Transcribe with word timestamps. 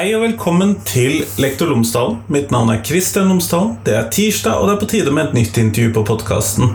Hei 0.00 0.14
og 0.16 0.22
velkommen 0.22 0.70
til 0.88 1.26
Lektor 1.36 1.68
Lomsdalen. 1.68 2.22
Mitt 2.32 2.48
navn 2.48 2.70
er 2.72 2.78
Kristian 2.80 3.26
Lomsdalen. 3.28 3.74
Det 3.84 3.92
er 3.98 4.06
tirsdag, 4.08 4.56
og 4.56 4.70
det 4.70 4.72
er 4.72 4.78
på 4.80 4.86
tide 4.88 5.12
med 5.12 5.26
et 5.26 5.34
nytt 5.36 5.58
intervju 5.60 5.90
på 5.92 6.04
podkasten. 6.08 6.70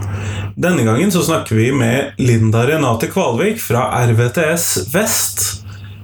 Denne 0.54 0.86
gangen 0.86 1.10
så 1.10 1.24
snakker 1.26 1.58
vi 1.58 1.72
med 1.74 2.22
Linda 2.22 2.62
Renate 2.70 3.10
Kvalvik 3.10 3.58
fra 3.64 3.88
RVTS 4.12 4.68
Vest. 4.94 5.42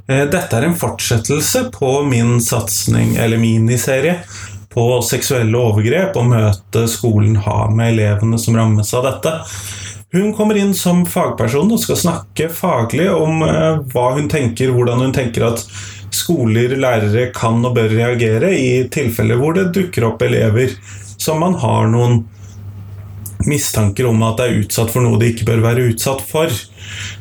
Eh, 0.09 0.23
dette 0.33 0.57
er 0.57 0.65
en 0.65 0.73
fortsettelse 0.73 1.67
på 1.77 1.91
min 2.09 2.39
satsing, 2.41 3.13
eller 3.21 3.37
miniserie, 3.37 4.17
på 4.73 4.87
seksuelle 5.05 5.61
overgrep 5.61 6.17
og 6.17 6.33
møtet 6.33 6.89
skolen 6.89 7.37
har 7.45 7.69
med 7.69 7.99
elevene 7.99 8.41
som 8.41 8.57
rammes 8.57 8.97
av 8.97 9.05
dette. 9.11 9.37
Hun 10.17 10.33
kommer 10.33 10.57
inn 10.57 10.73
som 10.73 11.05
fagperson 11.05 11.69
og 11.69 11.85
skal 11.85 12.01
snakke 12.07 12.49
faglig 12.49 13.11
om 13.13 13.45
eh, 13.45 13.73
hva 13.93 14.11
hun 14.17 14.25
tenker, 14.25 14.73
hvordan 14.73 15.05
hun 15.05 15.19
tenker 15.21 15.51
at 15.53 15.67
skoler, 16.15 16.75
lærere 16.79 17.29
kan 17.35 17.61
og 17.65 17.75
bør 17.77 17.91
reagere 17.93 18.51
i 18.55 18.83
tilfeller 18.91 19.39
hvor 19.39 19.55
det 19.57 19.71
dukker 19.75 20.09
opp 20.09 20.23
elever 20.25 20.75
som 21.21 21.41
man 21.43 21.57
har 21.61 21.89
noen 21.91 22.23
mistanker 23.47 24.05
om 24.09 24.21
at 24.25 24.41
er 24.43 24.59
utsatt 24.61 24.91
for 24.93 25.05
noe 25.05 25.19
de 25.21 25.31
ikke 25.31 25.47
bør 25.47 25.63
være 25.63 25.87
utsatt 25.91 26.21
for. 26.25 26.51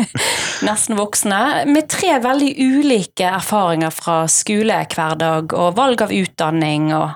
Nesten 0.67 0.95
voksne. 0.95 1.39
Med 1.67 1.89
tre 1.91 2.13
veldig 2.23 2.53
ulike 2.55 3.27
erfaringer 3.27 3.91
fra 3.91 4.21
skole, 4.31 4.77
hverdag 4.93 5.51
og 5.51 5.75
valg 5.75 6.05
av 6.05 6.15
utdanning 6.15 6.93
og 6.95 7.11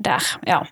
der, 0.00 0.32
ja. 0.48 0.62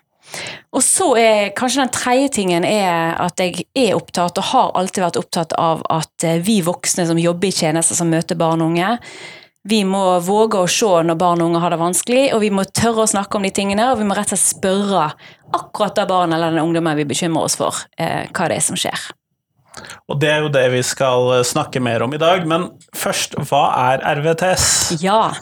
Og 0.73 0.81
så 0.81 1.11
er 1.19 1.53
kanskje 1.57 1.83
den 1.83 1.93
tredje 1.93 2.31
tingen 2.39 2.65
er 2.65 3.13
at 3.21 3.39
jeg 3.39 3.67
er 3.77 3.93
opptatt, 3.97 4.39
og 4.39 4.49
har 4.49 4.73
alltid 4.79 5.05
vært 5.05 5.21
opptatt 5.21 5.55
av 5.59 5.85
at 5.93 6.25
eh, 6.25 6.41
vi 6.43 6.61
voksne 6.65 7.05
som 7.09 7.21
jobber 7.21 7.51
i 7.51 7.55
tjenester 7.55 7.97
som 7.97 8.09
møter 8.09 8.39
barn 8.39 8.63
og 8.63 8.73
unge, 8.73 8.97
vi 9.63 9.83
må 9.87 10.01
våge 10.19 10.59
å 10.59 10.67
se 10.67 10.89
når 11.07 11.15
barn 11.19 11.41
og 11.41 11.51
unge 11.51 11.61
har 11.63 11.71
det 11.71 11.79
vanskelig, 11.79 12.23
og 12.35 12.41
vi 12.43 12.51
må 12.51 12.65
tørre 12.67 13.05
å 13.05 13.11
snakke 13.13 13.39
om 13.39 13.45
de 13.47 13.53
tingene, 13.55 13.85
og 13.93 14.01
vi 14.01 14.07
må 14.09 14.17
rett 14.17 14.33
og 14.33 14.35
slett 14.35 14.57
spørre 14.57 15.05
akkurat 15.55 15.95
det 15.95 16.07
barnet 16.09 16.35
eller 16.35 16.51
den 16.51 16.65
ungdommen 16.65 16.97
vi 16.99 17.07
bekymrer 17.07 17.47
oss 17.47 17.55
for, 17.59 17.85
eh, 17.97 18.27
hva 18.33 18.49
det 18.51 18.57
er 18.57 18.65
som 18.65 18.79
skjer. 18.79 19.13
Og 20.11 20.19
det 20.21 20.29
er 20.29 20.43
jo 20.43 20.51
det 20.53 20.63
vi 20.73 20.81
skal 20.85 21.29
eh, 21.37 21.45
snakke 21.47 21.81
mer 21.83 22.03
om 22.05 22.13
i 22.13 22.19
dag, 22.21 22.45
men 22.49 22.67
først, 22.97 23.37
hva 23.49 23.63
er 23.93 24.03
RVTS? 24.19 24.67
Ja, 25.03 25.33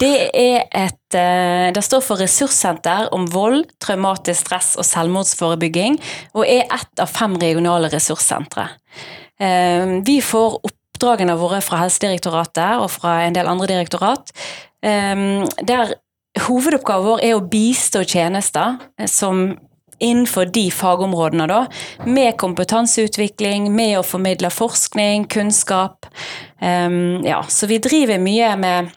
det 0.00 0.14
er 0.38 0.66
et 0.66 1.16
eh, 1.18 1.70
Det 1.74 1.84
står 1.84 2.04
for 2.04 2.20
Ressurssenter 2.22 3.08
om 3.14 3.26
vold, 3.32 3.64
traumatisk 3.82 4.46
stress 4.46 4.74
og 4.80 4.86
selvmordsforebygging, 4.88 5.98
og 6.36 6.46
er 6.46 6.66
ett 6.66 7.02
av 7.02 7.10
fem 7.12 7.38
regionale 7.40 7.90
ressurssentre. 7.92 8.68
Eh, 9.40 9.98
vi 10.06 10.20
får 10.24 10.60
oppdragene 10.60 11.38
våre 11.40 11.62
fra 11.64 11.82
Helsedirektoratet 11.84 12.82
og 12.82 12.90
fra 12.92 13.22
en 13.26 13.36
del 13.36 13.50
andre 13.50 13.70
direktorat, 13.72 14.30
der 14.82 15.92
hovedoppgaven 16.42 17.06
vår 17.06 17.20
er 17.22 17.36
å 17.36 17.42
bistå 17.46 18.00
tjenester 18.02 18.80
som 19.06 19.52
innenfor 20.02 20.50
de 20.54 20.66
fagområdene, 20.74 21.46
da, 21.46 21.60
med 22.04 22.36
kompetanseutvikling, 22.40 23.70
med 23.74 24.00
å 24.00 24.06
formidle 24.06 24.50
forskning, 24.50 25.28
kunnskap. 25.30 26.08
Um, 26.58 27.22
ja, 27.26 27.42
så 27.48 27.70
vi 27.70 27.78
driver 27.82 28.18
mye 28.22 28.52
med 28.58 28.92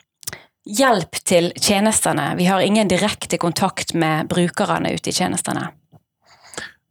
hjelp 0.65 1.21
til 1.23 1.51
tjenestene. 1.61 2.33
Vi 2.37 2.49
har 2.49 2.65
ingen 2.65 2.89
direkte 2.89 3.37
kontakt 3.37 3.93
med 3.93 4.27
brukerne 4.33 4.95
ute 4.97 5.09
i 5.09 5.13
tjenestene. 5.13 5.69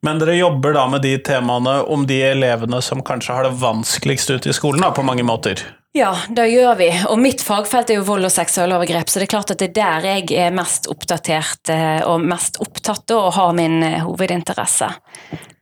Men 0.05 0.21
dere 0.21 0.37
jobber 0.37 0.75
da 0.77 0.85
med 0.93 1.03
de 1.03 1.17
temaene 1.25 1.79
om 1.89 2.05
de 2.07 2.21
elevene 2.29 2.83
som 2.85 3.01
kanskje 3.03 3.35
har 3.35 3.49
det 3.49 3.57
vanskeligst 3.63 4.31
ute 4.31 4.53
i 4.53 4.57
skolen, 4.57 4.85
da, 4.85 4.93
på 4.93 5.03
mange 5.07 5.25
måter? 5.25 5.63
Ja, 5.95 6.11
det 6.29 6.49
gjør 6.51 6.75
vi. 6.75 6.89
Og 7.07 7.21
mitt 7.23 7.43
fagfelt 7.47 7.93
er 7.93 8.01
jo 8.01 8.07
vold 8.09 8.27
og 8.27 8.33
seksualovergrep, 8.35 9.07
så 9.07 9.21
det 9.21 9.29
er 9.29 9.31
klart 9.37 9.53
at 9.55 9.61
det 9.63 9.69
er 9.69 9.77
der 9.77 10.09
jeg 10.09 10.25
er 10.43 10.57
mest 10.57 10.89
oppdatert 10.91 11.71
eh, 11.71 12.01
og 12.03 12.25
mest 12.27 12.59
opptatt 12.63 13.15
og 13.15 13.29
har 13.37 13.53
min 13.55 13.79
eh, 13.87 14.01
hovedinteresse. 14.03 14.89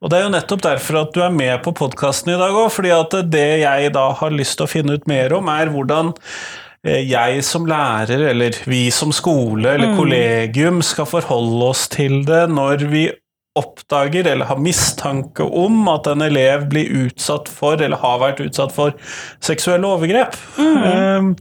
Og 0.01 0.09
det 0.09 0.19
er 0.19 0.25
jo 0.25 0.33
nettopp 0.33 0.65
derfor 0.65 1.03
at 1.03 1.13
du 1.13 1.21
er 1.21 1.37
med 1.37 1.53
på 1.67 1.75
podkasten 1.77 2.33
i 2.33 2.39
dag 2.41 2.57
òg, 2.57 2.73
fordi 2.73 2.95
at 2.97 3.19
det 3.29 3.51
jeg 3.67 3.93
da 3.93 4.07
har 4.23 4.33
lyst 4.33 4.57
til 4.57 4.65
å 4.65 4.73
finne 4.73 4.97
ut 4.97 5.05
mer 5.11 5.37
om, 5.37 5.53
er 5.53 5.69
hvordan 5.75 6.15
eh, 6.17 7.05
jeg 7.05 7.45
som 7.45 7.69
lærer, 7.69 8.25
eller 8.33 8.57
vi 8.65 8.87
som 8.89 9.13
skole 9.13 9.77
eller 9.77 9.93
mm. 9.93 9.99
kollegium 10.01 10.81
skal 10.81 11.13
forholde 11.13 11.69
oss 11.75 11.85
til 11.93 12.23
det 12.25 12.47
når 12.57 12.89
vi 12.89 13.11
oppdager 13.59 14.27
eller 14.27 14.49
har 14.49 14.61
mistanke 14.63 15.45
om 15.45 15.85
at 15.93 16.09
en 16.09 16.25
elev 16.25 16.69
blir 16.73 16.89
utsatt 17.05 17.51
for, 17.53 17.77
eller 17.77 18.01
har 18.01 18.23
vært 18.23 18.41
utsatt 18.47 18.73
for, 18.73 18.97
seksuelle 19.45 19.89
overgrep. 19.89 20.39
Mm. 20.57 20.79
Um, 20.87 21.35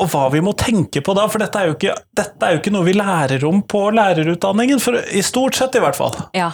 og 0.00 0.08
hva 0.12 0.26
vi 0.32 0.40
må 0.44 0.54
tenke 0.58 1.02
på 1.04 1.14
da, 1.16 1.26
for 1.30 1.42
dette 1.42 1.60
er, 1.60 1.74
ikke, 1.74 1.94
dette 2.16 2.46
er, 2.46 2.54
jo 2.54 2.60
ikke, 2.62 2.72
noe 2.72 2.86
vi 2.86 2.94
lærer 2.96 3.44
om 3.48 3.60
på 3.68 3.82
lærerutdanningen, 3.94 4.80
for, 4.82 4.96
i 4.96 5.22
stort 5.24 5.58
sett 5.58 5.76
i 5.76 5.82
hvert 5.82 5.98
fall. 5.98 6.16
Ja. 6.36 6.50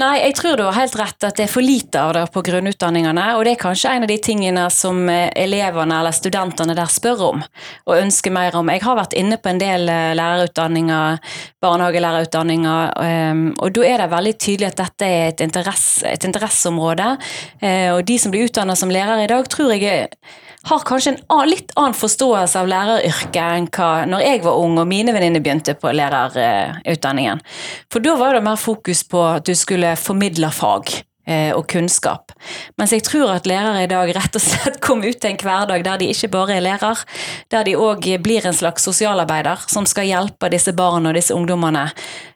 Nei, 0.00 0.16
jeg 0.24 0.34
tror 0.38 0.58
du 0.58 0.64
har 0.66 0.76
helt 0.76 0.96
rett 0.98 1.28
at 1.28 1.38
det 1.38 1.46
er 1.46 1.52
for 1.52 1.64
lite 1.64 2.02
av 2.02 2.14
det 2.16 2.24
på 2.34 2.42
grunnutdanningene, 2.48 3.28
og 3.38 3.44
det 3.46 3.54
er 3.54 3.62
kanskje 3.62 3.94
en 3.94 4.06
av 4.06 4.10
de 4.10 4.18
tingene 4.22 4.66
som 4.74 5.04
eh, 5.12 5.28
elevene 5.38 6.00
eller 6.00 6.16
studentene 6.16 6.76
der 6.78 6.90
spør 6.90 7.24
om 7.28 7.44
og 7.44 7.94
ønsker 7.94 8.34
mer 8.34 8.56
om. 8.58 8.72
Jeg 8.72 8.84
har 8.84 8.98
vært 8.98 9.16
inne 9.18 9.38
på 9.38 9.52
en 9.52 9.62
del 9.62 9.86
eh, 9.92 10.16
lærerutdanninger, 10.18 11.22
barnehagelærerutdanninger, 11.62 12.92
ehm, 13.04 13.46
og 13.62 13.72
da 13.78 13.86
er 13.86 14.02
det 14.02 14.10
veldig 14.12 14.34
tydelig 14.38 14.72
at 14.72 14.82
dette 14.82 15.08
er 15.08 15.32
et, 15.32 15.46
interesse, 15.46 16.02
et 16.08 16.28
interesseområde, 16.28 17.14
eh, 17.62 17.88
og 17.94 18.04
de 18.08 18.18
som 18.20 18.34
blir 18.34 18.48
utdannet 18.48 18.80
som 18.80 18.92
lærere 18.92 19.26
i 19.26 19.30
dag, 19.30 19.50
tror 19.50 19.74
jeg 19.76 19.86
er 19.88 20.46
har 20.66 20.84
kanskje 20.84 21.14
en 21.14 21.48
litt 21.48 21.70
annen 21.76 21.96
forståelse 21.96 22.58
av 22.60 22.70
læreryrket 22.70 23.42
enn 23.42 23.68
hva 23.72 23.90
når 24.10 24.24
jeg 24.26 24.44
var 24.44 24.58
ung 24.58 24.78
og 24.80 24.88
mine 24.90 25.14
venninner 25.14 25.44
begynte 25.44 25.76
på 25.78 25.92
lærerutdanningen. 25.94 27.44
For 27.92 28.04
da 28.04 28.16
var 28.18 28.34
det 28.34 28.46
mer 28.46 28.58
fokus 28.60 29.04
på 29.06 29.22
at 29.36 29.46
du 29.46 29.54
skulle 29.54 29.96
formidle 29.96 30.50
fag. 30.54 31.04
eh, 31.28 31.52
og 31.52 31.66
kunnskap. 31.70 32.32
Mens 32.80 32.94
jeg 32.94 33.04
tror 33.06 33.34
at 33.34 33.46
lærere 33.48 33.84
i 33.84 33.90
dag 33.90 34.10
rett 34.16 34.38
og 34.38 34.42
slett 34.42 34.80
kom 34.86 35.04
ut 35.04 35.20
til 35.20 35.34
en 35.34 35.40
hverdag 35.42 35.84
der 35.86 36.00
de 36.00 36.10
ikke 36.12 36.30
bare 36.32 36.56
er 36.56 36.64
lærer, 36.64 37.04
der 37.52 37.68
de 37.68 37.76
òg 37.76 38.08
blir 38.24 38.46
en 38.48 38.56
slags 38.56 38.88
sosialarbeider 38.88 39.68
som 39.68 39.86
skal 39.88 40.08
hjelpe 40.08 40.50
disse 40.52 40.72
barna 40.76 41.12
og 41.12 41.18
disse 41.18 41.36
ungdommene 41.36 41.88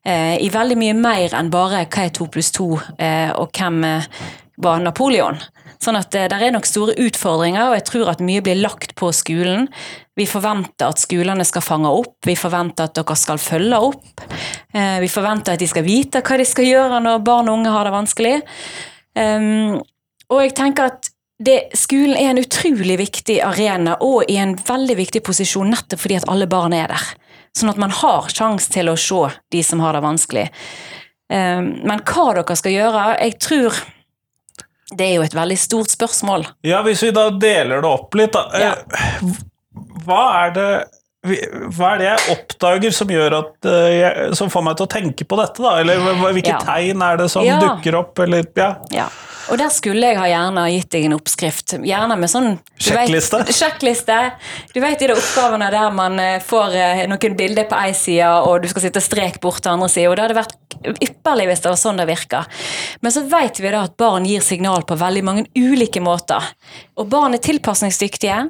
eh, 0.05 0.37
i 0.43 0.53
veldig 0.53 0.79
mye 0.79 0.99
mer 0.99 1.39
enn 1.39 1.53
bare 1.53 1.87
hva 1.87 2.07
er 2.07 2.15
to 2.15 2.29
pluss 2.33 2.53
to, 2.55 2.75
eh, 2.99 3.33
og 3.33 3.53
hvem 3.57 3.83
eh, 3.89 4.09
var 4.63 4.83
Napoleon. 4.85 5.41
Sånn 5.83 5.99
at 5.99 6.13
det 6.15 6.29
er 6.31 6.53
nok 6.55 6.67
store 6.69 6.95
utfordringer, 7.03 7.73
og 7.73 7.75
jeg 7.75 7.87
tror 7.89 8.13
at 8.13 8.21
mye 8.23 8.43
blir 8.45 8.61
lagt 8.61 8.95
på 8.99 9.09
skolen. 9.17 9.67
Vi 10.19 10.29
forventer 10.31 10.93
at 10.93 11.01
skolene 11.03 11.43
skal 11.49 11.65
fange 11.65 11.91
opp, 11.91 12.21
vi 12.29 12.37
forventer 12.39 12.87
at 12.87 12.95
dere 12.99 13.17
skal 13.19 13.41
følge 13.43 13.81
opp. 13.89 14.23
Eh, 14.75 15.01
vi 15.03 15.09
forventer 15.11 15.57
at 15.57 15.63
de 15.63 15.67
skal 15.71 15.87
vite 15.87 16.23
hva 16.23 16.39
de 16.39 16.47
skal 16.47 16.69
gjøre 16.69 17.01
når 17.03 17.25
barn 17.27 17.51
og 17.51 17.59
unge 17.59 17.73
har 17.75 17.89
det 17.89 17.95
vanskelig. 17.97 18.37
Um, 19.19 19.81
og 20.33 20.39
jeg 20.41 20.55
tenker 20.57 20.93
at 20.93 21.11
det, 21.43 21.57
skolen 21.77 22.15
er 22.15 22.31
en 22.31 22.41
utrolig 22.41 22.95
viktig 23.01 23.41
arena 23.45 23.97
og 24.05 24.31
i 24.31 24.39
en 24.41 24.55
veldig 24.55 24.95
viktig 25.01 25.25
posisjon 25.27 25.73
nettopp 25.73 26.01
fordi 26.05 26.21
at 26.21 26.29
alle 26.31 26.47
barn 26.49 26.77
er 26.77 26.93
der. 26.95 27.09
Sånn 27.59 27.73
at 27.73 27.81
man 27.81 27.93
har 27.93 28.31
sjanse 28.33 28.71
til 28.73 28.89
å 28.89 28.97
se 29.01 29.27
de 29.53 29.65
som 29.67 29.83
har 29.83 29.99
det 29.99 30.05
vanskelig. 30.07 30.47
Um, 31.33 31.75
men 31.89 32.05
hva 32.07 32.29
dere 32.37 32.55
skal 32.61 32.75
gjøre 32.75 33.03
Jeg 33.17 33.37
tror 33.41 33.83
det 34.97 35.07
er 35.07 35.15
jo 35.17 35.23
et 35.27 35.35
veldig 35.37 35.59
stort 35.59 35.93
spørsmål. 35.93 36.47
Ja, 36.69 36.83
hvis 36.87 37.03
vi 37.03 37.11
da 37.17 37.29
deler 37.31 37.81
det 37.85 37.89
opp 37.91 38.15
litt, 38.19 38.33
da. 38.33 38.47
Ja. 38.59 38.73
Eh, 38.75 39.31
Hva 40.07 40.25
er 40.47 40.51
det 40.57 40.67
hva 41.23 41.93
er 41.95 41.99
det 42.01 42.07
jeg 42.09 42.33
oppdager 42.35 42.91
som, 42.97 43.07
gjør 43.15 43.35
at, 43.39 43.67
eh, 43.71 44.33
som 44.35 44.49
får 44.51 44.65
meg 44.67 44.77
til 44.81 44.87
å 44.89 44.91
tenke 44.91 45.23
på 45.31 45.37
dette? 45.39 45.63
da? 45.63 45.77
Eller 45.79 46.01
hvilke 46.19 46.51
Ja. 46.51 46.59
tegn 46.59 47.01
er 47.07 47.17
det 47.21 47.29
som 47.31 47.45
Ja. 47.47 47.61
dukker 47.63 47.95
opp? 48.01 48.19
Eller, 48.19 48.43
ja. 48.91 49.07
Og 49.51 49.59
der 49.59 49.69
skulle 49.75 50.07
jeg 50.13 50.19
ha 50.21 50.27
gjerne 50.31 50.63
gitt 50.71 50.91
deg 50.95 51.05
en 51.09 51.15
oppskrift. 51.17 51.75
Gjerne 51.83 52.17
med 52.21 52.31
sånn 52.31 52.51
du 52.55 52.91
vet- 52.95 53.09
Sjekkliste? 53.11 53.41
sjekkliste. 53.53 54.19
Du 54.75 54.81
vet 54.81 54.99
de 55.03 55.09
oppgavene 55.15 55.71
der 55.75 55.91
man 55.91 56.19
eh, 56.23 56.39
får 56.45 56.77
eh, 56.79 57.03
noen 57.11 57.37
bilder 57.37 57.67
på 57.71 57.77
ei 57.83 57.93
side, 57.93 58.29
og 58.47 58.63
du 58.63 58.69
skal 58.71 58.83
sitte 58.87 59.03
strek 59.03 59.41
bort 59.43 59.61
til 59.65 59.73
andre 59.75 59.89
sida. 59.91 60.11
Og 60.11 60.17
det 60.17 60.23
hadde 60.29 60.39
vært 60.39 60.57
ypperlig 61.03 61.49
hvis 61.51 61.61
det 61.65 61.71
var 61.73 61.81
sånn 61.83 61.99
det 62.01 62.07
virka. 62.09 62.45
Men 63.03 63.13
så 63.13 63.25
vet 63.29 63.61
vi 63.61 63.71
da 63.75 63.83
at 63.89 63.97
barn 64.01 64.25
gir 64.31 64.41
signal 64.47 64.87
på 64.89 64.97
veldig 65.01 65.25
mange 65.27 65.45
ulike 65.59 66.01
måter. 66.03 66.43
Og 66.97 67.11
barn 67.13 67.35
er 67.35 67.43
tilpasningsdyktige. 67.43 68.41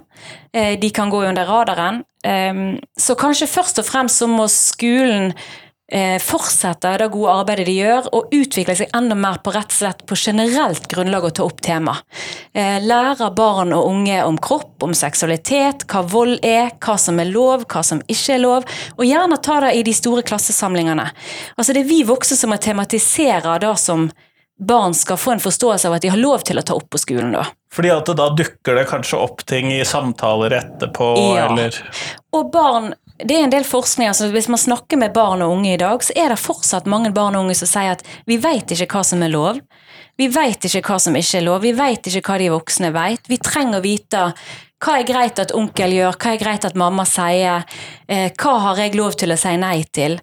Eh, 0.52 0.76
De 0.78 0.90
kan 0.90 1.10
gå 1.10 1.24
under 1.28 1.46
radaren. 1.48 2.02
Ehm, 2.24 2.78
Så 2.98 3.16
kanskje 3.16 3.48
først 3.50 3.78
og 3.80 3.84
fremst 3.88 4.20
så 4.22 4.28
må 4.28 4.44
skolen 4.48 5.32
eh, 5.92 6.16
fortsette 6.22 6.96
det 6.98 7.08
gode 7.12 7.34
arbeidet 7.42 7.66
de 7.68 7.74
gjør, 7.76 8.08
og 8.16 8.32
utvikle 8.34 8.76
seg 8.78 8.90
enda 8.96 9.16
mer 9.18 9.38
på 9.44 9.52
rett 9.54 9.70
og 9.70 9.78
slett 9.78 10.02
på 10.08 10.18
generelt 10.18 10.88
grunnlag 10.90 11.28
å 11.28 11.32
ta 11.36 11.44
opp 11.46 11.60
tema. 11.64 11.96
Eh, 12.54 12.80
Lære 12.82 13.30
barn 13.36 13.74
og 13.76 13.86
unge 13.90 14.18
om 14.24 14.38
kropp, 14.42 14.82
om 14.82 14.96
seksualitet, 14.96 15.86
hva 15.92 16.02
vold 16.08 16.40
er, 16.44 16.72
hva 16.82 16.98
som 16.98 17.20
er 17.22 17.30
lov, 17.30 17.66
hva 17.68 17.84
som 17.86 18.02
ikke 18.08 18.36
er 18.36 18.44
lov, 18.44 18.68
og 18.96 19.06
gjerne 19.06 19.40
ta 19.42 19.60
det 19.66 19.74
i 19.78 19.86
de 19.86 19.94
store 19.96 20.24
klassesamlingene. 20.26 21.10
Altså 21.56 21.72
Det 21.72 21.84
er 21.84 21.90
vi 21.92 22.02
voksne 22.08 22.36
som 22.36 22.50
må 22.50 22.60
tematisere 22.62 23.58
det 23.62 23.76
som 23.78 24.10
barn 24.62 24.94
skal 24.94 25.16
få 25.16 25.32
en 25.32 25.42
forståelse 25.42 25.88
av 25.88 25.96
at 25.96 26.02
de 26.04 26.10
har 26.12 26.20
lov 26.20 26.44
til 26.46 26.58
å 26.58 26.62
ta 26.62 26.74
opp 26.78 26.90
på 26.90 27.00
skolen. 27.00 27.32
da. 27.32 27.46
Fordi 27.72 27.90
at 27.90 28.10
da 28.16 28.28
dukker 28.36 28.76
det 28.76 28.88
kanskje 28.90 29.18
opp 29.18 29.44
ting 29.48 29.72
i 29.72 29.82
samtaler 29.84 30.50
etterpå, 30.58 31.36
Ja. 31.36 31.46
eller 31.46 31.72
Og 32.32 32.52
barn, 32.52 32.94
det 33.24 33.36
er 33.36 33.46
en 33.46 33.52
del 33.52 33.64
forskning, 33.66 34.08
altså 34.10 34.28
hvis 34.32 34.48
man 34.52 34.60
snakker 34.60 34.98
med 35.00 35.14
barn 35.14 35.42
og 35.44 35.54
unge 35.56 35.74
i 35.74 35.80
dag, 35.80 36.02
så 36.04 36.14
er 36.18 36.32
det 36.32 36.40
fortsatt 36.42 36.88
mange 36.90 37.12
barn 37.14 37.36
og 37.38 37.46
unge 37.46 37.56
som 37.58 37.70
sier 37.70 37.94
at 37.96 38.04
vi 38.28 38.38
vet 38.42 38.74
ikke 38.74 38.90
hva 38.96 39.04
som 39.06 39.22
er 39.24 39.32
lov. 39.32 39.60
Vi 40.20 40.28
vet 40.32 40.66
ikke 40.68 40.82
hva 40.86 40.98
som 41.02 41.16
ikke 41.16 41.38
er 41.40 41.46
lov, 41.46 41.62
vi 41.64 41.72
vet 41.76 42.06
ikke 42.08 42.24
hva 42.26 42.38
de 42.42 42.52
voksne 42.52 42.92
vet. 42.94 43.30
Vi 43.30 43.40
trenger 43.42 43.80
å 43.80 43.84
vite 43.84 44.28
hva 44.82 44.96
er 44.98 45.06
greit 45.06 45.38
at 45.38 45.54
onkel 45.54 45.94
gjør, 45.94 46.16
hva 46.18 46.32
er 46.32 46.40
greit 46.40 46.64
at 46.66 46.78
mamma 46.78 47.04
sier, 47.06 47.62
eh, 48.08 48.30
hva 48.34 48.54
har 48.66 48.82
jeg 48.82 48.96
lov 48.98 49.14
til 49.18 49.34
å 49.34 49.38
si 49.38 49.54
nei 49.60 49.84
til? 49.94 50.18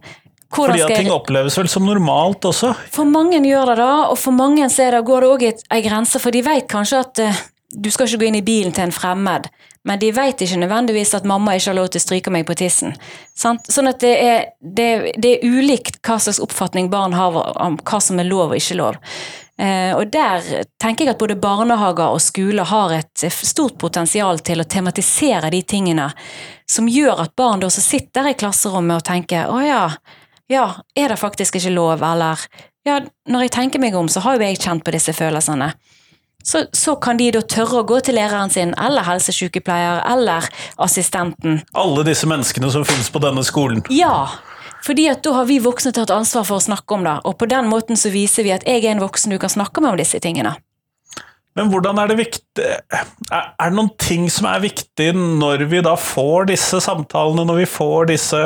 Hvordan 0.50 0.80
Fordi 0.80 0.82
at 0.84 0.98
ting 0.98 1.12
oppleves 1.14 1.58
vel 1.60 1.70
som 1.70 1.86
normalt 1.86 2.48
også. 2.50 2.74
For 2.92 3.06
mange 3.06 3.38
gjør 3.46 3.72
det 3.72 3.78
da, 3.84 3.94
og 4.10 4.18
for 4.18 4.34
mange 4.34 4.66
så 4.74 4.90
det, 4.92 5.04
går 5.06 5.22
det 5.22 5.30
òg 5.30 5.46
ei 5.48 5.82
grense, 5.86 6.20
for 6.20 6.34
de 6.34 6.42
vet 6.42 6.68
kanskje 6.68 7.02
at 7.06 7.24
eh, 7.24 7.42
du 7.70 7.92
skal 7.94 8.10
ikke 8.10 8.24
gå 8.24 8.30
inn 8.32 8.40
i 8.40 8.46
bilen 8.46 8.74
til 8.74 8.88
en 8.88 8.96
fremmed, 8.96 9.48
men 9.88 10.00
de 10.00 10.12
vet 10.12 10.42
ikke 10.44 10.60
nødvendigvis 10.60 11.14
at 11.16 11.28
mamma 11.28 11.56
ikke 11.56 11.72
har 11.72 11.78
lov 11.78 11.92
til 11.92 12.02
å 12.02 12.04
stryke 12.04 12.34
meg 12.34 12.48
på 12.48 12.58
tissen. 12.60 12.96
Sant? 13.38 13.70
Sånn 13.72 13.88
at 13.92 14.02
det 14.04 14.16
er, 14.20 14.40
det, 14.60 14.90
det 15.18 15.36
er 15.38 15.46
ulikt 15.48 16.02
hva 16.06 16.20
slags 16.20 16.42
oppfatning 16.44 16.90
barn 16.92 17.16
har 17.16 17.38
om 17.64 17.78
hva 17.80 18.02
som 18.04 18.20
er 18.20 18.28
lov 18.28 18.52
og 18.52 18.60
ikke 18.60 18.80
lov. 18.80 19.00
Eh, 19.60 19.92
og 19.96 20.08
der 20.12 20.66
tenker 20.80 21.04
jeg 21.04 21.16
at 21.16 21.20
både 21.20 21.36
barnehager 21.40 22.14
og 22.16 22.22
skoler 22.24 22.68
har 22.68 22.94
et 22.96 23.24
eh, 23.28 23.42
stort 23.44 23.76
potensial 23.80 24.40
til 24.40 24.64
å 24.64 24.68
tematisere 24.68 25.52
de 25.52 25.60
tingene 25.68 26.10
som 26.70 26.88
gjør 26.88 27.26
at 27.26 27.36
barn 27.40 27.64
da 27.64 27.72
som 27.74 27.84
sitter 27.84 28.30
i 28.32 28.38
klasserommet 28.40 29.02
og 29.02 29.08
tenker 29.10 29.52
å 29.52 29.60
ja, 29.64 29.84
ja, 30.52 30.66
er 30.96 31.12
det 31.12 31.20
faktisk 31.20 31.60
ikke 31.60 31.76
lov, 31.76 32.04
eller 32.04 32.40
ja, 32.88 33.02
når 33.28 33.46
jeg 33.46 33.56
tenker 33.58 33.84
meg 33.84 33.98
om, 34.00 34.08
så 34.08 34.24
har 34.24 34.38
jo 34.38 34.48
jeg 34.48 34.62
kjent 34.64 34.86
på 34.86 34.94
disse 34.96 35.14
følelsene. 35.14 35.74
Så, 36.44 36.64
så 36.74 36.96
kan 36.96 37.20
de 37.20 37.32
da 37.36 37.42
tørre 37.44 37.82
å 37.82 37.88
gå 37.88 38.00
til 38.06 38.16
læreren 38.16 38.52
sin, 38.54 38.72
eller 38.80 39.04
helsesykepleier, 39.06 40.00
eller 40.08 40.48
assistenten. 40.82 41.60
Alle 41.78 42.06
disse 42.08 42.30
menneskene 42.30 42.72
som 42.74 42.86
finnes 42.88 43.12
på 43.12 43.22
denne 43.24 43.44
skolen. 43.46 43.84
Ja, 43.94 44.30
fordi 44.86 45.10
at 45.12 45.22
da 45.26 45.36
har 45.36 45.50
vi 45.50 45.60
voksne 45.64 45.92
tatt 45.96 46.14
ansvar 46.16 46.48
for 46.48 46.62
å 46.62 46.64
snakke 46.64 46.96
om 46.96 47.04
det, 47.06 47.18
og 47.28 47.38
på 47.42 47.50
den 47.52 47.68
måten 47.72 48.00
så 48.00 48.12
viser 48.14 48.48
vi 48.48 48.56
at 48.56 48.66
jeg 48.68 48.86
er 48.86 48.94
en 48.94 49.04
voksen 49.04 49.36
du 49.36 49.40
kan 49.42 49.52
snakke 49.52 49.84
med 49.84 49.94
om 49.94 50.00
disse 50.00 50.22
tingene. 50.24 50.56
Men 51.58 51.72
hvordan 51.74 51.98
er 52.00 52.12
det 52.12 52.20
viktig 52.20 52.64
Er 52.64 53.48
det 53.58 53.74
noen 53.76 53.90
ting 54.00 54.28
som 54.32 54.46
er 54.48 54.62
viktig 54.64 55.10
når 55.18 55.66
vi 55.72 55.82
da 55.84 55.96
får 56.00 56.52
disse 56.54 56.80
samtalene, 56.86 57.44
når 57.50 57.64
vi 57.64 57.66
får 57.68 58.12
disse 58.14 58.40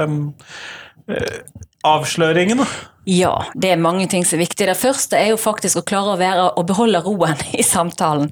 eh, 1.11 1.37
avsløringene? 1.85 2.65
Ja, 3.09 3.33
det 3.59 3.73
er 3.73 3.81
mange 3.83 4.07
ting 4.07 4.23
som 4.23 4.37
er 4.37 4.45
viktig. 4.45 4.67
Det 4.69 4.79
første 4.79 5.19
er 5.19 5.33
jo 5.33 5.41
faktisk 5.41 5.81
å 5.81 5.85
klare 5.87 6.15
å, 6.15 6.19
være, 6.19 6.47
og 6.55 6.67
beholde 6.69 7.03
roen 7.03 7.39
i 7.59 7.65
samtalen. 7.67 8.31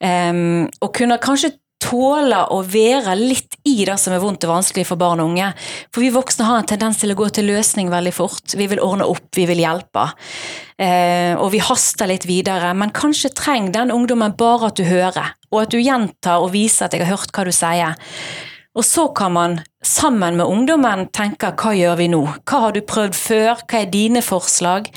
Um, 0.00 0.68
og 0.80 0.92
kunne 0.96 1.20
kanskje 1.22 1.54
tåle 1.80 2.42
å 2.52 2.58
være 2.68 3.14
litt 3.16 3.56
i 3.64 3.86
det 3.88 3.96
som 3.98 4.12
er 4.12 4.20
vondt 4.20 4.44
og 4.44 4.52
vanskelig 4.52 4.84
for 4.84 5.00
barn 5.00 5.22
og 5.22 5.32
unge. 5.32 5.48
For 5.88 6.04
vi 6.04 6.12
voksne 6.12 6.44
har 6.44 6.60
en 6.60 6.68
tendens 6.68 7.00
til 7.00 7.14
å 7.14 7.16
gå 7.18 7.30
til 7.32 7.48
løsning 7.48 7.88
veldig 7.92 8.12
fort. 8.12 8.52
Vi 8.52 8.68
vil 8.68 8.82
ordne 8.84 9.08
opp, 9.08 9.30
vi 9.36 9.46
vil 9.48 9.62
hjelpe. 9.64 10.04
Eh, 10.76 11.32
og 11.40 11.48
vi 11.54 11.62
haster 11.64 12.10
litt 12.10 12.28
videre. 12.28 12.74
Men 12.76 12.92
kanskje 12.92 13.32
trenger 13.32 13.78
den 13.80 13.94
ungdommen 13.96 14.36
bare 14.38 14.68
at 14.68 14.76
du 14.76 14.84
hører, 14.84 15.32
og 15.48 15.64
at 15.64 15.72
du 15.72 15.80
gjentar 15.80 16.44
og 16.44 16.52
viser 16.52 16.86
at 16.86 16.96
jeg 16.96 17.06
har 17.06 17.16
hørt 17.16 17.32
hva 17.32 17.48
du 17.48 17.54
sier. 17.56 18.12
Og 18.76 18.86
så 18.86 19.08
kan 19.16 19.34
man 19.34 19.58
sammen 19.86 20.36
med 20.36 20.46
ungdommen 20.46 21.06
tenker 21.14 21.54
hva 21.56 21.72
gjør 21.76 21.96
vi 22.00 22.08
nå? 22.12 22.20
Hva 22.44 22.60
har 22.66 22.76
du 22.76 22.82
prøvd 22.84 23.16
før? 23.16 23.62
Hva 23.64 23.80
er 23.80 23.92
dine 23.92 24.22
forslag? 24.24 24.90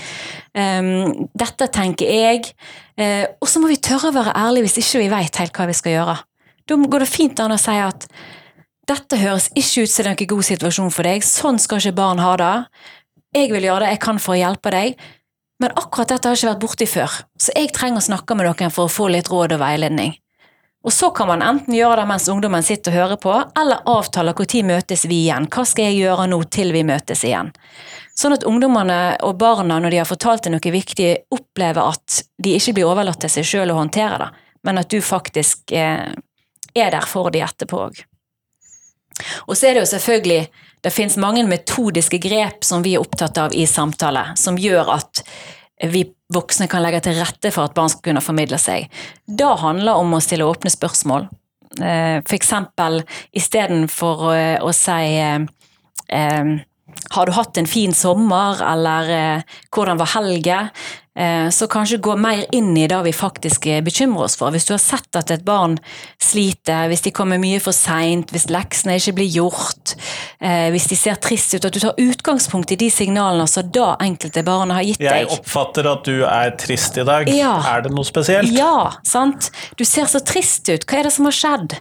Um, 0.54 1.30
dette 1.40 1.70
tenker 1.74 2.12
jeg. 2.12 2.52
Uh, 3.00 3.26
og 3.40 3.50
så 3.50 3.62
må 3.64 3.72
vi 3.72 3.80
tørre 3.82 4.12
å 4.12 4.18
være 4.18 4.36
ærlige 4.38 4.68
hvis 4.68 4.80
ikke 4.84 5.04
vi 5.06 5.12
vet 5.14 5.42
helt 5.42 5.58
hva 5.58 5.68
vi 5.70 5.78
skal 5.78 5.98
gjøre. 5.98 6.18
Da 6.68 6.80
går 6.80 7.04
det 7.04 7.12
fint 7.12 7.44
an 7.44 7.56
å 7.56 7.60
si 7.60 7.76
at 7.80 8.08
dette 8.88 9.20
høres 9.20 9.50
ikke 9.56 9.86
ut 9.86 9.92
som 9.92 10.10
en 10.12 10.30
god 10.34 10.46
situasjon 10.48 10.92
for 10.92 11.08
deg, 11.08 11.24
sånn 11.24 11.60
skal 11.62 11.80
ikke 11.80 12.00
barn 12.02 12.20
ha 12.24 12.34
det. 12.40 12.56
Jeg 13.34 13.52
vil 13.54 13.68
gjøre 13.70 13.86
det 13.86 13.94
jeg 13.96 14.02
kan 14.04 14.20
for 14.22 14.36
å 14.36 14.42
hjelpe 14.42 14.74
deg, 14.76 15.00
men 15.64 15.76
akkurat 15.80 16.12
dette 16.12 16.28
har 16.28 16.36
jeg 16.36 16.44
ikke 16.44 16.52
vært 16.52 16.64
borti 16.66 16.88
før, 16.92 17.16
så 17.40 17.56
jeg 17.56 17.72
trenger 17.76 18.04
å 18.04 18.08
snakke 18.10 18.36
med 18.36 18.50
dere 18.50 18.72
for 18.74 18.90
å 18.90 18.92
få 18.92 19.08
litt 19.14 19.32
råd 19.32 19.56
og 19.56 19.64
veiledning. 19.64 20.18
Og 20.84 20.94
så 20.94 21.10
kan 21.16 21.28
man 21.28 21.42
enten 21.42 21.76
gjøre 21.76 22.02
det 22.02 22.08
mens 22.10 22.28
ungdommen 22.28 22.64
sitter 22.64 22.92
og 22.92 22.98
hører 22.98 23.20
på, 23.24 23.34
eller 23.60 23.86
avtale 23.88 24.34
når 24.36 24.64
møtes 24.68 25.06
vi 25.08 25.22
igjen. 25.24 25.48
Hva 25.48 25.64
skal 25.66 25.90
jeg 25.90 26.02
gjøre 26.04 26.28
nå 26.28 26.42
til 26.52 26.74
vi 26.76 26.84
møtes 26.84 27.24
igjen? 27.24 27.54
Sånn 28.20 28.36
at 28.36 28.44
ungdommene 28.44 29.16
og 29.24 29.38
barna, 29.40 29.80
når 29.80 29.90
de 29.90 30.02
har 30.02 30.10
fortalt 30.10 30.44
deg 30.44 30.54
noe 30.54 30.74
viktig, 30.76 31.10
opplever 31.32 31.96
at 31.96 32.20
de 32.38 32.58
ikke 32.58 32.76
blir 32.76 32.92
overlatt 32.92 33.24
til 33.24 33.32
seg 33.32 33.48
sjøl 33.48 33.72
å 33.72 33.80
håndtere 33.80 34.20
det, 34.26 34.30
men 34.68 34.82
at 34.84 34.92
du 34.92 35.00
faktisk 35.02 35.72
eh, 35.72 36.12
er 36.76 36.92
der 36.92 37.08
for 37.08 37.32
de 37.32 37.42
etterpå 37.48 37.80
òg. 37.88 38.04
Og 39.48 39.56
så 39.56 39.70
er 39.70 39.76
det 39.76 39.84
jo 39.84 39.90
selvfølgelig 39.92 40.48
Det 40.84 40.92
finnes 40.92 41.20
mange 41.22 41.44
metodiske 41.48 42.18
grep 42.20 42.66
som 42.66 42.82
vi 42.84 42.96
er 42.98 43.04
opptatt 43.04 43.38
av 43.40 43.54
i 43.56 43.64
samtale, 43.70 44.34
som 44.36 44.58
gjør 44.60 44.90
at 44.98 45.22
vi 45.92 46.06
voksne 46.34 46.70
kan 46.72 46.84
legge 46.84 47.04
til 47.04 47.18
rette 47.20 47.52
for 47.54 47.68
at 47.68 47.76
barn 47.78 47.92
skal 47.92 48.08
kunne 48.10 48.24
formidle 48.24 48.60
seg. 48.62 48.88
Det 49.26 49.50
handler 49.62 50.00
om 50.00 50.16
å 50.16 50.22
stille 50.24 50.48
åpne 50.48 50.72
spørsmål. 50.74 51.28
F.eks. 51.74 52.28
For 52.30 52.38
eksempel 52.38 53.00
istedenfor 53.34 54.28
å, 54.30 54.36
å 54.70 54.74
si 54.78 55.18
eh, 55.18 56.52
har 57.14 57.26
du 57.26 57.34
hatt 57.34 57.58
en 57.58 57.70
fin 57.70 57.94
sommer, 57.96 58.62
eller 58.62 59.10
eh, 59.14 59.58
hvordan 59.74 60.00
var 60.02 60.14
helgen? 60.14 60.70
Eh, 61.20 61.50
så 61.50 61.68
kanskje 61.68 61.98
gå 61.98 62.16
mer 62.18 62.46
inn 62.52 62.78
i 62.78 62.88
det 62.90 62.98
vi 63.06 63.14
faktisk 63.14 63.66
eh, 63.70 63.82
bekymrer 63.86 64.26
oss 64.26 64.36
for. 64.38 64.50
Hvis 64.52 64.66
du 64.66 64.74
har 64.74 64.82
sett 64.82 65.14
at 65.16 65.30
et 65.32 65.44
barn 65.46 65.76
sliter, 66.22 66.88
hvis 66.90 67.06
de 67.06 67.14
kommer 67.14 67.38
mye 67.42 67.60
for 67.62 67.76
seint, 67.76 68.34
hvis 68.34 68.48
leksene 68.50 68.96
ikke 68.98 69.14
blir 69.20 69.30
gjort, 69.36 69.94
eh, 70.42 70.72
hvis 70.74 70.90
de 70.90 70.98
ser 70.98 71.22
trist 71.22 71.54
ut, 71.54 71.70
at 71.70 71.78
du 71.78 71.80
tar 71.84 72.02
utgangspunkt 72.02 72.74
i 72.74 72.80
de 72.82 72.90
signalene 72.94 73.46
som 73.50 73.70
da 73.70 73.92
enkelte 74.02 74.42
barn 74.48 74.74
har 74.74 74.88
gitt 74.88 75.04
deg. 75.04 75.22
Jeg 75.22 75.32
oppfatter 75.38 75.92
at 75.94 76.10
du 76.10 76.26
er 76.26 76.56
trist 76.58 76.98
i 76.98 77.06
dag. 77.06 77.30
Ja. 77.30 77.60
Er 77.76 77.86
det 77.86 77.94
noe 77.94 78.10
spesielt? 78.10 78.50
Ja, 78.58 78.96
sant? 79.06 79.52
Du 79.78 79.86
ser 79.86 80.10
så 80.10 80.24
trist 80.26 80.66
ut. 80.74 80.88
Hva 80.90 81.04
er 81.04 81.12
det 81.12 81.14
som 81.14 81.30
har 81.30 81.38
skjedd? 81.38 81.78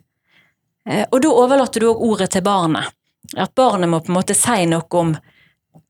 Og 1.09 1.21
da 1.23 1.31
overlater 1.31 1.81
du 1.81 1.93
òg 1.93 2.01
ordet 2.05 2.33
til 2.35 2.45
barnet. 2.45 2.91
At 3.39 3.55
barnet 3.57 3.89
må 3.89 4.03
på 4.03 4.11
en 4.11 4.19
måte 4.19 4.35
si 4.37 4.65
noe 4.69 4.99
om 4.99 5.15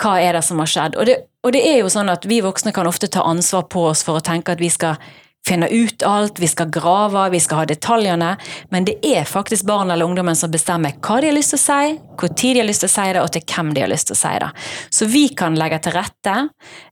hva 0.02 0.18
er 0.20 0.36
det 0.36 0.44
som 0.46 0.58
har 0.62 0.70
skjedd. 0.70 0.98
Og 0.98 1.06
det, 1.08 1.18
og 1.42 1.54
det 1.54 1.62
er 1.66 1.82
jo 1.82 1.90
sånn 1.92 2.10
at 2.12 2.26
vi 2.28 2.42
voksne 2.44 2.74
kan 2.74 2.88
ofte 2.90 3.10
ta 3.12 3.24
ansvar 3.28 3.68
på 3.72 3.86
oss 3.92 4.04
for 4.06 4.18
å 4.18 4.24
tenke 4.24 4.54
at 4.54 4.62
vi 4.62 4.70
skal 4.72 4.98
finne 5.46 5.66
ut 5.68 6.02
alt, 6.06 6.38
vi 6.38 6.46
skal 6.48 6.70
grave, 6.70 7.24
vi 7.30 7.40
skal 7.42 7.62
ha 7.62 7.66
detaljene, 7.66 8.28
men 8.70 8.84
det 8.86 8.94
er 9.02 9.26
faktisk 9.26 9.66
barn 9.66 9.90
eller 9.90 10.06
ungdommen 10.06 10.38
som 10.38 10.52
bestemmer 10.52 10.94
hva 11.02 11.18
de 11.20 11.32
har 11.32 11.34
lyst 11.34 11.54
til 11.54 11.58
å 11.58 11.62
si, 11.64 11.96
hvor 12.18 12.30
tid 12.30 12.54
de 12.54 12.62
har 12.62 12.68
lyst 12.68 12.84
til 12.84 12.90
å 12.90 12.94
si 12.94 13.06
det, 13.08 13.22
og 13.24 13.32
til 13.34 13.44
hvem 13.50 13.72
de 13.74 13.82
har 13.82 13.90
lyst 13.90 14.10
til 14.10 14.16
å 14.16 14.20
si 14.20 14.32
det. 14.44 14.50
Så 14.94 15.10
vi 15.10 15.24
kan 15.42 15.58
legge 15.58 15.80
til 15.82 15.96
rette, 15.98 16.36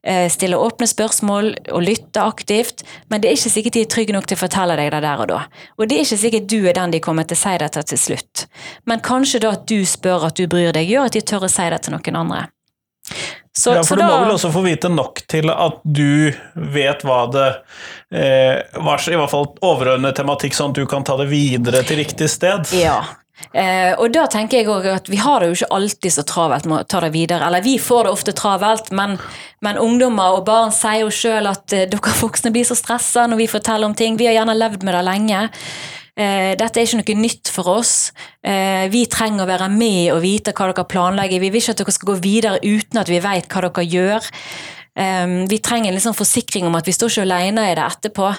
eh, 0.03 0.27
stille 0.35 0.59
åpne 0.59 0.91
spørsmål 0.91 1.53
og 1.71 1.87
lytte 1.87 2.27
aktivt, 2.27 2.83
men 3.09 3.23
det 3.23 3.31
er 3.31 3.39
ikke 3.39 3.55
sikkert 3.55 3.79
de 3.79 3.87
er 3.87 3.93
trygge 3.95 4.19
nok 4.19 4.27
til 4.27 4.41
å 4.41 4.45
fortelle 4.45 4.79
deg 4.83 4.91
det 4.97 5.03
der 5.07 5.23
og 5.23 5.31
da. 5.31 5.43
Og 5.79 5.87
det 5.87 5.99
er 5.99 6.07
ikke 6.09 6.23
sikkert 6.27 6.51
du 6.51 6.61
er 6.67 6.75
den 6.75 6.91
de 6.91 7.01
kommer 7.01 7.23
til 7.31 7.39
å 7.39 7.45
si 7.45 7.59
det 7.63 7.73
til 7.73 7.91
til 7.91 7.99
slutt. 7.99 8.47
Men 8.85 9.01
kanskje 9.01 9.41
da 9.47 9.55
at 9.55 9.67
du 9.71 9.85
spør 9.87 10.27
at 10.27 10.35
du 10.35 10.49
bryr 10.51 10.75
deg, 10.75 10.91
gjør 10.91 11.07
at 11.07 11.15
de 11.15 11.23
tør 11.23 11.47
å 11.47 11.51
si 11.51 11.71
det 11.71 11.83
til 11.83 11.95
noen 11.95 12.27
andre. 12.27 12.49
Så, 13.53 13.75
ja, 13.75 13.83
så 13.83 13.89
for 13.93 13.97
du 13.97 14.03
da- 14.05 14.09
må 14.09 14.25
vel 14.25 14.35
også 14.37 14.53
få 14.55 14.63
vite 14.65 14.89
nok 14.93 15.23
til 15.29 15.51
at 15.51 15.81
du 15.85 16.33
vet 16.55 17.03
hva 17.05 17.23
det 17.33 17.49
eh, 18.15 18.61
var, 18.79 19.03
i 19.11 19.19
hvert 19.19 19.33
fall 19.33 19.49
overordnet 19.67 20.17
tematikk, 20.17 20.55
sånn 20.55 20.71
at 20.71 20.79
du 20.79 20.87
kan 20.91 21.05
ta 21.05 21.17
det 21.21 21.27
videre 21.33 21.83
til 21.87 21.99
riktig 22.01 22.31
sted. 22.31 22.71
Ja. 22.79 23.01
Eh, 23.57 23.95
og 23.99 24.13
da 24.15 24.27
tenker 24.31 24.61
jeg 24.61 24.69
også 24.69 24.95
at 24.95 25.09
vi 25.11 25.19
har 25.19 25.41
det 25.41 25.51
jo 25.51 25.59
ikke 25.59 25.75
alltid 25.75 26.15
så 26.15 26.25
travelt 26.29 26.67
med 26.71 26.83
å 26.85 26.89
ta 26.89 27.01
det 27.03 27.13
videre. 27.15 27.47
Eller 27.49 27.65
vi 27.65 27.79
får 27.83 28.07
det 28.07 28.13
ofte 28.15 28.35
travelt, 28.37 28.91
men, 28.95 29.17
men 29.65 29.81
ungdommer 29.81 30.39
og 30.39 30.45
barn 30.47 30.75
sier 30.77 31.03
jo 31.05 31.15
sjøl 31.15 31.49
at 31.51 31.75
eh, 31.75 31.89
dere 31.91 32.17
voksne 32.21 32.53
blir 32.55 32.69
så 32.69 32.79
stressa 32.79 33.27
når 33.31 33.43
vi 33.43 33.51
forteller 33.51 33.91
om 33.91 33.97
ting. 33.99 34.21
Vi 34.21 34.29
har 34.31 34.39
gjerne 34.39 34.59
levd 34.59 34.87
med 34.87 34.95
det 34.99 35.07
lenge. 35.09 35.49
Eh, 36.17 36.55
dette 36.59 36.81
er 36.81 36.87
ikke 36.87 37.01
noe 37.01 37.23
nytt 37.23 37.49
for 37.55 37.69
oss. 37.79 38.13
Eh, 38.43 38.89
vi 38.93 39.07
trenger 39.07 39.45
å 39.45 39.51
være 39.51 39.71
med 39.73 40.13
og 40.15 40.23
vite 40.25 40.53
hva 40.53 40.73
dere 40.73 40.85
planlegger. 40.91 41.41
Vi 41.41 41.51
vil 41.51 41.61
ikke 41.63 41.77
at 41.77 41.85
dere 41.85 41.97
skal 41.97 42.13
gå 42.15 42.21
videre 42.21 42.61
uten 42.65 43.01
at 43.01 43.09
vi 43.09 43.21
vet 43.21 43.49
hva 43.49 43.65
dere 43.69 43.87
gjør. 43.87 44.31
Eh, 44.97 45.27
vi 45.49 45.59
trenger 45.59 45.89
en 45.93 45.99
liksom 45.99 46.19
forsikring 46.19 46.67
om 46.67 46.75
at 46.77 46.87
vi 46.87 46.93
står 46.97 47.11
ikke 47.15 47.27
alene 47.29 47.71
i 47.71 47.75
det 47.79 47.87
etterpå. 47.87 48.35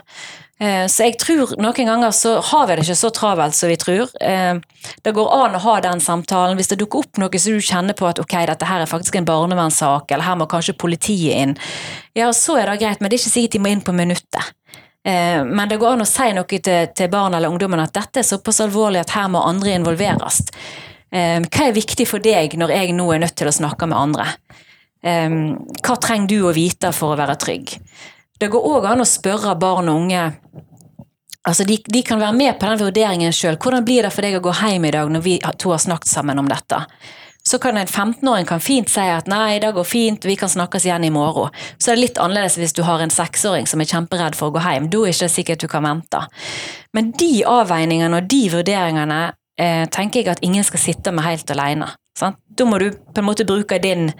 Eh, 0.62 0.86
Så 0.86 1.08
jeg 1.08 1.18
tror 1.18 1.56
noen 1.58 1.88
ganger 1.90 2.12
så 2.14 2.36
har 2.40 2.68
vi 2.68 2.76
det 2.76 2.84
ikke 2.86 3.00
så 3.00 3.10
travelt 3.10 3.56
som 3.58 3.70
vi 3.70 3.78
tror. 3.82 4.10
Eh, 4.22 4.60
Det 5.04 5.14
går 5.16 5.32
an 5.34 5.56
å 5.56 5.60
ha 5.64 5.80
den 5.82 6.00
samtalen. 6.00 6.56
Hvis 6.58 6.68
det 6.70 6.78
dukker 6.80 7.00
opp 7.00 7.18
noe 7.18 7.40
som 7.40 7.54
du 7.54 7.60
kjenner 7.60 7.94
på 7.98 8.06
at 8.08 8.20
ok, 8.20 8.46
dette 8.46 8.66
her 8.66 8.82
er 8.82 8.86
faktisk 8.86 9.16
en 9.16 9.26
barnevernssak, 9.26 10.12
eller 10.12 10.24
her 10.24 10.36
må 10.36 10.46
kanskje 10.48 10.78
politiet 10.78 11.34
inn, 11.36 11.58
ja, 12.14 12.30
så 12.30 12.60
er 12.62 12.68
det 12.70 12.80
greit, 12.82 13.02
men 13.02 13.10
det 13.10 13.18
er 13.18 13.24
ikke 13.24 13.34
sikkert 13.40 13.52
de 13.52 13.60
må 13.60 13.72
inn 13.72 13.82
på 13.82 13.94
minuttet. 13.96 14.54
Eh, 15.06 15.44
Men 15.46 15.70
det 15.70 15.78
går 15.78 15.94
an 15.96 16.06
å 16.06 16.10
si 16.10 16.30
noe 16.34 16.60
til, 16.62 17.10
barn 17.10 17.34
eller 17.34 17.50
ungdommen 17.50 17.82
at 17.82 17.94
dette 17.94 18.22
er 18.22 18.28
såpass 18.28 18.62
alvorlig 18.62 19.02
at 19.02 19.16
her 19.16 19.28
må 19.34 19.42
andre 19.46 19.76
involveres. 19.80 20.42
Eh, 21.12 21.40
Hva 21.42 21.68
er 21.68 21.74
viktig 21.78 22.08
for 22.08 22.20
deg 22.20 22.58
når 22.58 22.76
jeg 22.76 22.94
nå 22.96 23.08
er 23.14 23.20
nødt 23.26 23.36
til 23.36 23.50
å 23.50 23.56
snakke 23.56 23.90
med 23.90 23.98
andre? 23.98 24.28
Eh, 25.04 25.30
Hva 25.82 25.98
trenger 25.98 26.28
du 26.28 26.42
å 26.46 26.54
vite 26.54 26.94
for 26.94 27.14
å 27.16 27.20
være 27.20 27.40
trygg? 27.42 27.80
Det 28.40 28.50
går 28.50 28.68
òg 28.74 28.86
an 28.90 29.04
å 29.04 29.10
spørre 29.10 29.58
barn 29.60 29.90
og 29.90 30.04
unge 30.04 30.34
Altså 31.42 31.66
de, 31.66 31.80
de 31.90 32.04
kan 32.06 32.20
være 32.22 32.38
med 32.38 32.60
på 32.60 32.68
den 32.70 32.78
vurderingen 32.78 33.34
sjøl. 33.34 33.56
Hvordan 33.58 33.82
blir 33.82 34.06
det 34.06 34.12
for 34.14 34.22
deg 34.22 34.36
å 34.38 34.44
gå 34.46 34.52
hjem 34.60 34.84
i 34.86 34.92
dag 34.94 35.10
når 35.10 35.24
vi 35.26 35.40
to 35.58 35.72
har 35.74 35.80
snakket 35.82 36.12
sammen 36.12 36.38
om 36.38 36.46
dette? 36.46 36.84
Så 37.44 37.58
kan 37.58 37.78
en 37.78 37.88
15-åring 37.88 38.46
kan 38.46 38.62
fint 38.62 38.90
si 38.90 39.02
at 39.02 39.30
nei, 39.32 39.60
det 39.60 39.72
går 39.74 39.86
fint, 39.88 40.26
vi 40.26 40.36
kan 40.38 40.50
snakkes 40.50 40.86
igjen 40.86 41.08
i 41.08 41.14
morgen. 41.14 41.50
Så 41.78 41.92
er 41.92 41.98
det 41.98 42.06
litt 42.06 42.22
annerledes 42.22 42.60
hvis 42.62 42.76
du 42.78 42.84
har 42.86 43.02
en 43.02 43.14
seksåring 43.14 43.70
som 43.70 43.82
er 43.82 43.90
kjemperedd 43.90 44.38
for 44.38 44.52
å 44.52 44.56
gå 44.58 44.62
hjem. 44.66 44.92
Da 44.94 45.02
er 45.02 45.10
det 45.10 45.18
ikke 45.18 45.32
sikkert 45.36 45.66
du 45.66 45.70
kan 45.72 45.88
vente. 45.88 46.22
Men 46.94 47.10
de 47.18 47.32
avveiningene 47.50 48.22
og 48.22 48.30
de 48.30 48.44
vurderingene 48.54 49.24
eh, 49.58 49.88
tenker 49.90 50.22
jeg 50.22 50.36
at 50.36 50.46
ingen 50.46 50.66
skal 50.68 50.86
sitte 50.86 51.16
med 51.16 51.26
helt 51.26 51.50
alene. 51.56 51.90
Sant? 52.18 52.38
Da 52.58 52.66
må 52.68 52.78
du 52.78 52.92
på 52.92 53.22
en 53.22 53.26
måte 53.26 53.46
bruke 53.48 53.80
din, 53.82 54.12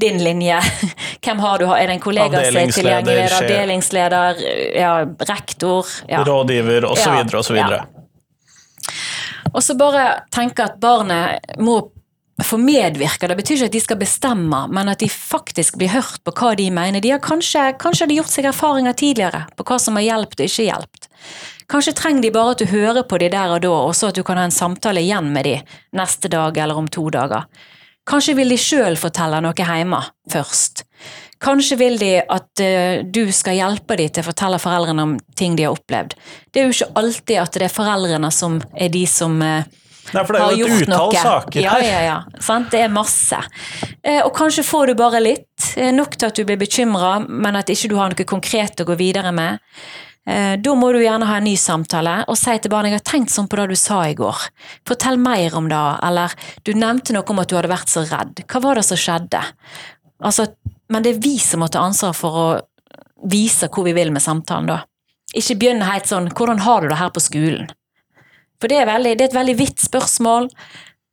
din 0.00 0.20
linje. 0.24 0.60
Hvem 1.24 1.44
har 1.44 1.60
du? 1.60 1.66
Er 1.74 1.90
det 1.90 1.98
en 1.98 2.04
kollega 2.04 2.44
som 2.46 2.60
er 2.62 2.74
tilgjengelig? 2.74 3.22
Er. 3.26 3.38
Avdelingsleder, 3.42 4.44
ja, 4.78 4.92
rektor? 5.28 5.88
Ja. 6.08 6.24
Rådgiver 6.24 6.86
osv. 6.88 7.36
osv. 7.42 7.58
Og 9.50 9.62
så 9.66 9.74
bare 9.74 10.04
tenke 10.32 10.68
at 10.70 10.78
barnet 10.80 11.58
må 11.58 11.80
få 12.46 12.58
medvirker. 12.60 13.30
Det 13.30 13.38
betyr 13.40 13.56
ikke 13.56 13.70
at 13.70 13.74
de 13.76 13.82
skal 13.84 14.00
bestemme, 14.00 14.60
men 14.72 14.90
at 14.92 15.02
de 15.02 15.08
faktisk 15.10 15.78
blir 15.80 15.92
hørt 15.94 16.20
på 16.24 16.34
hva 16.36 16.52
de 16.58 16.68
mener. 16.74 17.02
De 17.02 17.12
har 17.14 17.22
kanskje, 17.24 17.70
kanskje 17.80 18.10
de 18.10 18.20
gjort 18.20 18.32
seg 18.32 18.48
erfaringer 18.50 18.96
tidligere 18.96 19.44
på 19.56 19.66
hva 19.68 19.78
som 19.82 19.98
har 19.98 20.06
hjulpet 20.06 20.44
og 20.44 20.50
ikke 20.50 20.68
hjulpet. 20.68 21.10
Kanskje 21.70 21.94
trenger 21.94 22.24
de 22.24 22.32
bare 22.34 22.54
at 22.54 22.62
du 22.62 22.70
hører 22.70 23.04
på 23.06 23.18
de 23.22 23.28
der 23.30 23.52
og 23.54 23.60
da, 23.62 23.74
og 23.90 23.92
så 23.94 24.10
at 24.10 24.18
du 24.18 24.24
kan 24.26 24.40
ha 24.40 24.46
en 24.48 24.54
samtale 24.54 25.04
igjen 25.04 25.30
med 25.34 25.46
de 25.46 25.58
neste 25.96 26.30
dag 26.32 26.56
eller 26.58 26.78
om 26.80 26.88
to 26.90 27.06
dager. 27.14 27.46
Kanskje 28.10 28.34
vil 28.38 28.50
de 28.50 28.58
sjøl 28.58 28.96
fortelle 28.98 29.38
noe 29.44 29.54
hjemme 29.54 30.00
først. 30.32 30.84
Kanskje 31.40 31.76
vil 31.80 31.96
de 32.00 32.10
at 32.20 32.60
eh, 32.60 33.02
du 33.04 33.22
skal 33.32 33.56
hjelpe 33.56 33.96
dem 33.96 34.10
til 34.10 34.24
å 34.24 34.28
fortelle 34.28 34.58
foreldrene 34.60 35.06
om 35.06 35.14
ting 35.38 35.54
de 35.56 35.64
har 35.64 35.76
opplevd. 35.76 36.16
Det 36.52 36.60
er 36.60 36.66
jo 36.66 36.74
ikke 36.74 37.00
alltid 37.00 37.38
at 37.40 37.56
det 37.56 37.68
er 37.68 37.72
foreldrene 37.72 38.32
som 38.34 38.58
er 38.74 38.90
de 38.92 39.06
som 39.08 39.38
eh, 39.44 39.68
Nei, 40.14 40.24
for 40.26 40.36
det 40.36 40.42
er 40.42 40.58
jo 40.58 40.66
et 40.66 40.84
utall 40.88 41.14
saker 41.14 41.62
ja, 41.62 41.72
her. 41.76 41.86
Ja, 41.86 42.02
ja, 42.06 42.42
sant? 42.42 42.70
Det 42.72 42.82
er 42.82 42.92
masse. 42.92 43.38
Eh, 44.02 44.20
og 44.24 44.32
kanskje 44.36 44.64
får 44.66 44.90
du 44.90 44.98
bare 44.98 45.22
litt, 45.22 45.72
eh, 45.76 45.92
nok 45.94 46.16
til 46.16 46.30
at 46.30 46.38
du 46.38 46.44
blir 46.48 46.60
bekymra, 46.60 47.18
men 47.28 47.58
at 47.60 47.70
ikke 47.72 47.92
du 47.92 47.96
har 48.00 48.12
noe 48.12 48.28
konkret 48.28 48.82
å 48.82 48.88
gå 48.88 48.96
videre 48.98 49.32
med. 49.36 49.60
Eh, 50.28 50.56
da 50.60 50.74
må 50.76 50.90
du 50.92 51.00
gjerne 51.00 51.26
ha 51.26 51.38
en 51.40 51.46
ny 51.48 51.54
samtale 51.56 52.20
og 52.28 52.36
si 52.36 52.52
til 52.60 52.70
barnet 52.70 52.92
jeg 52.92 53.00
har 53.00 53.06
tenkt 53.08 53.32
sånn 53.32 53.48
på 53.48 53.56
det 53.56 53.70
du 53.72 53.78
sa 53.78 54.02
i 54.04 54.16
går. 54.18 54.42
Fortell 54.86 55.16
mer 55.20 55.56
om 55.56 55.70
det, 55.70 55.84
eller 56.06 56.34
du 56.66 56.74
nevnte 56.76 57.16
noe 57.16 57.24
om 57.32 57.40
at 57.40 57.50
du 57.50 57.56
hadde 57.56 57.72
vært 57.72 57.92
så 57.92 58.04
redd. 58.04 58.44
Hva 58.50 58.62
var 58.66 58.78
det 58.78 58.84
som 58.86 59.00
skjedde? 59.00 59.40
Altså, 60.20 60.50
men 60.92 61.06
det 61.06 61.14
er 61.14 61.24
vi 61.24 61.38
som 61.40 61.64
må 61.64 61.70
ta 61.72 61.86
ansvar 61.86 62.12
for 62.18 62.36
å 62.36 62.48
vise 63.30 63.68
hvor 63.72 63.86
vi 63.88 63.96
vil 63.96 64.12
med 64.12 64.24
samtalen 64.24 64.68
da. 64.68 64.82
Ikke 65.36 65.56
begynne 65.56 65.86
helt 65.86 66.08
sånn 66.10 66.28
'hvordan 66.28 66.60
har 66.66 66.80
du 66.80 66.88
det 66.88 66.98
her 66.98 67.10
på 67.10 67.22
skolen'? 67.22 67.70
For 68.60 68.68
det 68.68 68.82
er, 68.82 68.88
veldig, 68.88 69.16
det 69.16 69.26
er 69.26 69.32
et 69.32 69.40
veldig 69.40 69.56
vidt 69.58 69.82
spørsmål. 69.82 70.50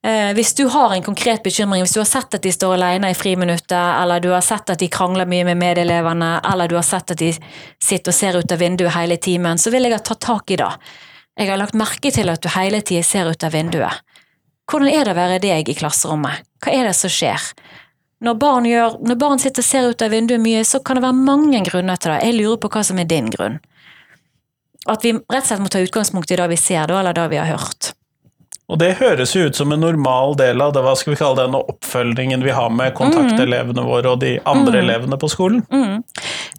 Eh, 0.08 0.34
hvis 0.34 0.54
du 0.54 0.68
har 0.68 0.94
en 0.94 1.04
konkret 1.04 1.44
bekymring, 1.44 1.82
hvis 1.84 1.96
du 1.96 2.00
har 2.00 2.10
sett 2.10 2.36
at 2.38 2.44
de 2.44 2.51
står 2.51 2.75
alene 2.75 3.12
i 3.12 3.18
friminuttet, 3.18 3.72
eller 3.74 4.22
du 4.24 4.30
har 4.34 4.44
sett 4.46 4.70
at 4.70 4.80
de 4.80 4.89
krangler 4.92 5.27
mye 5.30 5.48
med 5.48 5.60
medelevene, 5.60 6.38
eller 6.51 6.68
du 6.68 6.77
har 6.77 6.86
sett 6.86 7.16
at 7.16 7.20
de 7.20 7.32
sitter 7.84 8.13
og 8.13 8.16
ser 8.16 8.38
ut 8.38 8.51
av 8.51 8.62
vinduet 8.62 8.96
hele 8.96 9.18
timen, 9.18 9.60
så 9.60 9.74
vil 9.74 9.88
jeg 9.88 9.98
ha 9.98 10.04
tatt 10.04 10.24
tak 10.27 10.51
i 10.51 10.60
det. 10.60 10.70
Jeg 11.38 11.51
har 11.51 11.60
lagt 11.62 11.77
merke 11.77 12.12
til 12.13 12.30
at 12.34 12.44
du 12.44 12.50
hele 12.54 12.82
tiden 12.82 13.06
ser 13.06 13.30
ut 13.30 13.44
av 13.44 13.54
vinduet. 13.54 14.04
Hvordan 14.68 14.92
er 14.92 15.06
det 15.06 15.13
å 15.13 15.18
være 15.18 15.42
deg 15.44 15.70
i 15.70 15.75
klasserommet? 15.77 16.44
Hva 16.63 16.74
er 16.74 16.89
det 16.89 16.96
som 16.98 17.12
skjer? 17.13 17.44
Når 18.25 18.38
barn, 18.42 18.66
gjør, 18.66 18.98
når 19.06 19.20
barn 19.22 19.39
sitter 19.39 19.62
og 19.62 19.68
ser 19.68 19.89
ut 19.92 20.01
av 20.01 20.12
vinduet 20.12 20.42
mye, 20.42 20.63
så 20.66 20.82
kan 20.82 20.98
det 20.98 21.06
være 21.06 21.25
mange 21.27 21.62
grunner 21.68 22.00
til 22.01 22.12
det. 22.12 22.24
Jeg 22.25 22.38
lurer 22.39 22.60
på 22.62 22.72
hva 22.74 22.84
som 22.84 23.00
er 23.00 23.08
din 23.08 23.30
grunn. 23.34 23.60
At 24.88 25.03
vi 25.06 25.13
rett 25.13 25.44
og 25.44 25.50
slett 25.50 25.63
må 25.63 25.72
ta 25.72 25.84
utgangspunkt 25.84 26.32
i 26.32 26.39
det 26.39 26.48
vi 26.51 26.60
ser, 26.60 26.88
da, 26.88 27.01
eller 27.01 27.15
det 27.17 27.27
vi 27.34 27.41
har 27.41 27.50
hørt. 27.51 27.94
Og 28.67 28.79
det 28.82 28.98
høres 29.00 29.32
jo 29.32 29.46
ut 29.48 29.56
som 29.56 29.72
en 29.72 29.79
normal 29.79 30.36
del 30.39 30.60
av 30.60 30.74
det 30.75 30.82
hva 30.84 30.91
skal 31.00 31.13
vi 31.13 31.20
kalle 31.22 31.46
den 31.46 31.56
oppfølgingen 31.56 32.41
vi 32.44 32.56
har 32.56 32.67
med 32.74 32.98
kontaktelevene 32.98 33.86
våre 33.88 34.12
og 34.12 34.20
de 34.24 34.34
andre 34.44 34.82
elevene 34.82 35.20
på 35.20 35.29
skolen. 35.32 35.62
Mm. 35.72 36.03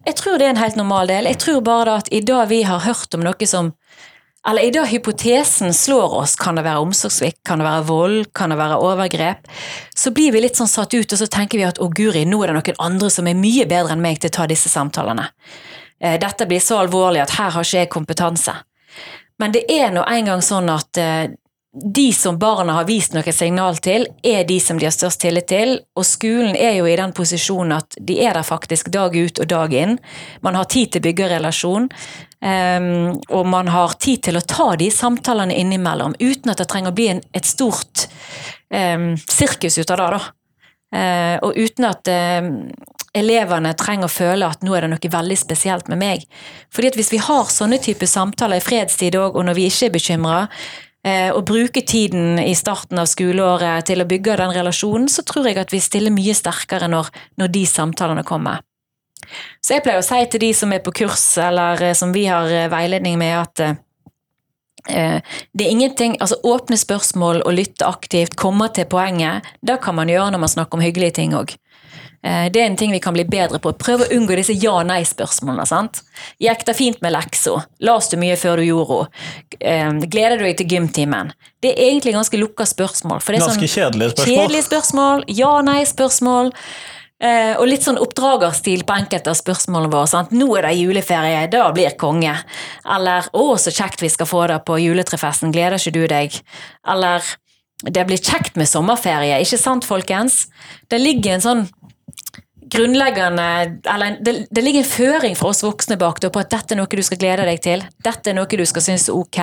Jeg 0.07 0.17
tror 0.17 0.41
det 0.41 0.47
er 0.47 0.55
en 0.55 0.63
helt 0.63 0.79
normal 0.81 1.11
del. 1.11 1.29
Jeg 1.29 1.41
tror 1.43 1.61
bare 1.67 1.91
da 1.91 1.99
at 2.01 2.09
i 2.09 2.23
det 2.25 2.47
vi 2.49 2.63
har 2.65 2.81
hørt 2.87 3.17
om 3.17 3.27
noe 3.27 3.51
som 3.51 3.75
Eller 4.49 4.65
i 4.65 4.71
det 4.71 4.85
hypotesen 4.89 5.75
slår 5.75 6.15
oss, 6.23 6.37
kan 6.39 6.57
det 6.57 6.63
være 6.65 6.81
omsorgssvikt, 6.81 7.41
kan 7.45 7.59
det 7.59 7.67
være 7.67 7.83
vold, 7.85 8.29
kan 8.33 8.55
det 8.55 8.57
være 8.57 8.79
overgrep, 8.81 9.49
så 9.93 10.13
blir 10.15 10.33
vi 10.33 10.41
litt 10.41 10.57
sånn 10.57 10.71
satt 10.71 10.95
ut, 10.95 11.13
og 11.13 11.19
så 11.19 11.27
tenker 11.27 11.59
vi 11.59 11.67
at 11.67 11.81
å 11.83 11.91
guri, 11.91 12.23
nå 12.25 12.39
er 12.45 12.53
det 12.53 12.57
noen 12.57 12.79
andre 12.87 13.11
som 13.13 13.29
er 13.29 13.37
mye 13.37 13.67
bedre 13.69 13.93
enn 13.93 14.01
meg 14.01 14.23
til 14.23 14.31
å 14.31 14.37
ta 14.39 14.47
disse 14.49 14.71
samtalene. 14.73 15.27
Eh, 16.01 16.19
Dette 16.21 16.47
blir 16.47 16.61
så 16.61 16.79
alvorlig 16.85 17.23
at 17.25 17.37
her 17.39 17.51
har 17.57 17.67
ikke 17.67 17.83
jeg 17.85 17.93
kompetanse. 17.93 18.55
Men 19.39 19.55
det 19.55 19.67
er 19.71 19.93
nå 19.95 20.03
engang 20.11 20.43
sånn 20.43 20.71
at 20.73 20.99
eh, 20.99 21.31
de 21.73 22.13
som 22.13 22.39
barna 22.39 22.73
har 22.73 22.87
vist 22.89 23.13
noe 23.15 23.33
signal 23.33 23.77
til, 23.85 24.07
er 24.25 24.47
de 24.49 24.57
som 24.61 24.79
de 24.79 24.87
har 24.89 24.95
størst 24.95 25.21
tillit 25.23 25.49
til, 25.51 25.77
og 25.95 26.07
skolen 26.07 26.57
er 26.57 26.79
jo 26.79 26.89
i 26.89 26.97
den 26.99 27.13
posisjonen 27.15 27.77
at 27.77 27.99
de 28.01 28.19
er 28.25 28.39
der 28.39 28.47
faktisk 28.47 28.89
dag 28.95 29.15
ut 29.15 29.39
og 29.39 29.51
dag 29.51 29.75
inn. 29.77 29.99
Man 30.43 30.57
har 30.59 30.67
tid 30.73 30.95
til 30.95 31.03
å 31.03 31.07
bygge 31.07 31.29
relasjon, 31.35 31.91
ehm, 32.41 33.21
og 33.29 33.47
man 33.53 33.69
har 33.69 33.95
tid 34.01 34.25
til 34.27 34.41
å 34.41 34.45
ta 34.49 34.73
de 34.81 34.89
samtalene 34.91 35.55
innimellom, 35.61 36.17
uten 36.19 36.55
at 36.55 36.63
det 36.63 36.71
trenger 36.73 36.95
å 36.95 36.99
bli 36.99 37.11
et 37.13 37.47
stort 37.47 38.09
ehm, 38.73 39.13
sirkus 39.29 39.79
ut 39.79 39.93
av 39.93 40.01
det, 40.01 40.11
da. 40.17 40.23
Eh, 40.99 41.37
og 41.45 41.53
uten 41.53 41.85
at 41.85 42.09
eh, 42.09 42.49
elevene 43.17 43.73
trenger 43.79 44.09
å 44.09 44.13
føle 44.13 44.49
at 44.49 44.65
nå 44.65 44.75
er 44.77 44.85
det 44.85 44.93
noe 44.93 45.13
veldig 45.13 45.39
spesielt 45.39 45.89
med 45.89 46.01
meg. 46.01 46.27
Fordi 46.75 46.93
at 46.93 46.99
hvis 46.99 47.13
vi 47.15 47.23
har 47.23 47.49
sånne 47.53 47.81
typer 47.83 48.11
samtaler 48.11 48.61
i 48.61 48.65
fredstid 48.65 49.17
òg, 49.19 49.37
og 49.37 49.49
når 49.49 49.59
vi 49.59 49.67
ikke 49.71 49.89
er 49.89 49.97
bekymra, 49.97 50.39
eh, 51.07 51.31
og 51.33 51.47
bruker 51.49 51.87
tiden 51.87 52.39
i 52.43 52.55
starten 52.59 53.01
av 53.01 53.09
skoleåret 53.11 53.89
til 53.89 54.03
å 54.03 54.09
bygge 54.09 54.39
den 54.43 54.55
relasjonen, 54.57 55.09
så 55.09 55.25
tror 55.27 55.49
jeg 55.49 55.61
at 55.61 55.75
vi 55.75 55.83
stiller 55.83 56.15
mye 56.15 56.37
sterkere 56.37 56.91
når, 56.91 57.11
når 57.41 57.53
de 57.57 57.67
samtalene 57.67 58.27
kommer. 58.29 58.65
Så 59.61 59.77
jeg 59.77 59.85
pleier 59.85 60.01
å 60.01 60.07
si 60.07 60.21
til 60.31 60.47
de 60.47 60.55
som 60.57 60.73
er 60.73 60.85
på 60.85 60.95
kurs, 61.03 61.27
eller 61.43 61.91
eh, 61.91 61.97
som 61.99 62.15
vi 62.15 62.29
har 62.31 62.49
eh, 62.53 62.71
veiledning 62.73 63.21
med, 63.21 63.37
at 63.43 63.85
det 64.89 65.65
er 65.67 65.69
ingenting, 65.69 66.15
altså 66.23 66.39
Åpne 66.49 66.79
spørsmål 66.81 67.43
og 67.43 67.57
lytte 67.59 67.85
aktivt, 67.85 68.39
komme 68.41 68.71
til 68.73 68.87
poenget, 68.89 69.45
det 69.61 69.75
kan 69.85 69.99
man 69.99 70.09
gjøre 70.09 70.31
når 70.33 70.41
man 70.41 70.53
snakker 70.55 70.79
om 70.79 70.85
hyggelige 70.87 71.19
ting 71.19 71.35
òg. 71.37 71.51
Det 72.23 72.59
er 72.59 72.67
en 72.67 72.77
ting 72.77 72.91
vi 72.91 72.99
kan 72.99 73.15
bli 73.15 73.23
bedre 73.25 73.61
på. 73.63 73.71
Prøv 73.79 74.03
å 74.03 74.09
unngå 74.17 74.35
disse 74.35 74.57
ja-nei-spørsmålene. 74.59 75.67
sant? 75.71 76.03
Gikk 76.43 76.65
det 76.67 76.75
fint 76.75 77.01
med 77.01 77.15
leksa? 77.15 77.63
Las 77.81 78.11
du 78.11 78.17
mye 78.19 78.35
før 78.37 78.59
du 78.59 78.65
gjorde 78.67 79.07
henne? 79.63 80.09
Gleder 80.11 80.39
du 80.39 80.45
deg 80.45 80.57
til 80.59 80.67
gymtimen? 80.75 81.31
Det 81.63 81.73
er 81.77 81.93
egentlig 81.93 82.17
ganske 82.19 82.41
lukka 82.41 82.67
spørsmål. 82.67 83.23
For 83.23 83.33
det 83.33 83.41
er 83.41 83.47
ganske 83.47 83.63
sånn, 83.63 83.75
kjedelige 83.77 84.17
spørsmål. 84.17 84.35
Kjedelige 84.35 84.67
spørsmål, 84.67 85.25
ja-nei-spørsmål. 85.39 86.53
Eh, 87.19 87.57
og 87.59 87.67
litt 87.67 87.83
sånn 87.83 87.99
oppdragerstil 87.99 88.85
på 88.87 88.95
enkelte 88.95 89.33
av 89.33 89.39
spørsmålene 89.39 89.91
våre. 89.91 90.07
Sant? 90.07 90.31
'Nå 90.31 90.47
er 90.55 90.69
det 90.69 90.77
juleferie, 90.79 91.51
da 91.51 91.73
blir 91.75 91.97
konge.' 91.99 92.45
Eller 92.87 93.27
'Å, 93.35 93.59
så 93.59 93.75
kjekt 93.75 94.03
vi 94.03 94.09
skal 94.09 94.27
få 94.27 94.47
det 94.47 94.65
på 94.65 94.79
juletrefesten, 94.79 95.51
gleder 95.51 95.79
ikke 95.79 95.93
du 95.93 96.07
deg?' 96.07 96.41
Eller 96.87 97.23
'Det 97.83 98.07
blir 98.07 98.19
kjekt 98.19 98.57
med 98.57 98.67
sommerferie', 98.67 99.41
ikke 99.43 99.59
sant, 99.59 99.85
folkens? 99.85 100.47
Det 100.89 101.01
ligger 101.01 101.35
en 101.35 101.41
sånn 101.41 101.69
grunnleggende 102.71 103.47
Eller 103.89 104.19
det, 104.25 104.35
det 104.51 104.65
ligger 104.65 104.85
en 104.85 104.91
føring 104.91 105.37
fra 105.39 105.53
oss 105.53 105.65
voksne 105.65 105.99
bak 106.01 106.21
det 106.23 106.33
på 106.35 106.43
at 106.43 106.51
dette 106.53 106.75
er 106.75 106.81
noe 106.81 106.91
du 106.91 107.05
skal 107.07 107.21
glede 107.21 107.47
deg 107.49 107.63
til. 107.65 107.85
Dette 108.05 108.31
er 108.31 108.37
noe 108.39 108.47
du 108.49 108.67
skal 108.69 108.85
synes 108.85 109.09
er 109.09 109.17
ok. 109.17 109.41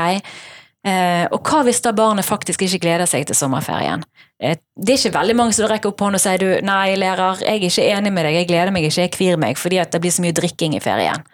Eh, 0.85 1.25
og 1.33 1.41
hva 1.49 1.63
hvis 1.65 1.81
da 1.81 1.95
barnet 1.97 2.27
faktisk 2.27 2.61
ikke 2.61 2.83
gleder 2.83 3.09
seg 3.09 3.25
til 3.25 3.37
sommerferien? 3.37 4.03
Eh, 4.37 4.59
det 4.77 4.93
er 4.93 4.99
ikke 4.99 5.17
veldig 5.17 5.35
mange 5.39 5.55
som 5.57 5.69
rekker 5.71 5.89
opp 5.89 6.03
hånden 6.05 6.19
og 6.19 6.21
sier 6.21 6.41
du, 6.41 6.49
nei, 6.67 6.93
lærer, 7.01 7.41
jeg 7.41 7.57
er 7.57 7.69
ikke 7.69 7.87
enig 7.95 8.11
med 8.13 8.27
deg, 8.27 8.37
jeg 8.37 8.49
gleder 8.51 8.73
meg 8.75 8.85
ikke, 8.85 9.07
jeg 9.07 9.13
kvir 9.15 9.39
meg 9.41 9.57
fordi 9.57 9.81
det 9.81 10.01
blir 10.03 10.13
så 10.13 10.25
mye 10.25 10.35
drikking 10.37 10.77
i 10.77 10.83
ferien. 10.83 11.25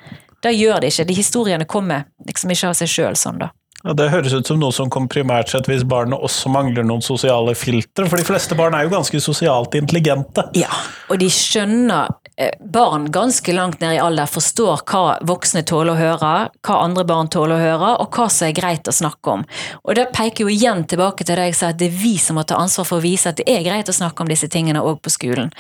Da 0.42 0.54
gjør 0.56 0.80
det 0.82 0.94
ikke. 0.94 1.06
De 1.10 1.18
historiene 1.18 1.68
kommer 1.70 2.08
liksom 2.26 2.54
ikke 2.54 2.72
av 2.72 2.80
seg 2.80 2.90
sjøl 2.90 3.20
sånn, 3.20 3.44
da. 3.44 3.52
Ja, 3.84 3.94
Det 3.98 4.10
høres 4.14 4.34
ut 4.34 4.48
som 4.48 4.60
noe 4.62 4.74
som 4.76 4.90
kommer 4.94 5.10
primært 5.10 5.52
sett 5.52 5.70
hvis 5.70 5.84
barnet 5.88 6.22
også 6.22 6.52
mangler 6.54 6.86
noen 6.86 7.02
sosiale 7.02 7.56
filtre, 7.58 8.08
for 8.10 8.20
de 8.20 8.26
fleste 8.28 8.58
barn 8.58 8.76
er 8.78 8.86
jo 8.86 8.94
ganske 8.94 9.22
sosialt 9.24 9.76
intelligente. 9.78 10.46
Ja, 10.58 10.70
og 11.10 11.22
de 11.22 11.30
skjønner 11.34 12.12
eh, 12.38 12.54
Barn 12.62 13.08
ganske 13.14 13.54
langt 13.56 13.82
ned 13.82 13.98
i 13.98 14.02
alder 14.02 14.30
forstår 14.30 14.84
hva 14.90 15.18
voksne 15.28 15.64
tåler 15.68 15.96
å 15.96 16.00
høre, 16.00 16.34
hva 16.62 16.78
andre 16.86 17.06
barn 17.10 17.32
tåler 17.34 17.58
å 17.58 17.62
høre, 17.62 17.92
og 18.04 18.14
hva 18.16 18.28
som 18.32 18.48
er 18.48 18.56
greit 18.58 18.88
å 18.88 18.96
snakke 18.96 19.34
om. 19.34 19.46
Og 19.84 19.98
det 19.98 20.12
peker 20.16 20.46
jo 20.46 20.54
igjen 20.54 20.86
tilbake 20.90 21.26
til 21.26 21.40
det 21.40 21.50
jeg 21.50 21.58
sa, 21.58 21.74
at 21.74 21.82
det 21.82 21.90
er 21.90 22.00
vi 22.04 22.16
som 22.22 22.38
må 22.38 22.46
ta 22.46 22.62
ansvar 22.62 22.88
for 22.88 23.02
å 23.02 23.06
vise 23.06 23.34
at 23.34 23.42
det 23.42 23.50
er 23.50 23.66
greit 23.66 23.90
å 23.90 23.98
snakke 23.98 24.24
om 24.24 24.32
disse 24.32 24.50
tingene 24.52 24.84
òg 24.86 25.02
på 25.02 25.14
skolen. 25.14 25.52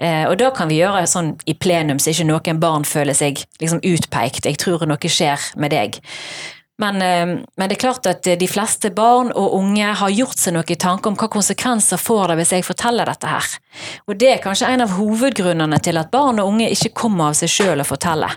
Eh, 0.00 0.24
og 0.28 0.38
da 0.40 0.50
kan 0.56 0.70
vi 0.72 0.80
gjøre 0.80 1.06
sånn 1.10 1.34
i 1.48 1.56
plenum, 1.58 2.00
så 2.00 2.14
ikke 2.14 2.28
noen 2.28 2.62
barn 2.62 2.88
føler 2.88 3.16
seg 3.18 3.44
liksom 3.60 3.84
utpekt. 3.84 4.48
Jeg 4.48 4.60
tror 4.62 4.86
noe 4.88 5.12
skjer 5.12 5.52
med 5.60 5.76
deg. 5.76 6.00
Men, 6.78 7.02
eh, 7.02 7.26
men, 7.56 7.68
det 7.68 7.74
er 7.74 7.80
klart 7.80 8.06
at 8.06 8.22
de 8.22 8.48
fleste 8.48 8.90
barn 8.94 9.32
og 9.34 9.54
unge 9.58 9.92
har 10.00 10.14
gjort 10.14 10.38
seg 10.38 10.54
noen 10.54 10.78
tanker 10.78 11.10
om 11.10 11.18
hva 11.18 11.26
konsekvenser 11.32 11.98
får 11.98 12.30
det 12.30 12.38
hvis 12.38 12.52
jeg 12.54 12.66
forteller 12.66 13.10
dette 13.10 13.30
her. 13.30 13.54
Og 14.06 14.18
det 14.18 14.30
er 14.32 14.42
kanskje 14.44 14.70
en 14.70 14.84
av 14.86 14.94
hovedgrunnene 14.94 15.80
til 15.82 15.98
at 15.98 16.12
barn 16.14 16.38
og 16.38 16.52
unge 16.52 16.70
ikke 16.70 16.94
kommer 17.02 17.32
av 17.32 17.38
seg 17.40 17.50
sjøl 17.50 17.82
å 17.82 17.88
fortelle. 17.88 18.30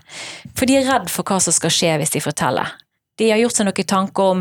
For 0.56 0.66
de 0.66 0.80
er 0.80 0.90
redd 0.90 1.12
for 1.14 1.28
hva 1.28 1.38
som 1.44 1.54
skal 1.54 1.74
skje 1.76 2.00
hvis 2.02 2.18
de 2.18 2.24
forteller. 2.26 2.74
De 3.22 3.28
har 3.30 3.38
gjort 3.38 3.60
seg 3.60 3.68
noen 3.68 3.86
tanker 3.86 4.30
om 4.34 4.40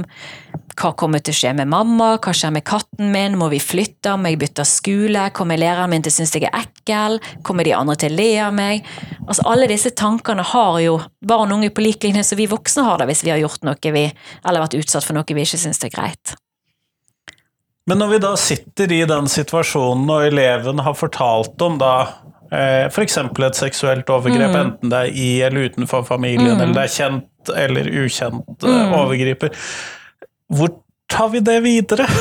hva 0.81 0.91
kommer 0.97 1.21
til 1.21 1.35
å 1.35 1.37
skje 1.37 1.51
med 1.59 1.69
mamma, 1.69 2.15
hva 2.17 2.33
skjer 2.33 2.55
med 2.55 2.65
katten 2.65 3.11
min, 3.13 3.35
må 3.37 3.51
vi 3.53 3.59
flytte, 3.61 4.15
må 4.17 4.31
jeg 4.31 4.39
bytte 4.41 4.65
skole, 4.65 5.27
kommer 5.37 5.61
læreren 5.61 5.93
min 5.93 6.07
til 6.07 6.15
å 6.15 6.17
synes 6.17 6.33
jeg 6.39 6.47
er 6.49 6.63
ekkel, 6.63 7.19
kommer 7.45 7.69
de 7.69 7.75
andre 7.77 7.99
til 8.01 8.15
å 8.15 8.17
le 8.17 8.29
av 8.41 8.55
meg? 8.57 8.87
Altså 9.27 9.45
Alle 9.51 9.69
disse 9.69 9.93
tankene 9.93 10.47
har 10.55 10.79
jo 10.81 10.97
barn 11.21 11.53
og 11.53 11.59
unge 11.59 11.75
på 11.77 11.85
lik 11.85 12.07
linje 12.09 12.25
som 12.31 12.41
vi 12.41 12.49
voksne 12.49 12.87
har 12.87 13.03
det 13.03 13.11
hvis 13.11 13.25
vi 13.27 13.35
har 13.35 13.43
gjort 13.43 13.69
noe 13.69 13.93
vi, 13.99 14.07
eller 14.41 14.65
vært 14.65 14.79
utsatt 14.81 15.05
for 15.05 15.19
noe 15.19 15.29
vi 15.29 15.45
ikke 15.45 15.61
syns 15.61 15.85
er 15.85 15.93
greit. 15.93 16.33
Men 17.91 18.01
når 18.01 18.15
vi 18.15 18.23
da 18.25 18.33
sitter 18.41 18.97
i 18.97 19.05
den 19.13 19.29
situasjonen 19.29 20.09
og 20.09 20.25
eleven 20.31 20.81
har 20.87 20.97
fortalt 20.97 21.61
om 21.69 21.77
da 21.81 21.95
f.eks. 22.51 23.17
et 23.17 23.59
seksuelt 23.59 24.11
overgrep, 24.11 24.51
mm. 24.51 24.61
enten 24.61 24.93
det 24.93 24.99
er 24.99 25.13
i 25.15 25.31
eller 25.47 25.71
utenfor 25.71 26.03
familien, 26.09 26.57
mm. 26.57 26.63
eller 26.65 26.75
det 26.75 26.87
er 26.87 26.95
kjent 26.97 27.53
eller 27.57 27.91
ukjent 28.03 28.67
eh, 28.67 28.81
mm. 28.81 28.95
overgriper. 28.99 29.55
Hvor 30.51 30.75
tar 31.11 31.31
vi 31.35 31.45
det 31.47 31.61
videre? 31.67 32.09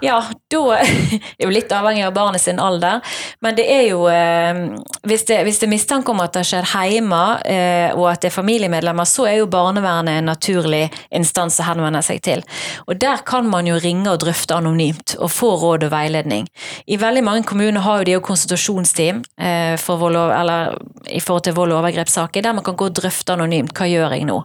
Ja, 0.00 0.22
da 0.48 0.60
er 0.80 1.44
jo 1.44 1.50
litt 1.52 1.72
avhengig 1.72 2.06
av 2.06 2.14
barnet 2.16 2.40
sin 2.40 2.60
alder. 2.60 3.04
Men 3.44 3.56
det 3.58 3.66
er 3.68 3.82
jo 3.90 4.06
eh, 4.08 4.60
Hvis 5.06 5.26
det, 5.28 5.42
hvis 5.44 5.60
det 5.60 5.68
er 5.68 5.72
mistanke 5.74 6.12
om 6.12 6.22
at 6.24 6.34
det 6.36 6.46
skjer 6.48 6.68
hjemme, 6.90 7.20
eh, 7.44 7.92
og 7.92 8.06
at 8.10 8.22
det 8.22 8.30
er 8.30 8.36
familiemedlemmer, 8.36 9.08
så 9.08 9.26
er 9.28 9.38
jo 9.40 9.50
barnevernet 9.50 10.20
en 10.20 10.30
naturlig 10.30 10.86
instans 11.16 11.60
å 11.60 11.68
henvende 11.68 12.02
seg 12.04 12.22
til. 12.24 12.44
Og 12.88 12.96
der 13.00 13.24
kan 13.28 13.48
man 13.50 13.68
jo 13.68 13.76
ringe 13.80 14.08
og 14.12 14.22
drøfte 14.24 14.56
anonymt, 14.56 15.16
og 15.20 15.32
få 15.32 15.52
råd 15.60 15.88
og 15.88 15.92
veiledning. 15.92 16.48
I 16.86 17.00
veldig 17.00 17.24
mange 17.26 17.44
kommuner 17.48 17.84
har 17.84 18.00
jo 18.00 18.08
de 18.08 18.16
jo 18.16 18.24
konsultasjonsteam 18.24 19.22
eh, 19.36 19.76
for 19.80 20.00
vold 20.00 20.16
eller, 20.16 20.74
i 21.08 21.20
forhold 21.20 21.46
til 21.46 21.56
vold 21.56 21.74
og 21.74 21.82
overgrepssaker, 21.84 22.44
der 22.44 22.56
man 22.56 22.64
kan 22.66 22.78
gå 22.78 22.88
og 22.88 22.96
drøfte 22.96 23.36
anonymt. 23.36 23.76
Hva 23.76 23.88
gjør 23.90 24.16
jeg 24.16 24.28
nå? 24.28 24.40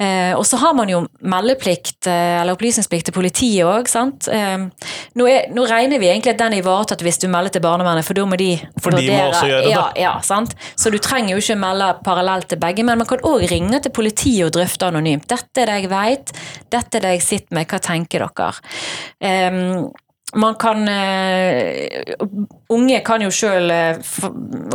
Og 0.00 0.44
så 0.48 0.56
har 0.60 0.72
man 0.76 0.88
jo 0.88 1.02
meldeplikt, 1.20 2.06
eller 2.08 2.54
opplysningsplikt 2.54 3.10
til 3.10 3.14
politiet 3.16 3.68
òg, 3.68 3.88
sant. 3.90 4.28
Nå, 4.30 5.26
er, 5.28 5.50
nå, 5.52 5.66
regner 5.68 6.00
vi 6.00 6.08
egentlig 6.08 6.32
at 6.34 6.40
den 6.40 6.56
er 6.56 6.62
ivaretatt 6.62 7.04
hvis 7.04 7.20
du 7.20 7.28
melder 7.28 7.52
til 7.52 7.64
barnevernet, 7.64 8.06
for 8.06 8.16
da 8.16 8.24
må 8.28 8.38
de 8.40 8.54
For 8.80 8.96
de 8.96 9.06
må 9.10 9.18
også 9.28 9.46
gjøre 9.50 9.66
det? 9.66 9.74
Ja, 9.74 9.84
ja, 10.00 10.14
sant? 10.24 10.56
Så 10.80 10.92
du 10.92 10.98
trenger 11.02 11.34
jo 11.34 11.42
ikke 11.42 11.58
melde 11.60 11.90
parallelt 12.06 12.48
til 12.52 12.60
begge, 12.62 12.84
men 12.86 13.00
man 13.02 13.08
kan 13.10 13.24
òg 13.28 13.44
ringe 13.52 13.82
til 13.84 13.92
politiet 13.92 14.46
og 14.48 14.54
drøfte 14.56 14.88
anonymt. 14.88 15.28
'Dette 15.28 15.64
er 15.64 15.70
det 15.70 15.80
jeg 15.82 15.90
veit, 15.92 16.32
dette 16.72 16.96
er 16.98 17.06
det 17.06 17.16
jeg 17.18 17.26
sitter 17.26 17.58
med, 17.58 17.68
hva 17.68 17.82
tenker 17.84 18.24
dere?' 18.24 19.90
Man 20.38 20.54
kan 20.54 20.84
uh, 20.86 22.26
Unge 22.70 23.00
kan 23.02 23.22
jo 23.24 23.32
sjøl 23.34 23.70
eh, 23.74 23.96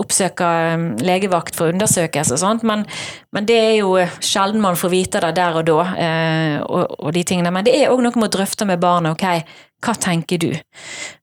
oppsøke 0.01 0.47
um, 0.75 0.87
legevakt 0.99 1.55
for 1.55 1.71
undersøkelse 1.71 2.35
og 2.35 2.41
sånt, 2.41 2.65
men, 2.67 2.83
men, 3.31 3.45
det 3.47 3.55
er 3.55 3.75
jo 3.77 3.93
sjelden 4.19 4.59
man 4.63 4.75
får 4.75 4.91
vite 4.91 5.21
det 5.23 5.31
der 5.37 5.61
og 5.61 5.63
da, 5.69 5.77
og, 6.65 6.97
og, 6.99 7.13
de 7.15 7.23
tingene. 7.23 7.53
Men 7.55 7.63
det 7.63 7.77
er 7.77 7.93
òg 7.93 8.03
noe 8.03 8.19
med 8.19 8.27
å 8.27 8.33
drøfte 8.35 8.67
med 8.67 8.83
barnet. 8.83 9.15
Ok, 9.15 9.55
hva 9.85 9.95
tenker 9.95 10.43
du? 10.43 10.49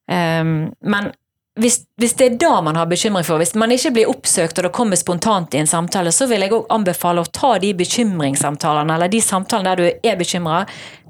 Um, 0.09 0.71
men 0.81 1.13
hvis, 1.59 1.83
hvis, 2.01 2.15
det 2.17 2.25
er 2.25 2.37
da 2.41 2.53
man 2.65 2.77
har 2.79 2.87
bekymring 2.89 3.25
for, 3.27 3.37
hvis 3.37 3.53
man 3.59 3.71
ikke 3.75 3.91
blir 3.93 4.09
oppsøkt 4.09 4.57
og 4.57 4.65
det 4.65 4.73
kommer 4.73 4.97
spontant 4.97 5.53
i 5.53 5.59
en 5.61 5.69
samtale, 5.69 6.09
så 6.11 6.25
vil 6.29 6.41
jeg 6.41 6.53
òg 6.55 6.71
anbefale 6.73 7.21
å 7.21 7.29
ta 7.29 7.51
de 7.61 7.69
bekymringssamtalene, 7.77 8.95
eller 8.95 9.11
de 9.13 9.21
samtalene 9.21 9.69
der 9.69 9.83
du 9.83 10.09
er 10.09 10.17
bekymra, 10.17 10.63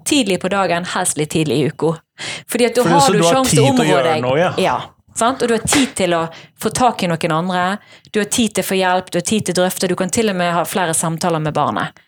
tidlig 0.05 0.39
på 0.41 0.51
dagen, 0.53 0.85
helst 0.95 1.17
litt 1.19 1.33
tidlig 1.33 1.59
i 1.59 1.69
uka. 1.71 1.95
Fordi 2.49 2.67
at 2.69 2.75
da 2.75 2.83
Fordi 2.83 2.99
har 2.99 3.15
du, 3.15 3.21
du 3.21 3.27
sjanse 3.27 3.55
til 3.55 3.63
å 3.63 3.71
områ 3.73 4.03
deg. 4.05 4.21
Noe, 4.25 4.37
ja. 4.39 4.51
ja. 4.61 4.77
Sant? 5.17 5.41
Og 5.41 5.49
du 5.49 5.55
har 5.55 5.65
tid 5.65 5.91
til 5.97 6.15
å 6.17 6.23
få 6.61 6.71
tak 6.73 7.03
i 7.05 7.09
noen 7.09 7.35
andre, 7.35 7.65
du 8.11 8.21
har 8.21 8.29
tid 8.33 8.55
til 8.55 8.65
å 8.65 8.69
få 8.69 8.77
hjelp, 8.79 9.11
du 9.13 9.19
har 9.19 9.27
tid 9.29 9.45
til 9.45 9.55
å 9.55 9.59
drøfte, 9.61 9.89
du 9.91 9.97
kan 9.99 10.13
til 10.13 10.31
og 10.33 10.39
med 10.39 10.55
ha 10.55 10.63
flere 10.65 10.95
samtaler 10.97 11.43
med 11.43 11.53
barnet. 11.53 11.99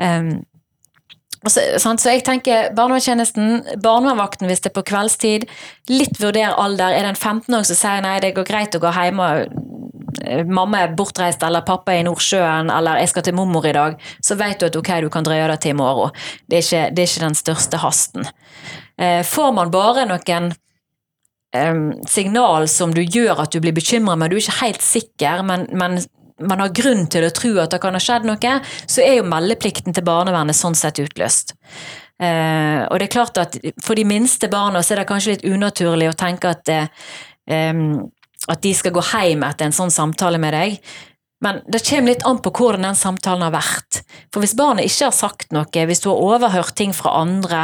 Um, 0.00 0.38
så, 1.48 1.62
så, 1.80 2.10
jeg 2.12 2.24
tenker 2.24 2.72
barnevernstjenesten, 2.76 3.76
barnevernvakten 3.80 4.48
hvis 4.48 4.60
det 4.64 4.72
er 4.72 4.76
på 4.76 4.84
kveldstid, 4.90 5.46
litt 5.88 6.20
vurder 6.20 6.52
alder. 6.52 6.92
Er 6.92 7.06
det 7.06 7.14
en 7.14 7.20
15-åring 7.20 7.68
som 7.68 7.78
sier 7.78 8.04
nei, 8.04 8.18
det 8.20 8.34
går 8.36 8.48
greit 8.48 8.76
å 8.76 8.82
gå 8.82 8.92
hjemme, 8.92 9.28
mamma 10.48 10.84
er 10.84 10.94
bortreist 10.96 11.42
eller 11.46 11.64
pappa 11.66 11.94
er 11.94 12.02
i 12.02 12.06
Nordsjøen 12.08 12.70
eller 12.74 13.00
jeg 13.02 13.12
skal 13.12 13.26
til 13.26 13.36
mormor 13.38 13.66
i 13.68 13.74
dag, 13.76 13.96
så 14.24 14.36
vet 14.40 14.60
du 14.60 14.68
at 14.68 14.78
ok, 14.80 14.92
du 15.04 15.10
kan 15.12 15.26
drøye 15.26 15.48
det 15.52 15.60
til 15.64 15.74
i 15.74 15.78
morgen. 15.80 16.14
Det 16.46 16.60
er 16.60 16.66
ikke, 16.66 16.82
det 16.94 17.04
er 17.04 17.12
ikke 17.12 17.26
den 17.26 17.38
største 17.38 17.80
hasten. 17.82 18.30
Eh, 19.00 19.22
får 19.26 19.52
man 19.56 19.72
bare 19.72 20.06
noen 20.10 20.52
um, 21.56 21.84
signal 22.08 22.68
som 22.68 22.94
du 22.94 23.02
gjør 23.02 23.44
at 23.44 23.52
du 23.52 23.60
blir 23.62 23.76
bekymra, 23.76 24.16
men 24.16 24.30
du 24.30 24.36
er 24.36 24.44
ikke 24.44 24.60
helt 24.64 24.84
sikker, 24.84 25.44
men, 25.46 25.66
men 25.72 26.00
man 26.40 26.62
har 26.62 26.74
grunn 26.76 27.06
til 27.12 27.26
å 27.26 27.32
tro 27.34 27.54
at 27.60 27.72
det 27.74 27.80
kan 27.82 27.96
ha 27.96 28.02
skjedd 28.02 28.28
noe, 28.28 28.54
så 28.86 29.02
er 29.04 29.18
jo 29.18 29.26
meldeplikten 29.28 29.96
til 29.96 30.06
barnevernet 30.06 30.56
sånn 30.56 30.78
sett 30.78 31.00
utløst. 31.02 31.54
Eh, 32.20 32.80
og 32.84 32.98
det 33.00 33.06
er 33.06 33.12
klart 33.14 33.38
at 33.40 33.54
For 33.80 33.96
de 33.96 34.02
minste 34.04 34.50
barna 34.52 34.82
så 34.84 34.92
er 34.92 35.00
det 35.00 35.08
kanskje 35.08 35.38
litt 35.38 35.44
unaturlig 35.48 36.10
å 36.10 36.16
tenke 36.20 36.50
at, 36.52 36.68
eh, 36.68 36.90
at 38.48 38.62
de 38.64 38.72
skal 38.74 38.94
gå 38.96 39.02
hjem 39.12 39.44
etter 39.44 39.68
en 39.68 39.76
sånn 39.76 39.92
samtale 39.92 40.40
med 40.40 40.54
deg. 40.56 40.78
Men 41.40 41.62
det 41.72 41.80
kommer 41.88 42.12
litt 42.12 42.24
an 42.28 42.38
på 42.44 42.52
hvordan 42.52 42.84
den 42.84 42.96
samtalen 42.98 43.46
har 43.46 43.54
vært. 43.54 44.02
For 44.32 44.44
hvis 44.44 44.56
barnet 44.58 44.84
ikke 44.88 45.06
har 45.08 45.14
sagt 45.16 45.54
noe, 45.56 45.84
hvis 45.88 46.02
du 46.04 46.10
har 46.10 46.20
overhørt 46.20 46.74
ting 46.76 46.92
fra 46.96 47.14
andre, 47.22 47.62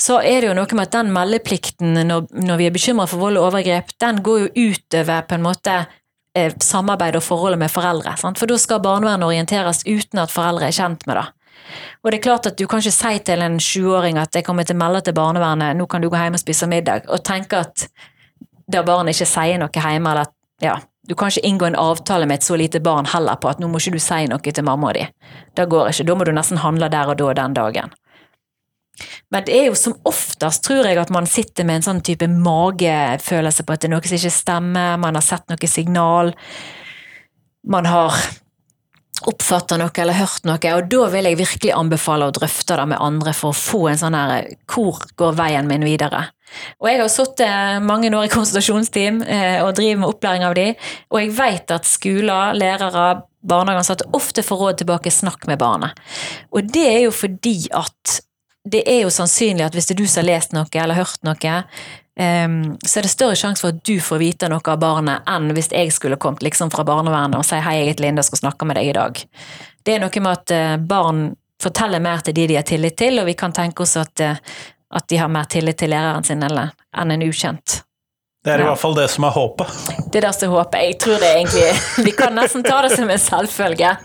så 0.00 0.18
er 0.18 0.42
det 0.42 0.48
jo 0.50 0.56
noe 0.58 0.74
med 0.74 0.88
at 0.88 0.96
den 0.96 1.12
meldeplikten 1.14 2.00
når, 2.08 2.26
når 2.34 2.58
vi 2.58 2.66
er 2.66 2.74
bekymra 2.74 3.06
for 3.10 3.22
vold 3.22 3.38
og 3.38 3.52
overgrep, 3.52 3.94
den 4.02 4.18
går 4.26 4.40
jo 4.42 4.72
utover 4.72 5.28
på 5.28 5.38
en 5.38 5.46
måte 5.46 5.76
eh, 6.34 6.50
samarbeid 6.58 7.20
og 7.20 7.22
forholdet 7.22 7.62
med 7.62 7.70
foreldre. 7.70 8.16
Sant? 8.18 8.40
For 8.40 8.50
da 8.50 8.58
skal 8.58 8.82
barnevernet 8.82 9.30
orienteres 9.30 9.84
uten 9.86 10.24
at 10.24 10.34
foreldre 10.34 10.66
er 10.72 10.74
kjent 10.74 11.06
med 11.06 11.20
det. 11.20 11.28
Og 12.02 12.10
det 12.10 12.18
er 12.18 12.24
klart 12.26 12.48
at 12.50 12.58
Du 12.58 12.66
kan 12.68 12.82
ikke 12.82 12.92
si 12.92 13.18
til 13.24 13.40
en 13.46 13.60
20-åring 13.62 14.18
at 14.20 14.34
jeg 14.34 14.44
kommer 14.44 14.66
til 14.66 14.74
å 14.74 14.82
melde 14.82 15.04
til 15.06 15.14
barnevernet, 15.16 15.78
nå 15.78 15.86
kan 15.86 16.02
du 16.02 16.10
gå 16.10 16.18
hjem 16.18 16.34
og 16.34 16.42
spise 16.42 16.66
middag, 16.68 17.06
og 17.06 17.22
tenke 17.24 17.62
at 17.62 17.86
da 18.70 18.82
barnet 18.86 19.16
ikke 19.16 19.28
sier 19.28 19.60
noe 19.60 19.72
hjemme, 19.72 20.10
eller 20.10 20.28
at 20.28 20.34
ja, 20.62 20.78
du 21.08 21.14
kan 21.14 21.32
ikke 21.32 21.44
inngå 21.48 21.66
en 21.68 21.76
avtale 21.76 22.26
med 22.26 22.40
et 22.40 22.46
så 22.46 22.56
lite 22.56 22.80
barn 22.80 23.08
heller 23.12 23.36
på 23.36 23.50
at 23.50 23.60
nå 23.60 23.68
må 23.68 23.80
ikke 23.80 23.98
du 23.98 24.02
si 24.02 24.24
noe 24.30 24.40
til 24.40 24.64
mamma 24.64 24.94
di. 24.96 25.04
Det 25.56 25.68
går 25.68 25.90
ikke, 25.90 26.06
da 26.08 26.16
må 26.16 26.24
du 26.24 26.32
nesten 26.32 26.62
handle 26.62 26.88
der 26.92 27.12
og 27.12 27.18
da 27.20 27.34
den 27.42 27.56
dagen. 27.58 27.92
Men 29.34 29.42
det 29.44 29.56
er 29.58 29.66
jo 29.66 29.74
som 29.76 29.96
oftest, 30.06 30.62
tror 30.64 30.86
jeg, 30.86 30.98
at 31.02 31.10
man 31.10 31.26
sitter 31.26 31.66
med 31.66 31.80
en 31.80 31.86
sånn 31.88 32.02
type 32.06 32.28
magefølelse 32.30 33.66
på 33.66 33.74
at 33.74 33.82
det 33.82 33.90
er 33.90 33.94
noe 33.96 34.06
som 34.06 34.16
ikke 34.20 34.32
stemmer, 34.32 35.00
man 35.02 35.18
har 35.18 35.26
sett 35.26 35.50
noe 35.50 35.70
signal, 35.70 36.30
man 37.66 37.88
har 37.90 38.14
oppfatta 39.22 39.76
noe 39.78 39.94
eller 40.02 40.16
hørt 40.18 40.46
noe, 40.48 40.70
og 40.74 40.88
da 40.90 41.08
vil 41.12 41.28
jeg 41.28 41.38
virkelig 41.38 41.74
anbefale 41.76 42.26
å 42.28 42.34
drøfte 42.34 42.78
det 42.80 42.86
med 42.90 43.02
andre 43.02 43.34
for 43.36 43.52
å 43.52 43.58
få 43.58 43.84
en 43.92 44.00
sånn 44.00 44.16
her 44.18 44.48
Hvor 44.70 44.98
går 45.16 45.36
veien 45.38 45.70
min 45.70 45.86
videre? 45.86 46.26
Og 46.82 46.88
jeg 46.90 47.00
har 47.00 47.10
sittet 47.10 47.86
mange 47.86 48.10
år 48.14 48.26
i 48.28 48.32
konsultasjonsteam 48.32 49.22
eh, 49.22 49.60
og 49.64 49.74
driver 49.78 50.02
med 50.02 50.10
opplæring 50.10 50.44
av 50.46 50.54
de, 50.58 50.68
og 51.10 51.18
jeg 51.20 51.32
vet 51.38 51.74
at 51.74 51.88
skoler, 51.88 52.54
lærere, 52.58 53.06
barnehageansatte 53.44 54.06
ofte 54.16 54.44
får 54.46 54.60
råd 54.60 54.78
tilbake 54.82 55.12
snakk 55.12 55.48
med 55.50 55.60
barnet. 55.60 55.98
Og 56.54 56.70
det 56.74 56.86
er 56.92 57.02
jo 57.06 57.14
fordi 57.14 57.58
at 57.74 58.20
det 58.64 58.84
er 58.88 59.02
jo 59.02 59.12
sannsynlig 59.12 59.66
at 59.66 59.74
hvis 59.76 59.90
det 59.90 59.96
er 59.96 60.00
du 60.00 60.08
som 60.08 60.22
har 60.22 60.30
lest 60.30 60.54
noe 60.56 60.80
eller 60.80 60.96
hørt 60.96 61.20
noe, 61.26 61.56
så 62.16 62.98
er 63.00 63.02
det 63.02 63.10
større 63.10 63.34
sjanse 63.34 63.60
for 63.64 63.72
at 63.74 63.80
du 63.84 63.96
får 64.00 64.18
vite 64.20 64.48
noe 64.48 64.62
av 64.70 64.78
barnet, 64.78 65.22
enn 65.26 65.48
hvis 65.50 65.72
jeg 65.72 65.90
skulle 65.92 66.16
kommet 66.22 66.44
liksom 66.46 66.70
fra 66.70 66.84
barnevernet 66.86 67.34
og 67.40 67.44
si 67.44 67.56
'hei, 67.56 67.78
jeg 67.80 67.88
heter 67.88 68.04
Linda 68.04 68.20
og 68.22 68.24
skal 68.28 68.38
snakke 68.38 68.66
med 68.66 68.76
deg 68.76 68.86
i 68.86 68.92
dag'. 68.92 69.24
Det 69.84 69.94
er 69.94 69.98
noe 69.98 70.20
med 70.22 70.32
at 70.32 70.50
uh, 70.54 70.76
barn 70.78 71.34
forteller 71.60 72.00
mer 72.00 72.18
til 72.22 72.34
de 72.34 72.46
de 72.46 72.54
har 72.54 72.62
tillit 72.62 72.96
til, 72.96 73.18
og 73.18 73.26
vi 73.26 73.34
kan 73.34 73.52
tenke 73.52 73.82
oss 73.82 73.96
at, 73.96 74.20
uh, 74.20 74.36
at 74.94 75.08
de 75.08 75.16
har 75.16 75.28
mer 75.28 75.44
tillit 75.44 75.76
til 75.76 75.90
læreren 75.90 76.24
sin 76.24 76.42
eller, 76.42 76.70
enn 76.96 77.10
en 77.10 77.22
ukjent. 77.22 77.82
Det 78.44 78.52
er 78.52 78.58
i 78.58 78.62
Ja. 78.62 78.66
hvert 78.70 78.78
fall 78.78 78.94
det 78.94 79.10
som 79.10 79.24
er 79.24 79.30
håpet. 79.30 79.66
Det 80.12 80.22
er 80.22 80.28
det 80.28 80.34
som 80.34 80.52
er 80.52 80.56
håpet. 80.62 80.80
Jeg 80.80 80.98
tror 81.00 81.18
det 81.18 81.30
egentlig 81.34 81.72
Vi 82.06 82.10
kan 82.12 82.34
nesten 82.34 82.62
ta 82.62 82.82
det 82.82 82.92
som 82.96 83.10
en 83.10 83.18
selvfølge. 83.18 83.96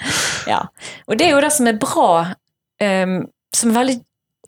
Ja. 0.47 0.61
Og 1.07 1.17
det 1.19 1.27
er 1.27 1.31
jo 1.35 1.41
det 1.41 1.51
som 1.53 1.67
er 1.67 1.73
bra, 1.77 2.33
um, 2.81 3.27
som 3.53 3.69
er 3.69 3.79
veldig 3.83 4.01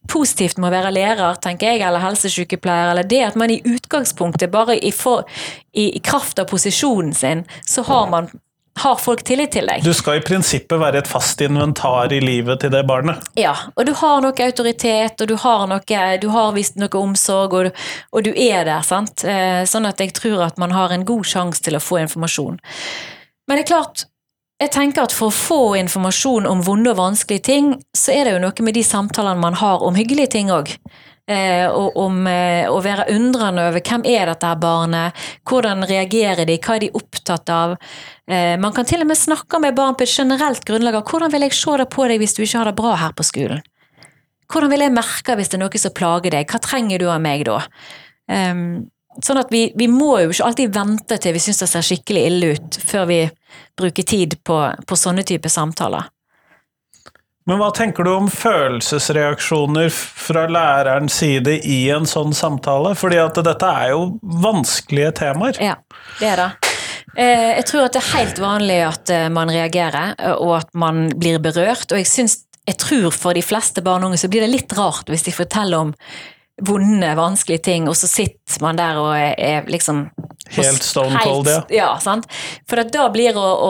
positivt 0.10 0.58
med 0.58 0.72
å 0.72 0.76
være 0.76 0.94
lærer, 0.96 1.42
tenker 1.44 1.74
jeg, 1.74 1.84
eller 1.86 2.04
helsesykepleier, 2.04 2.92
eller 2.94 3.08
det 3.08 3.22
at 3.30 3.38
man 3.40 3.54
i 3.54 3.62
utgangspunktet, 3.66 4.52
bare 4.52 4.78
i, 4.78 4.92
for, 4.96 5.28
i, 5.74 5.92
i 5.98 6.02
kraft 6.04 6.40
av 6.42 6.50
posisjonen 6.52 7.14
sin, 7.16 7.46
så 7.68 7.86
har 7.88 8.10
man 8.12 8.32
har 8.80 8.96
folk 8.96 9.24
tillit 9.28 9.52
til 9.52 9.68
deg. 9.68 9.84
Du 9.84 9.92
skal 9.94 10.20
i 10.20 10.24
prinsippet 10.26 10.80
være 10.80 11.02
et 11.02 11.10
fast 11.10 11.42
inventar 11.44 12.14
i 12.16 12.22
livet 12.24 12.64
til 12.64 12.72
det 12.74 12.86
barnet. 12.88 13.20
Ja, 13.38 13.54
og 13.76 13.86
du 13.86 13.92
har 14.00 14.22
noe 14.24 14.46
autoritet, 14.48 15.22
og 15.22 15.28
du 15.28 15.36
har, 15.44 15.66
noe, 15.70 16.04
du 16.22 16.30
har 16.32 16.54
vist 16.56 16.80
noe 16.80 17.02
omsorg, 17.02 17.58
og, 17.60 17.82
og 18.16 18.26
du 18.26 18.32
er 18.32 18.66
der, 18.70 18.86
sant. 18.88 19.26
Eh, 19.28 19.64
Sånn 19.68 19.86
at 19.90 20.00
jeg 20.02 20.16
tror 20.18 20.48
at 20.48 20.58
man 20.62 20.74
har 20.76 20.94
en 20.96 21.06
god 21.06 21.28
sjanse 21.28 21.62
til 21.64 21.78
å 21.78 21.84
få 21.84 22.00
informasjon. 22.02 22.58
Men 23.48 23.60
det 23.60 23.66
er 23.66 23.74
klart, 23.74 24.06
jeg 24.62 24.70
tenker 24.76 25.08
at 25.08 25.14
for 25.16 25.32
å 25.32 25.36
få 25.36 25.62
informasjon 25.80 26.46
om 26.50 26.60
vonde 26.66 26.92
og 26.94 27.00
vanskelige 27.00 27.48
ting, 27.48 27.72
så 27.98 28.14
er 28.14 28.28
det 28.28 28.36
jo 28.36 28.44
noe 28.44 28.66
med 28.68 28.78
de 28.78 28.84
samtalene 28.86 29.42
man 29.42 29.58
har 29.58 29.82
om 29.82 29.98
hyggelige 29.98 30.36
ting 30.38 30.52
òg. 30.54 30.76
Eh, 31.32 31.66
og 31.70 31.98
om 32.02 32.26
eh, 32.28 32.68
å 32.70 32.80
være 32.84 33.08
undrende 33.14 33.64
over 33.70 33.84
hvem 33.86 34.04
er 34.10 34.30
dette 34.30 34.48
her 34.48 34.60
barnet, 34.62 35.18
hvordan 35.48 35.86
reagerer 35.90 36.46
de, 36.50 36.58
hva 36.62 36.76
er 36.76 36.86
de 36.86 36.92
opptatt 36.98 37.52
av. 37.54 37.76
Eh, 38.30 38.54
man 38.62 38.74
kan 38.76 38.88
til 38.90 39.02
og 39.06 39.10
med 39.10 39.20
snakke 39.20 39.62
med 39.64 39.78
barn 39.78 39.98
på 39.98 40.06
et 40.06 40.14
generelt 40.14 40.66
grunnlag 40.68 41.00
av 41.00 41.06
hvordan 41.08 41.34
vil 41.34 41.48
jeg 41.48 41.58
se 41.58 41.78
det 41.82 41.90
på 41.94 42.08
deg 42.10 42.22
hvis 42.22 42.38
du 42.38 42.42
ikke 42.44 42.62
har 42.62 42.72
det 42.72 42.78
bra 42.82 42.96
her 43.02 43.18
på 43.18 43.26
skolen. 43.26 43.62
Hvordan 44.52 44.74
vil 44.74 44.84
jeg 44.84 44.98
merke 44.98 45.38
hvis 45.40 45.54
det 45.54 45.58
er 45.58 45.64
noe 45.64 45.86
som 45.86 45.94
plager 45.96 46.36
deg, 46.36 46.50
hva 46.52 46.62
trenger 46.62 47.00
du 47.00 47.08
av 47.08 47.22
meg 47.24 47.46
da? 47.48 47.62
Um, 48.28 48.90
sånn 49.20 49.42
at 49.42 49.52
vi, 49.52 49.66
vi 49.76 49.90
må 49.92 50.14
jo 50.24 50.32
ikke 50.32 50.48
alltid 50.48 50.74
vente 50.76 51.18
til 51.22 51.36
vi 51.36 51.44
syns 51.44 51.62
det 51.64 51.70
ser 51.72 51.86
skikkelig 51.86 52.26
ille 52.30 52.56
ut, 52.56 52.80
før 52.88 53.06
vi 53.10 53.22
bruker 53.78 54.08
tid 54.08 54.38
på, 54.48 54.58
på 54.88 55.00
sånne 55.00 55.26
type 55.28 55.52
samtaler. 55.52 56.08
Men 57.50 57.58
hva 57.58 57.72
tenker 57.74 58.06
du 58.06 58.12
om 58.14 58.28
følelsesreaksjoner 58.30 59.90
fra 59.92 60.46
lærerens 60.48 61.16
side 61.24 61.58
i 61.66 61.80
en 61.92 62.06
sånn 62.08 62.36
samtale? 62.38 62.94
Fordi 62.96 63.18
at 63.18 63.40
dette 63.44 63.72
er 63.82 63.96
jo 63.96 64.04
vanskelige 64.44 65.16
temaer. 65.24 65.58
Ja, 65.60 65.74
det 66.20 66.30
er 66.36 66.44
det. 66.44 66.50
Eh, 67.18 67.50
Jeg 67.58 67.66
tror 67.68 67.88
at 67.88 67.98
det 67.98 68.04
er 68.04 68.14
helt 68.14 68.40
vanlig 68.40 68.78
at 68.86 69.12
eh, 69.12 69.28
man 69.34 69.52
reagerer, 69.52 70.14
eh, 70.20 70.38
og 70.38 70.60
at 70.62 70.70
man 70.78 71.10
blir 71.18 71.42
berørt. 71.44 71.90
Og 71.90 71.98
jeg 72.00 72.12
syns, 72.12 72.38
jeg 72.70 72.78
tror 72.80 73.10
for 73.16 73.34
de 73.36 73.44
fleste 73.44 73.82
barn 73.84 74.06
og 74.06 74.12
unge 74.12 74.22
så 74.22 74.30
blir 74.32 74.46
det 74.46 74.54
litt 74.54 74.78
rart 74.78 75.10
hvis 75.10 75.26
de 75.26 75.34
forteller 75.36 75.90
om 75.90 75.96
vonde, 76.68 77.14
vanskelige 77.18 77.66
ting, 77.72 77.90
og 77.90 77.98
så 77.98 78.10
sitter 78.10 78.62
man 78.64 78.80
der 78.80 79.00
og 79.02 79.14
er, 79.16 79.34
er 79.38 79.72
liksom 79.72 80.08
Helt 80.52 80.84
stone 80.84 81.20
cold, 81.24 81.48
ja. 81.48 81.62
ja. 81.72 81.90
sant? 82.04 82.26
For 82.68 82.82
at 82.82 82.90
da 82.92 83.06
blir 83.14 83.38
å, 83.40 83.44
å 83.46 83.70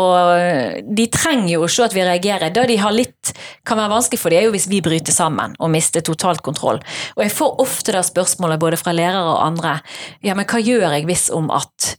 De 0.82 1.06
trenger 1.14 1.52
jo 1.54 1.66
å 1.66 1.70
se 1.70 1.84
at 1.86 1.94
vi 1.94 2.02
reagerer. 2.06 2.50
Da 2.54 2.64
de 2.66 2.78
har 2.82 2.96
litt 2.96 3.34
kan 3.68 3.78
være 3.78 3.92
vanskelig 3.92 4.22
for 4.22 4.34
dem, 4.34 4.42
er 4.42 4.50
jo 4.50 4.56
hvis 4.56 4.66
vi 4.72 4.82
bryter 4.82 5.14
sammen 5.14 5.54
og 5.62 5.70
mister 5.74 6.02
totalt 6.06 6.42
kontroll. 6.46 6.82
Og 7.18 7.24
jeg 7.26 7.36
får 7.38 7.62
ofte 7.62 7.94
det 7.94 8.02
spørsmålet 8.08 8.64
både 8.64 8.82
fra 8.82 8.96
lærere 8.98 9.22
og 9.30 9.44
andre. 9.46 9.78
Ja, 10.26 10.34
men 10.38 10.50
hva 10.50 10.64
gjør 10.64 10.88
jeg 10.90 11.06
hvis 11.12 11.28
om 11.36 11.52
at? 11.54 11.94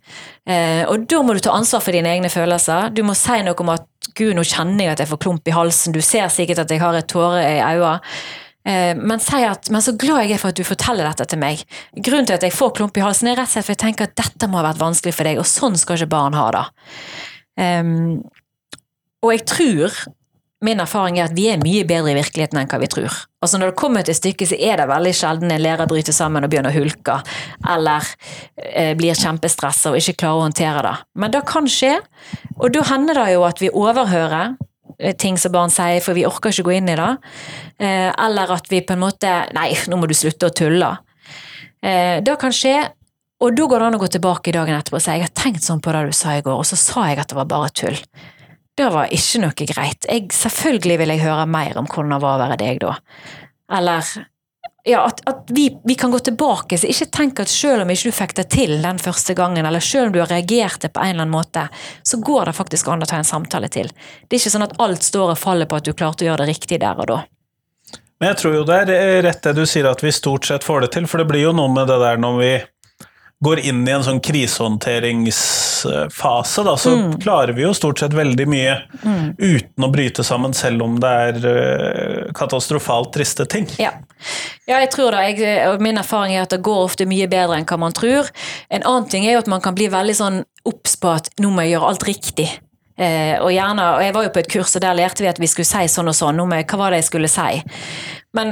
Eh, 0.51 0.83
og 0.91 1.07
da 1.11 1.23
må 1.23 1.37
du 1.37 1.45
ta 1.45 1.55
ansvar 1.55 1.85
for 1.85 1.95
dine 1.95 2.11
egne 2.17 2.33
følelser. 2.33 2.91
Du 2.97 3.05
må 3.07 3.15
si 3.19 3.39
noe 3.47 3.59
om 3.63 3.75
at 3.77 3.87
gud, 4.19 4.35
nå 4.35 4.43
kjenner 4.47 4.89
jeg 4.89 4.97
at 4.97 5.05
jeg 5.05 5.13
får 5.13 5.23
klump 5.29 5.49
i 5.49 5.55
halsen. 5.55 5.95
Du 5.95 6.03
ser 6.03 6.27
sikkert 6.33 6.65
at 6.65 6.73
jeg 6.73 6.83
har 6.83 6.99
et 6.99 7.11
tåre 7.11 7.43
i 7.45 7.61
øynene. 7.63 8.01
Eh, 8.65 8.95
Men 8.97 9.19
at, 9.19 9.71
men 9.71 9.83
så 9.83 9.97
glad 9.99 10.25
jeg 10.25 10.37
er 10.37 10.43
for 10.43 10.53
at 10.53 10.57
du 10.57 10.65
forteller 10.65 11.09
dette 11.09 11.27
til 11.27 11.39
meg. 11.43 11.65
Grunnen 11.97 12.27
til 12.27 12.39
at 12.39 12.47
jeg 12.47 12.55
får 12.55 12.75
klump 12.79 12.97
i 12.97 13.05
halsen, 13.05 13.29
er 13.29 13.37
rett 13.37 13.51
og 13.51 13.53
slett 13.57 13.67
for 13.67 13.75
jeg 13.75 13.85
tenker 13.85 14.09
at 14.09 14.17
dette 14.17 14.49
må 14.49 14.61
ha 14.61 14.69
vært 14.71 14.83
vanskelig 14.83 15.15
for 15.17 15.29
deg, 15.29 15.41
og 15.43 15.49
sånn 15.49 15.79
skal 15.79 15.99
ikke 15.99 16.15
barn 16.15 16.39
ha 16.39 16.49
det. 16.55 16.67
Um, 17.59 18.23
og 19.23 19.33
jeg 19.35 19.45
tror, 19.51 19.99
min 20.63 20.81
erfaring 20.81 21.19
er 21.19 21.27
at 21.27 21.35
vi 21.35 21.49
er 21.51 21.61
mye 21.63 21.83
bedre 21.87 22.13
i 22.13 22.17
virkeligheten 22.17 22.61
enn 22.61 22.71
hva 22.71 22.79
vi 22.79 22.89
tror. 22.91 23.15
Altså 23.43 23.59
Når 23.59 23.73
det 23.73 23.79
kommer 23.83 24.07
til 24.07 24.15
stykket, 24.15 24.53
så 24.53 24.59
er 24.63 24.79
det 24.79 24.89
veldig 24.91 25.13
sjelden 25.19 25.51
en 25.51 25.63
lærer 25.63 25.91
bryter 25.91 26.15
sammen 26.15 26.47
og 26.47 26.53
begynner 26.53 26.71
å 26.71 26.79
hulke, 26.79 27.19
eller 27.75 28.07
eh, 28.63 28.93
blir 28.99 29.19
kjempestressa 29.19 29.91
og 29.91 29.99
ikke 29.99 30.21
klarer 30.23 30.39
å 30.39 30.45
håndtere 30.47 30.85
det. 30.87 30.95
Men 31.19 31.35
det 31.35 31.43
kan 31.51 31.67
skje, 31.67 31.97
og 32.61 32.69
da 32.75 32.85
hender 32.93 33.19
det 33.19 33.33
jo 33.35 33.43
at 33.49 33.63
vi 33.63 33.73
overhører 33.75 34.55
ting 35.19 35.39
som 35.41 35.53
barn 35.55 35.73
sier, 35.73 36.01
for 36.05 36.17
vi 36.17 36.27
orker 36.29 36.53
ikke 36.53 36.67
gå 36.69 36.75
inn 36.79 36.91
i 36.93 36.99
det. 36.99 37.11
Eh, 37.83 38.11
eller 38.11 38.53
at 38.57 38.69
vi 38.71 38.83
på 38.87 38.97
en 38.97 39.03
måte 39.03 39.31
Nei, 39.57 39.71
nå 39.91 39.99
må 39.99 40.09
du 40.11 40.15
slutte 40.17 40.49
å 40.49 40.55
tulle. 40.55 40.91
Eh, 41.83 42.21
det 42.23 42.37
kan 42.41 42.55
skje, 42.55 42.77
og 43.43 43.57
da 43.59 43.67
går 43.67 43.83
det 43.83 43.89
an 43.89 43.99
å 43.99 44.03
gå 44.03 44.11
tilbake 44.15 44.53
i 44.53 44.55
dagen 44.55 44.79
etterpå 44.79 45.01
og 45.01 45.03
si 45.03 45.17
jeg 45.17 45.27
har 45.27 45.35
tenkt 45.35 45.67
sånn 45.67 45.83
på 45.83 45.95
det 45.95 46.05
du 46.09 46.15
sa 46.15 46.37
i 46.39 46.45
går, 46.45 46.63
og 46.63 46.69
så 46.69 46.79
sa 46.79 47.09
jeg 47.11 47.23
at 47.23 47.33
det 47.33 47.39
var 47.41 47.51
bare 47.51 47.73
tull. 47.75 47.99
Det 48.79 48.89
var 48.95 49.11
ikke 49.13 49.41
noe 49.43 49.67
greit. 49.69 50.07
Jeg, 50.09 50.29
selvfølgelig 50.33 51.01
vil 51.03 51.13
jeg 51.13 51.25
høre 51.27 51.49
mer 51.51 51.77
om 51.81 51.89
hvordan 51.91 52.15
det 52.15 52.21
var 52.23 52.39
å 52.39 52.43
være 52.45 52.61
deg 52.63 52.79
da. 52.85 52.95
Eller 53.77 54.07
ja, 54.85 55.05
at, 55.07 55.21
at 55.29 55.45
vi, 55.49 55.81
vi 55.85 55.95
kan 55.95 56.11
gå 56.11 56.19
tilbake, 56.19 56.79
så 56.79 56.89
ikke 56.91 57.07
tenk 57.15 57.41
at 57.45 57.51
selv 57.51 57.85
om 57.85 57.91
ikke 57.93 58.11
du 58.11 58.17
fikk 58.17 58.35
det 58.39 58.49
til 58.51 58.75
den 58.83 58.99
første 58.99 59.35
gangen, 59.39 59.67
eller 59.67 59.85
selv 59.85 60.09
om 60.09 60.17
du 60.17 60.19
har 60.23 60.33
reagert 60.33 60.83
det 60.83 60.91
på 60.95 61.03
en 61.03 61.15
eller 61.15 61.27
annen 61.27 61.37
måte, 61.37 61.69
så 62.03 62.19
går 62.19 62.51
det 62.51 62.57
faktisk 62.59 62.91
an 62.91 63.05
å 63.05 63.09
ta 63.09 63.21
en 63.21 63.29
samtale 63.29 63.71
til. 63.71 63.93
Det 64.27 64.35
er 64.35 64.43
ikke 64.43 64.55
sånn 64.57 64.67
at 64.67 64.75
alt 64.83 65.07
står 65.07 65.37
og 65.37 65.39
faller 65.39 65.71
på 65.71 65.79
at 65.79 65.87
du 65.87 65.95
klarte 65.95 66.27
å 66.27 66.33
gjøre 66.33 66.43
det 66.43 66.57
riktig 66.57 66.81
der 66.83 66.99
og 66.99 67.11
da. 67.13 67.21
Men 68.19 68.33
jeg 68.33 68.41
tror 68.43 68.53
jo 68.55 68.67
det 68.67 68.81
er 68.95 69.17
rett 69.27 69.43
det 69.43 69.55
du 69.59 69.65
sier 69.67 69.87
at 69.91 70.03
vi 70.03 70.13
stort 70.15 70.47
sett 70.47 70.67
får 70.67 70.85
det 70.85 70.93
til, 70.97 71.07
for 71.11 71.23
det 71.23 71.31
blir 71.31 71.47
jo 71.47 71.55
noe 71.55 71.71
med 71.71 71.91
det 71.91 71.99
der 72.03 72.19
når 72.23 72.37
vi 72.39 72.53
går 73.43 73.59
inn 73.67 73.81
i 73.89 73.91
en 73.91 74.05
sånn 74.07 74.21
krisehåndteringsfase, 74.23 76.63
da, 76.67 76.77
så 76.79 76.93
klarer 77.23 77.53
vi 77.57 77.63
jo 77.65 77.73
stort 77.75 77.99
sett 78.03 78.15
veldig 78.15 78.47
mye 78.51 78.75
uten 79.39 79.85
å 79.87 79.91
bryte 79.93 80.23
sammen, 80.27 80.55
selv 80.55 80.83
om 80.87 80.99
det 81.03 81.11
er 81.27 81.35
eh, 81.51 82.31
katastrofalt 82.39 83.13
triste 83.17 83.47
ting. 83.51 83.67
Ja. 83.83 83.91
ja, 84.69 84.77
jeg 84.85 84.91
tror 84.95 85.11
det. 85.17 85.23
Jeg, 85.41 85.81
min 85.83 85.99
erfaring 86.01 86.35
er 86.37 86.43
at 86.47 86.55
det 86.55 86.63
går 86.65 86.85
ofte 86.87 87.07
mye 87.11 87.27
bedre 87.31 87.57
enn 87.59 87.67
hva 87.69 87.79
man 87.83 87.95
tror. 87.97 88.25
En 88.71 88.83
annen 88.87 89.09
ting 89.11 89.27
er 89.27 89.33
jo 89.37 89.43
at 89.45 89.51
man 89.51 89.63
kan 89.65 89.75
bli 89.79 89.89
veldig 89.93 90.17
sånn 90.19 90.39
obs 90.69 90.95
på 91.03 91.09
at 91.17 91.27
nå 91.43 91.49
må 91.51 91.61
jeg 91.67 91.75
gjøre 91.77 91.91
alt 91.93 92.07
riktig. 92.09 92.49
Eh, 93.03 93.35
og 93.43 93.51
gjerne, 93.51 93.83
og 93.97 94.03
jeg 94.05 94.15
var 94.15 94.23
jo 94.29 94.33
på 94.35 94.43
et 94.45 94.53
kurs, 94.53 94.77
og 94.79 94.83
der 94.85 94.95
lærte 94.99 95.23
vi 95.25 95.31
at 95.31 95.41
vi 95.43 95.49
skulle 95.51 95.67
si 95.67 95.87
sånn 95.91 96.11
og 96.13 96.17
sånn. 96.19 96.37
Nå 96.39 96.45
må 96.47 96.55
jeg- 96.61 96.69
hva 96.71 96.79
var 96.85 96.91
det 96.95 97.01
jeg 97.03 97.11
skulle 97.11 97.31
si? 97.33 97.53
Men 98.37 98.47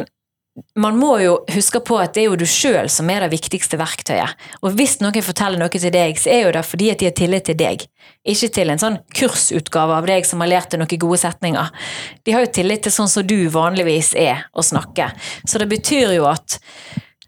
man 0.80 0.96
må 0.98 1.14
jo 1.22 1.36
huske 1.52 1.80
på 1.84 1.98
at 2.00 2.14
det 2.14 2.22
er 2.22 2.28
jo 2.30 2.38
du 2.40 2.46
sjøl 2.48 2.88
som 2.92 3.10
er 3.12 3.24
det 3.24 3.32
viktigste 3.34 3.78
verktøyet. 3.80 4.36
Og 4.62 4.76
hvis 4.78 4.98
noen 5.02 5.24
forteller 5.24 5.60
noe 5.60 5.72
til 5.72 5.92
deg, 5.94 6.18
så 6.20 6.32
er 6.32 6.44
jo 6.44 6.54
det 6.56 6.64
fordi 6.66 6.90
at 6.92 7.02
de 7.02 7.08
har 7.08 7.16
tillit 7.18 7.46
til 7.48 7.58
deg. 7.60 7.84
Ikke 8.28 8.50
til 8.52 8.72
en 8.72 8.82
sånn 8.82 8.98
kursutgave 9.16 9.98
av 9.98 10.08
deg 10.08 10.28
som 10.28 10.42
har 10.44 10.52
lært 10.52 10.74
deg 10.74 10.82
noen 10.82 11.02
gode 11.02 11.20
setninger. 11.22 11.72
De 12.24 12.36
har 12.36 12.46
jo 12.46 12.52
tillit 12.60 12.84
til 12.86 12.94
sånn 12.94 13.10
som 13.12 13.26
du 13.26 13.38
vanligvis 13.52 14.14
er 14.18 14.46
å 14.52 14.64
snakke. 14.64 15.10
Så 15.44 15.62
det 15.62 15.70
betyr 15.72 16.14
jo 16.18 16.28
at, 16.30 16.60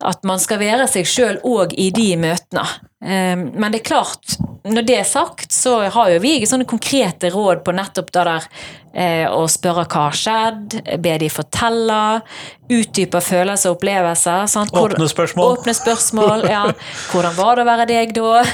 at 0.04 0.24
man 0.28 0.42
skal 0.42 0.62
være 0.62 0.88
seg 0.90 1.08
sjøl 1.08 1.42
òg 1.48 1.76
i 1.78 1.90
de 1.94 2.10
møtene. 2.20 2.66
Ehm, 3.02 3.48
men 3.58 3.72
det 3.72 3.80
er 3.82 3.88
klart, 3.90 4.36
når 4.64 4.86
det 4.86 4.96
er 5.00 5.08
sagt, 5.08 5.50
så 5.52 5.80
har 5.90 6.12
jo 6.14 6.20
vi 6.22 6.36
sånne 6.46 6.68
konkrete 6.70 7.30
råd 7.34 7.64
på 7.66 7.74
nettopp 7.74 8.12
det 8.14 8.24
der 8.28 8.46
eh, 8.94 9.24
å 9.32 9.42
spørre 9.50 9.86
hva 9.90 10.04
har 10.10 10.14
skjedd, 10.18 10.76
be 11.02 11.16
de 11.18 11.30
fortelle, 11.32 11.98
utdype 12.72 13.20
følelser 13.24 13.72
og 13.72 13.78
opplevelser. 13.80 14.46
Sant? 14.48 14.70
Hvor- 14.72 14.94
Åpne 14.94 15.08
spørsmål. 15.10 15.56
Åpne 15.58 15.74
spørsmål, 15.76 16.46
ja. 16.48 16.62
Hvordan 17.10 17.34
var 17.36 17.58
det 17.58 17.64
å 17.66 17.70
være 17.72 17.88
deg 17.90 18.14
da? 18.16 18.44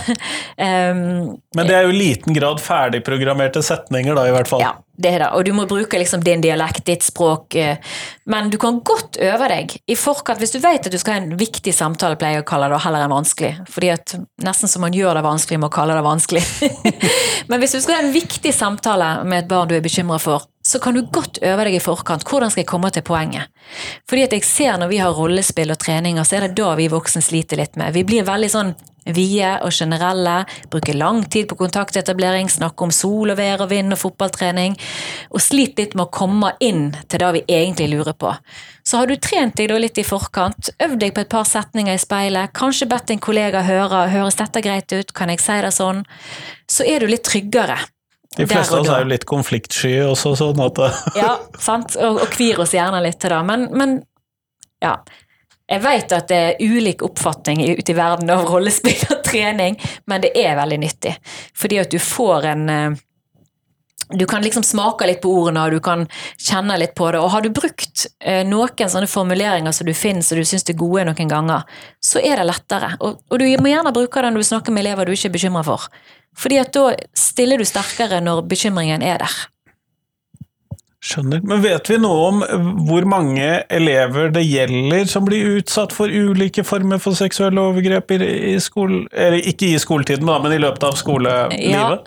Um, 0.57 1.39
Men 1.59 1.69
det 1.69 1.77
er 1.77 1.87
jo 1.89 1.93
i 1.95 1.99
liten 2.01 2.35
grad 2.37 2.61
ferdigprogrammerte 2.65 3.63
setninger, 3.65 4.15
da, 4.17 4.27
i 4.31 4.35
hvert 4.35 4.49
fall. 4.51 4.63
ja, 4.65 4.73
det 4.99 5.13
er 5.15 5.23
det. 5.23 5.29
Og 5.39 5.45
du 5.47 5.53
må 5.55 5.67
bruke 5.71 6.01
liksom 6.01 6.25
din 6.27 6.41
dialekt, 6.43 6.83
ditt 6.89 7.05
språk. 7.07 7.55
eh, 7.55 7.77
Men 8.27 8.51
du 8.51 8.57
kan 8.59 8.81
godt 8.87 9.21
øve 9.23 9.49
deg 9.53 9.77
i 9.87 9.95
forkant. 9.99 10.41
Hvis 10.43 10.57
du 10.57 10.59
vet 10.65 10.87
at 10.89 10.93
du 10.95 10.99
skal 10.99 11.15
ha 11.19 11.21
en 11.23 11.37
viktig 11.39 11.75
samtale, 11.75 12.19
pleier 12.19 12.41
jeg 12.41 12.47
å 12.47 12.49
kalle 12.51 12.71
det, 12.73 12.81
heller 12.87 13.07
enn 13.07 13.15
vanskelig. 13.15 13.53
Fordi 13.71 13.93
at 13.95 14.17
nesten 14.45 14.71
som 14.71 14.85
man 14.85 14.95
gjør 14.95 15.19
det 15.19 15.25
vanskelig 15.27 15.59
med 15.59 15.69
å 15.69 15.75
kalle 15.75 15.97
det 15.99 16.05
vanskelig. 16.07 16.43
Men 17.51 17.63
hvis 17.63 17.75
du 17.75 17.81
skal 17.83 17.99
ha 17.99 18.03
en 18.05 18.15
viktig 18.15 18.53
samtale 18.55 19.11
med 19.25 19.45
et 19.45 19.51
barn 19.51 19.71
du 19.71 19.75
er 19.77 19.85
bekymra 19.85 20.21
for, 20.23 20.47
så 20.63 20.81
kan 20.83 20.95
du 20.95 21.03
godt 21.11 21.41
øve 21.43 21.65
deg 21.67 21.79
i 21.79 21.83
forkant. 21.83 22.27
Hvordan 22.29 22.53
skal 22.53 22.63
jeg 22.63 22.71
komme 22.71 22.91
til 22.95 23.07
poenget? 23.07 23.51
Fordi 24.11 24.27
at 24.27 24.37
jeg 24.37 24.47
ser 24.47 24.79
når 24.79 24.93
vi 24.93 25.01
har 25.03 25.17
rollespill 25.17 25.73
og 25.75 25.81
treninger, 25.83 26.27
så 26.27 26.39
er 26.39 26.47
det 26.47 26.59
da 26.61 26.75
vi 26.79 26.91
voksne 26.93 27.25
sliter 27.25 27.61
litt 27.61 27.79
med. 27.81 27.95
Vi 27.97 28.07
blir 28.07 28.29
veldig 28.29 28.53
sånn 28.53 28.75
vide 29.15 29.55
og 29.65 29.73
generelle, 29.75 30.43
bruker 30.71 30.97
lang 30.99 31.23
tid 31.31 31.49
på 31.51 31.59
kontaktetablering, 31.61 32.51
snakker 32.51 32.89
om 32.89 32.95
sol 32.95 33.33
og 33.33 33.39
vær 33.39 33.65
og 33.65 33.71
vind 33.73 33.95
og 33.95 34.01
fotballtrening, 34.03 34.77
og 35.31 35.43
sliter 35.43 35.85
litt 35.85 35.95
med 35.99 36.07
å 36.07 36.13
komme 36.15 36.55
inn 36.65 36.91
til 37.09 37.23
det 37.23 37.31
vi 37.39 37.45
egentlig 37.59 37.91
lurer 37.93 38.17
på. 38.19 38.33
Så 38.89 39.01
har 39.01 39.11
du 39.11 39.17
trent 39.21 39.59
deg 39.59 39.75
litt 39.77 39.99
i 40.01 40.07
forkant, 40.07 40.71
øvd 40.81 40.99
deg 41.03 41.15
på 41.15 41.25
et 41.25 41.33
par 41.33 41.45
setninger 41.49 41.95
i 41.95 42.01
speilet, 42.01 42.55
kanskje 42.57 42.89
bedt 42.89 43.13
en 43.13 43.23
kollega 43.23 43.63
høre, 43.67 44.07
høres 44.15 44.39
dette 44.41 44.63
greit 44.65 44.93
ut, 44.95 45.13
kan 45.13 45.33
jeg 45.33 45.43
si 45.45 45.61
det 45.65 45.75
sånn, 45.77 46.05
så 46.71 46.87
er 46.89 47.05
du 47.05 47.11
litt 47.13 47.27
tryggere. 47.29 47.79
De 48.37 48.47
fleste 48.47 48.77
av 48.77 48.85
oss 48.85 48.93
er 48.93 49.03
jo 49.03 49.11
litt 49.11 49.25
konfliktsky 49.29 49.95
også, 50.05 50.35
sånn 50.39 50.61
at 50.63 50.81
Ja, 51.17 51.39
sant, 51.59 51.97
og, 51.97 52.21
og 52.23 52.29
kvir 52.35 52.61
oss 52.63 52.75
gjerne 52.77 53.01
litt 53.03 53.19
til 53.23 53.33
det, 53.35 53.41
men, 53.49 53.67
men 53.75 53.97
ja. 54.85 54.99
Jeg 55.69 55.83
vet 55.85 56.13
at 56.17 56.31
det 56.31 56.39
er 56.39 56.63
ulik 56.65 57.03
oppfatning 57.05 57.61
ute 57.61 57.93
i 57.93 57.97
verden 57.97 58.31
av 58.33 58.47
rollespill 58.49 59.03
og 59.13 59.21
trening, 59.27 59.77
men 60.09 60.25
det 60.25 60.33
er 60.41 60.57
veldig 60.57 60.79
nyttig. 60.81 61.13
Fordi 61.57 61.83
at 61.83 61.93
du 61.93 62.01
får 62.03 62.49
en 62.55 62.65
eh, 62.73 63.05
Du 64.09 64.25
kan 64.25 64.41
liksom 64.41 64.63
smake 64.65 65.05
litt 65.05 65.19
på 65.21 65.29
ordene, 65.29 65.67
og 65.67 65.75
du 65.77 65.83
kan 65.85 66.07
kjenne 66.41 66.79
litt 66.81 66.95
på 66.97 67.11
det. 67.13 67.19
Og 67.21 67.29
har 67.29 67.43
du 67.45 67.51
brukt 67.53 68.07
eh, 68.25 68.41
noen 68.41 68.89
sånne 68.89 69.11
formuleringer 69.11 69.73
som 69.77 69.85
du 69.85 69.93
finner 69.93 70.25
som 70.25 70.39
du 70.39 70.47
syns 70.49 70.65
er 70.65 70.79
gode 70.81 71.05
noen 71.05 71.29
ganger, 71.29 71.67
så 72.01 72.23
er 72.25 72.41
det 72.41 72.47
lettere. 72.49 72.95
Og, 73.05 73.21
og 73.29 73.37
du 73.39 73.45
må 73.61 73.69
gjerne 73.69 73.93
bruke 73.93 74.23
det 74.25 74.33
når 74.33 74.41
du 74.41 74.49
snakker 74.49 74.73
med 74.73 74.87
elever 74.87 75.05
du 75.05 75.13
ikke 75.13 75.29
er 75.29 75.37
bekymra 75.37 75.67
for. 75.67 75.85
Fordi 76.39 76.57
at 76.63 76.73
da 76.73 76.95
stiller 77.13 77.61
du 77.61 77.69
sterkere 77.69 78.23
når 78.25 78.47
bekymringen 78.49 79.05
er 79.05 79.21
der. 79.21 79.37
Skjønner. 80.99 81.43
Men 81.47 81.63
vet 81.63 81.87
vi 81.91 81.99
noe 82.03 82.25
om 82.27 82.41
hvor 82.89 83.07
mange 83.07 83.47
elever 83.71 84.33
det 84.35 84.43
gjelder 84.43 85.07
som 85.07 85.27
blir 85.29 85.59
utsatt 85.59 85.95
for 85.95 86.11
ulike 86.11 86.65
former 86.67 86.99
for 87.03 87.15
seksuelle 87.19 87.63
overgrep 87.63 88.17
i, 88.17 88.19
i 88.51 88.57
skole... 88.63 89.05
Eller 89.13 89.39
ikke 89.47 89.71
i 89.71 89.79
skoletiden, 89.79 90.27
da, 90.27 90.41
men 90.43 90.57
i 90.57 90.61
løpet 90.63 90.89
av 90.89 90.99
skolelivet? 90.99 91.55
Ja, 91.71 92.01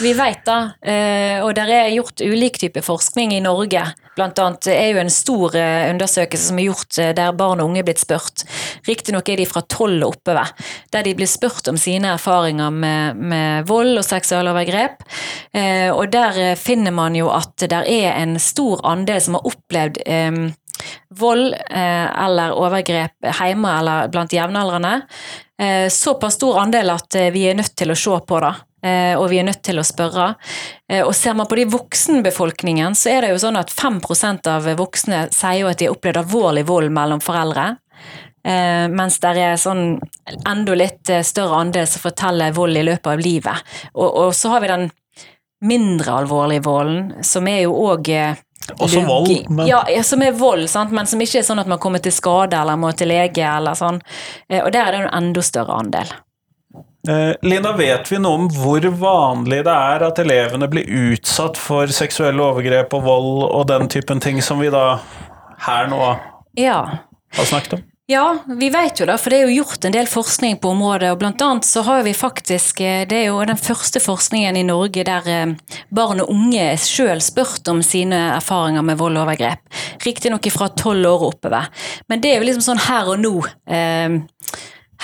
Vi 0.00 0.14
vet 0.16 0.44
det, 0.48 0.58
eh, 0.88 1.36
og 1.44 1.52
det 1.58 1.66
er 1.68 1.92
gjort 1.92 2.24
ulik 2.24 2.56
type 2.62 2.82
forskning 2.86 3.36
i 3.36 3.42
Norge. 3.44 3.84
Blant 4.16 4.40
annet 4.42 4.70
er 4.72 4.88
jo 4.94 5.02
en 5.02 5.12
stor 5.12 5.54
eh, 5.58 5.90
undersøkelse 5.92 6.48
som 6.48 6.58
er 6.58 6.70
gjort 6.70 6.98
eh, 6.98 7.12
der 7.14 7.36
barn 7.36 7.60
og 7.60 7.68
unge 7.68 7.84
er 7.84 7.86
blitt 7.86 8.00
spurt. 8.02 8.46
Riktignok 8.88 9.28
er 9.28 9.42
de 9.42 9.46
fra 9.50 9.62
tolv 9.68 10.00
og 10.06 10.16
oppover, 10.16 10.56
der 10.94 11.04
de 11.06 11.14
blir 11.20 11.28
spurt 11.30 11.68
om 11.70 11.76
sine 11.78 12.16
erfaringer 12.16 12.72
med, 12.72 13.20
med 13.20 13.68
vold 13.68 13.92
og 14.00 14.08
seksualovergrep. 14.08 15.04
overgrep. 15.04 15.96
Og 15.98 16.12
der 16.12 16.38
eh, 16.42 16.56
finner 16.56 16.94
man 16.94 17.16
jo 17.16 17.28
at 17.32 17.68
det 17.68 17.72
er 17.72 18.16
en 18.16 18.37
stor 18.38 18.80
andel 18.86 19.20
som 19.20 19.34
har 19.38 19.46
opplevd 19.50 20.00
eh, 20.06 20.38
vold 21.18 21.54
eh, 21.54 22.24
eller 22.24 22.54
overgrep 22.54 23.28
hjemme 23.40 23.72
eller 23.80 24.08
blant 24.14 24.32
jevnaldrende. 24.32 25.00
Eh, 25.60 25.88
såpass 25.90 26.34
stor 26.38 26.60
andel 26.62 26.90
at 26.94 27.14
eh, 27.18 27.32
vi 27.34 27.48
er 27.50 27.58
nødt 27.58 27.74
til 27.76 27.90
å 27.90 27.96
se 27.98 28.18
på 28.28 28.38
det. 28.44 28.52
eh, 28.86 29.14
Og 29.18 29.26
vi 29.32 29.40
er 29.40 29.48
nødt 29.48 29.62
til 29.66 29.80
å 29.82 29.86
spørre. 29.86 30.28
Eh, 30.88 31.02
Og 31.02 31.14
ser 31.18 31.34
man 31.34 31.46
på 31.50 31.58
de 31.58 31.64
voksenbefolkningen, 31.72 32.94
så 32.94 33.10
er 33.16 33.20
det 33.26 33.32
jo 33.34 33.42
sånn 33.42 33.58
at 33.58 33.70
5% 33.74 34.46
av 34.54 34.70
voksne 34.78 35.26
sier 35.34 35.60
jo 35.64 35.68
at 35.72 35.78
de 35.78 35.88
har 35.88 35.96
opplevd 35.96 36.22
alvorlig 36.22 36.64
vold 36.66 36.90
mellom 36.94 37.20
foreldre. 37.20 37.76
Mens 38.48 39.18
det 39.20 39.32
er 39.36 39.58
sånn 39.60 39.98
enda 40.46 40.72
litt 40.78 41.10
større 41.26 41.58
andel 41.58 41.84
som 41.90 42.00
forteller 42.00 42.54
vold 42.56 42.78
i 42.80 42.84
løpet 42.86 43.10
av 43.10 43.20
livet. 43.20 43.66
Og, 43.92 44.06
og 44.22 44.30
så 44.32 44.54
har 44.54 44.62
vi 44.62 44.70
den 44.70 44.86
mindre 45.62 46.12
alvorlig 46.22 46.62
volden, 46.64 47.24
som 47.24 47.48
er 47.48 47.62
jo 47.62 47.72
òg 47.74 48.10
Også 48.78 49.00
vold, 49.06 49.48
men- 49.50 49.66
Ja, 49.66 49.82
som 50.02 50.20
er 50.22 50.32
vold, 50.32 50.68
sant? 50.68 50.92
men 50.92 51.06
som 51.06 51.18
ikke 51.20 51.38
er 51.38 51.42
sånn 51.42 51.58
at 51.60 51.66
man 51.66 51.78
kommer 51.78 52.02
til 52.02 52.12
skade 52.12 52.52
eller 52.54 52.76
må 52.76 52.94
til 52.94 53.08
lege 53.08 53.38
eller 53.56 53.72
sånn. 53.72 54.00
Eh, 54.50 54.60
Og 54.62 54.72
der 54.72 54.86
er 54.86 54.92
det 54.92 55.00
en 55.00 55.14
enda 55.24 55.40
større 55.42 55.72
andel. 55.78 56.06
Eh, 57.08 57.34
Lina, 57.42 57.72
vet 57.72 58.10
vi 58.10 58.18
noe 58.18 58.34
om 58.34 58.48
hvor 58.50 58.80
vanlig 58.80 59.64
det 59.64 59.72
er 59.72 60.02
at 60.04 60.18
elevene 60.18 60.68
blir 60.68 60.84
utsatt 60.84 61.56
for 61.56 61.86
seksuelle 61.86 62.38
overgrep 62.44 62.92
og 62.92 63.02
vold 63.04 63.44
og 63.54 63.66
den 63.66 63.88
typen 63.88 64.20
ting 64.20 64.42
som 64.42 64.58
vi 64.60 64.68
da 64.68 64.98
her 65.64 65.86
nå 65.88 66.18
Ja. 66.56 66.82
har 67.32 67.44
snakket 67.44 67.72
om? 67.78 67.82
Ja, 68.10 68.38
vi 68.46 68.70
vet 68.70 69.00
jo 69.00 69.04
det, 69.04 69.18
for 69.20 69.28
det 69.28 69.36
er 69.36 69.50
jo 69.50 69.58
gjort 69.58 69.84
en 69.84 69.92
del 69.92 70.06
forskning 70.08 70.54
på 70.62 70.70
området. 70.72 71.10
og 71.12 71.18
Blant 71.20 71.42
annet 71.44 71.66
så 71.68 71.82
har 71.84 72.06
vi 72.06 72.14
faktisk 72.16 72.80
eh, 72.80 73.02
Det 73.04 73.18
er 73.18 73.26
jo 73.26 73.42
den 73.44 73.60
første 73.60 74.00
forskningen 74.00 74.56
i 74.56 74.62
Norge 74.64 75.04
der 75.04 75.28
eh, 75.28 75.76
barn 75.92 76.22
og 76.24 76.32
unge 76.32 76.70
sjøl 76.80 77.20
spurt 77.20 77.68
om 77.68 77.82
sine 77.84 78.16
erfaringer 78.38 78.86
med 78.88 78.96
vold 78.96 79.18
og 79.18 79.26
overgrep. 79.26 79.60
Riktignok 80.06 80.48
fra 80.54 80.70
tolv 80.72 81.04
år 81.04 81.26
oppover. 81.28 81.68
Men 82.08 82.24
det 82.24 82.32
er 82.32 82.40
jo 82.40 82.48
liksom 82.48 82.64
sånn 82.70 82.84
her 82.88 83.12
og 83.12 83.20
nå. 83.20 83.34
Eh, 83.68 84.16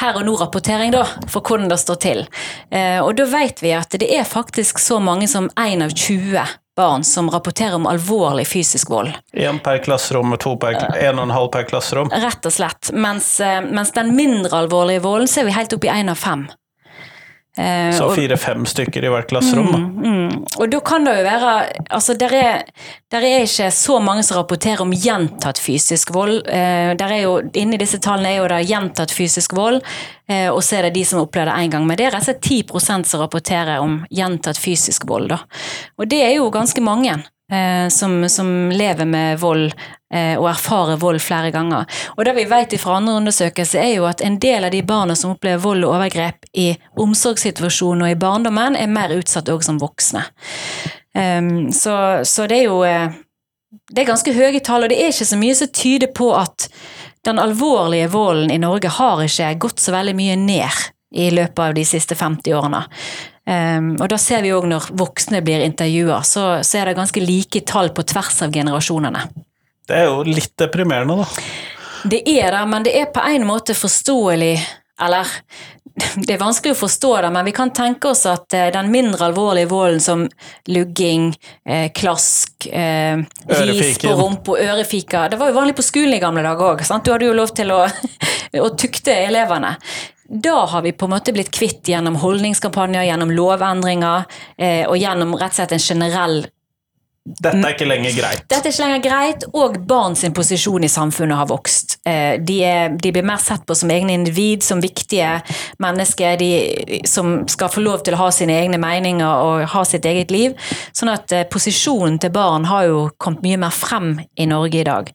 her 0.01 0.17
og 0.19 0.25
nå-rapportering, 0.25 0.97
da, 0.97 1.05
for 1.29 1.45
hvordan 1.45 1.69
det 1.69 1.83
står 1.85 2.01
til. 2.09 2.25
Eh, 2.73 3.05
og 3.05 3.19
da 3.21 3.29
vet 3.29 3.61
vi 3.61 3.77
at 3.77 4.01
det 4.01 4.09
er 4.17 4.25
faktisk 4.25 4.81
så 4.81 4.97
mange 4.97 5.29
som 5.29 5.53
én 5.61 5.85
av 5.85 5.93
20 5.93 6.41
barn 6.77 7.05
som 7.05 7.31
rapporterer 7.31 7.75
om 7.75 7.87
alvorlig 7.87 8.47
fysisk 8.47 8.91
vold. 8.91 9.13
Én 9.33 9.61
per 9.63 9.79
klasserom, 9.85 10.35
to 10.41 10.57
per, 10.61 10.79
en 10.79 11.19
og 11.19 11.29
en 11.29 11.35
halv 11.35 11.53
per 11.55 11.69
klasserom. 11.69 12.11
Rett 12.11 12.47
og 12.47 12.53
slett. 12.53 12.91
Mens, 12.93 13.41
eh, 13.41 13.61
mens 13.63 13.95
den 13.95 14.15
mindre 14.17 14.65
alvorlige 14.65 15.05
volden 15.07 15.31
ser 15.31 15.45
vi 15.45 15.55
helt 15.55 15.73
opp 15.73 15.85
i 15.85 15.93
én 15.93 16.11
av 16.11 16.19
fem. 16.19 16.49
Eh, 17.59 17.93
Så 17.95 18.09
fire-fem 18.17 18.65
stykker 18.67 19.05
i 19.05 19.11
hvert 19.13 19.29
klasserom. 19.31 19.69
da. 19.71 19.79
Mm, 19.79 20.45
og 20.59 20.71
da 20.73 20.81
kan 20.83 21.05
det 21.07 21.13
jo 21.21 21.23
være 21.23 21.53
Altså, 21.91 22.17
der 22.19 22.33
er, 22.35 22.63
der 23.13 23.23
er 23.23 23.45
ikke 23.45 23.71
så 23.71 24.01
mange 24.03 24.25
som 24.27 24.41
rapporterer 24.41 24.81
om 24.83 24.91
gjentatt 24.91 25.61
fysisk 25.63 26.11
vold. 26.15 26.49
Eh, 26.49 26.95
der 26.99 27.13
er 27.15 27.23
jo, 27.23 27.37
Inni 27.55 27.79
disse 27.79 28.01
tallene 28.03 28.33
er 28.33 28.41
jo 28.41 28.49
det 28.51 28.67
gjentatt 28.67 29.15
fysisk 29.15 29.55
vold, 29.55 29.83
eh, 30.29 30.49
og 30.51 30.63
så 30.63 30.79
er 30.79 30.89
det 30.89 30.95
de 30.95 31.05
som 31.05 31.21
opplever 31.21 31.53
det 31.53 31.63
én 31.63 31.71
gang. 31.71 31.87
Men 31.87 31.97
det 31.97 32.07
er 32.09 32.17
rett 32.17 32.27
og 32.27 32.35
slett 32.35 32.43
10 32.43 33.05
som 33.05 33.21
rapporterer 33.21 33.79
om 33.81 34.01
gjentatt 34.11 34.59
fysisk 34.59 35.07
vold. 35.07 35.29
da. 35.29 35.39
Og 35.99 36.09
det 36.11 36.23
er 36.25 36.35
jo 36.35 36.51
ganske 36.51 36.83
mange. 36.83 37.23
Eh, 37.53 37.89
som, 37.89 38.29
som 38.29 38.71
lever 38.71 39.05
med 39.05 39.39
vold 39.39 39.75
eh, 40.15 40.33
og 40.39 40.47
erfarer 40.49 40.97
vold 40.97 41.21
flere 41.21 41.51
ganger. 41.53 41.85
Og 42.17 42.25
det 42.25 42.33
vi 42.39 42.47
vet 42.49 42.73
fra 42.81 42.97
andre 42.97 43.19
undersøkelser, 43.21 43.83
er 43.83 43.91
jo 43.99 44.07
at 44.09 44.25
en 44.25 44.39
del 44.41 44.65
av 44.65 44.73
de 44.73 44.81
barna 44.83 45.13
som 45.13 45.35
opplever 45.35 45.61
vold 45.61 45.85
og 45.85 45.93
overgrep 45.99 46.49
i 46.57 46.71
omsorgssituasjonen 47.05 48.07
og 48.07 48.15
i 48.15 48.17
barndommen, 48.17 48.79
er 48.81 48.89
mer 48.89 49.13
utsatt 49.13 49.53
òg 49.53 49.61
som 49.67 49.77
voksne. 49.83 50.25
Ehm, 51.15 51.69
så, 51.73 52.25
så 52.25 52.49
det 52.49 52.63
er 52.63 52.65
jo 52.71 52.81
eh, 52.89 53.13
Det 53.93 54.01
er 54.03 54.09
ganske 54.09 54.33
høye 54.33 54.63
tall, 54.65 54.87
og 54.87 54.89
det 54.89 54.97
er 55.03 55.13
ikke 55.13 55.29
så 55.29 55.37
mye 55.37 55.55
som 55.59 55.69
tyder 55.75 56.09
på 56.17 56.31
at 56.39 56.69
den 57.27 57.39
alvorlige 57.43 58.09
volden 58.13 58.53
i 58.55 58.59
Norge 58.63 58.89
har 58.89 59.21
ikke 59.21 59.53
gått 59.67 59.83
så 59.83 59.93
veldig 59.93 60.15
mye 60.17 60.37
ned 60.41 60.85
i 61.15 61.29
løpet 61.35 61.61
av 61.61 61.75
de 61.77 61.85
siste 61.85 62.17
50 62.17 62.55
årene. 62.57 62.85
Ehm, 63.47 63.95
og 64.01 64.09
da 64.09 64.19
ser 64.21 64.45
vi 64.45 64.53
òg 64.57 64.69
når 64.71 64.89
voksne 64.97 65.43
blir 65.45 65.65
intervjua, 65.67 66.23
så, 66.25 66.47
så 66.65 66.81
er 66.81 66.91
det 66.91 66.99
ganske 66.99 67.25
like 67.25 67.65
tall 67.69 67.93
på 67.95 68.07
tvers 68.09 68.41
av 68.47 68.55
generasjonene. 68.55 69.27
Det 69.85 70.01
er 70.01 70.09
jo 70.09 70.23
litt 70.25 70.55
deprimerende, 70.61 71.21
da. 71.21 71.49
Det 72.09 72.23
er 72.29 72.53
det, 72.53 72.65
men 72.69 72.85
det 72.85 72.95
er 73.01 73.13
på 73.13 73.23
en 73.25 73.47
måte 73.49 73.73
forståelig 73.73 74.59
Eller 75.01 75.31
det 75.95 76.35
er 76.35 76.41
vanskelig 76.41 76.75
å 76.75 76.79
forstå 76.79 77.11
det, 77.23 77.29
men 77.35 77.47
vi 77.47 77.53
kan 77.55 77.71
tenke 77.75 78.11
oss 78.11 78.25
at 78.27 78.55
eh, 78.57 78.67
den 78.75 78.91
mindre 78.91 79.29
alvorlige 79.29 79.71
volden 79.71 80.01
som 80.03 80.25
lugging, 80.71 81.29
eh, 81.67 81.87
klask, 81.95 82.67
eh, 82.67 83.23
ris 83.47 84.01
på 84.03 84.15
rumpa, 84.19 84.57
ørefika 84.59 85.29
Det 85.31 85.39
var 85.39 85.53
jo 85.53 85.57
vanlig 85.59 85.77
på 85.79 85.87
skolen 85.87 86.17
i 86.17 86.23
gamle 86.23 86.43
dager 86.43 86.73
òg. 86.73 86.83
Du 86.83 87.13
hadde 87.13 87.29
jo 87.29 87.37
lov 87.39 87.55
til 87.55 87.71
å, 87.75 87.85
å 88.67 88.69
tukte 88.75 89.15
elevene. 89.29 89.77
Da 90.29 90.65
har 90.67 90.83
vi 90.83 90.93
på 90.93 91.05
en 91.05 91.13
måte 91.13 91.33
blitt 91.37 91.53
kvitt 91.53 91.89
gjennom 91.89 92.17
holdningskampanjer, 92.17 93.05
gjennom 93.11 93.33
lovendringer 93.35 94.25
eh, 94.57 94.87
og 94.89 94.97
gjennom 94.97 95.35
rett 95.37 95.53
og 95.53 95.59
slett 95.59 95.75
en 95.77 95.85
generell 95.85 96.39
Dette 97.25 97.57
er 97.57 97.73
ikke 97.73 97.87
lenger 97.89 98.13
greit. 98.13 98.43
dette 98.53 98.69
er 98.69 98.73
ikke 98.75 98.85
lenger 98.85 99.03
greit, 99.07 99.45
og 99.57 99.79
barn 99.89 100.13
sin 100.17 100.35
posisjon 100.37 100.85
i 100.85 100.91
samfunnet 100.93 101.39
har 101.39 101.47
vokst. 101.49 101.95
Eh, 102.05 102.37
De, 102.37 102.59
er, 102.61 102.91
de 103.01 103.13
blir 103.17 103.25
mer 103.25 103.41
sett 103.41 103.63
på 103.65 103.73
som 103.75 103.89
egne 103.89 104.13
individ, 104.13 104.61
som 104.63 104.83
viktige 104.83 105.39
mennesker 105.81 106.37
de, 106.37 106.51
som 107.09 107.49
skal 107.49 107.71
få 107.73 107.81
lov 107.81 108.03
til 108.05 108.13
å 108.13 108.19
ha 108.21 108.27
sine 108.31 108.53
egne 108.61 108.77
meninger 108.83 109.25
og 109.25 109.65
ha 109.73 109.85
sitt 109.89 110.05
eget 110.05 110.35
liv. 110.35 110.53
Sånn 110.93 111.15
at 111.15 111.33
eh, 111.33 111.47
posisjonen 111.49 112.19
til 112.21 112.35
barn 112.35 112.69
har 112.69 112.91
jo 112.91 113.01
kommet 113.17 113.47
mye 113.47 113.63
mer 113.65 113.73
frem 113.73 114.13
i 114.37 114.49
Norge 114.51 114.83
i 114.83 114.85
dag. 114.85 115.09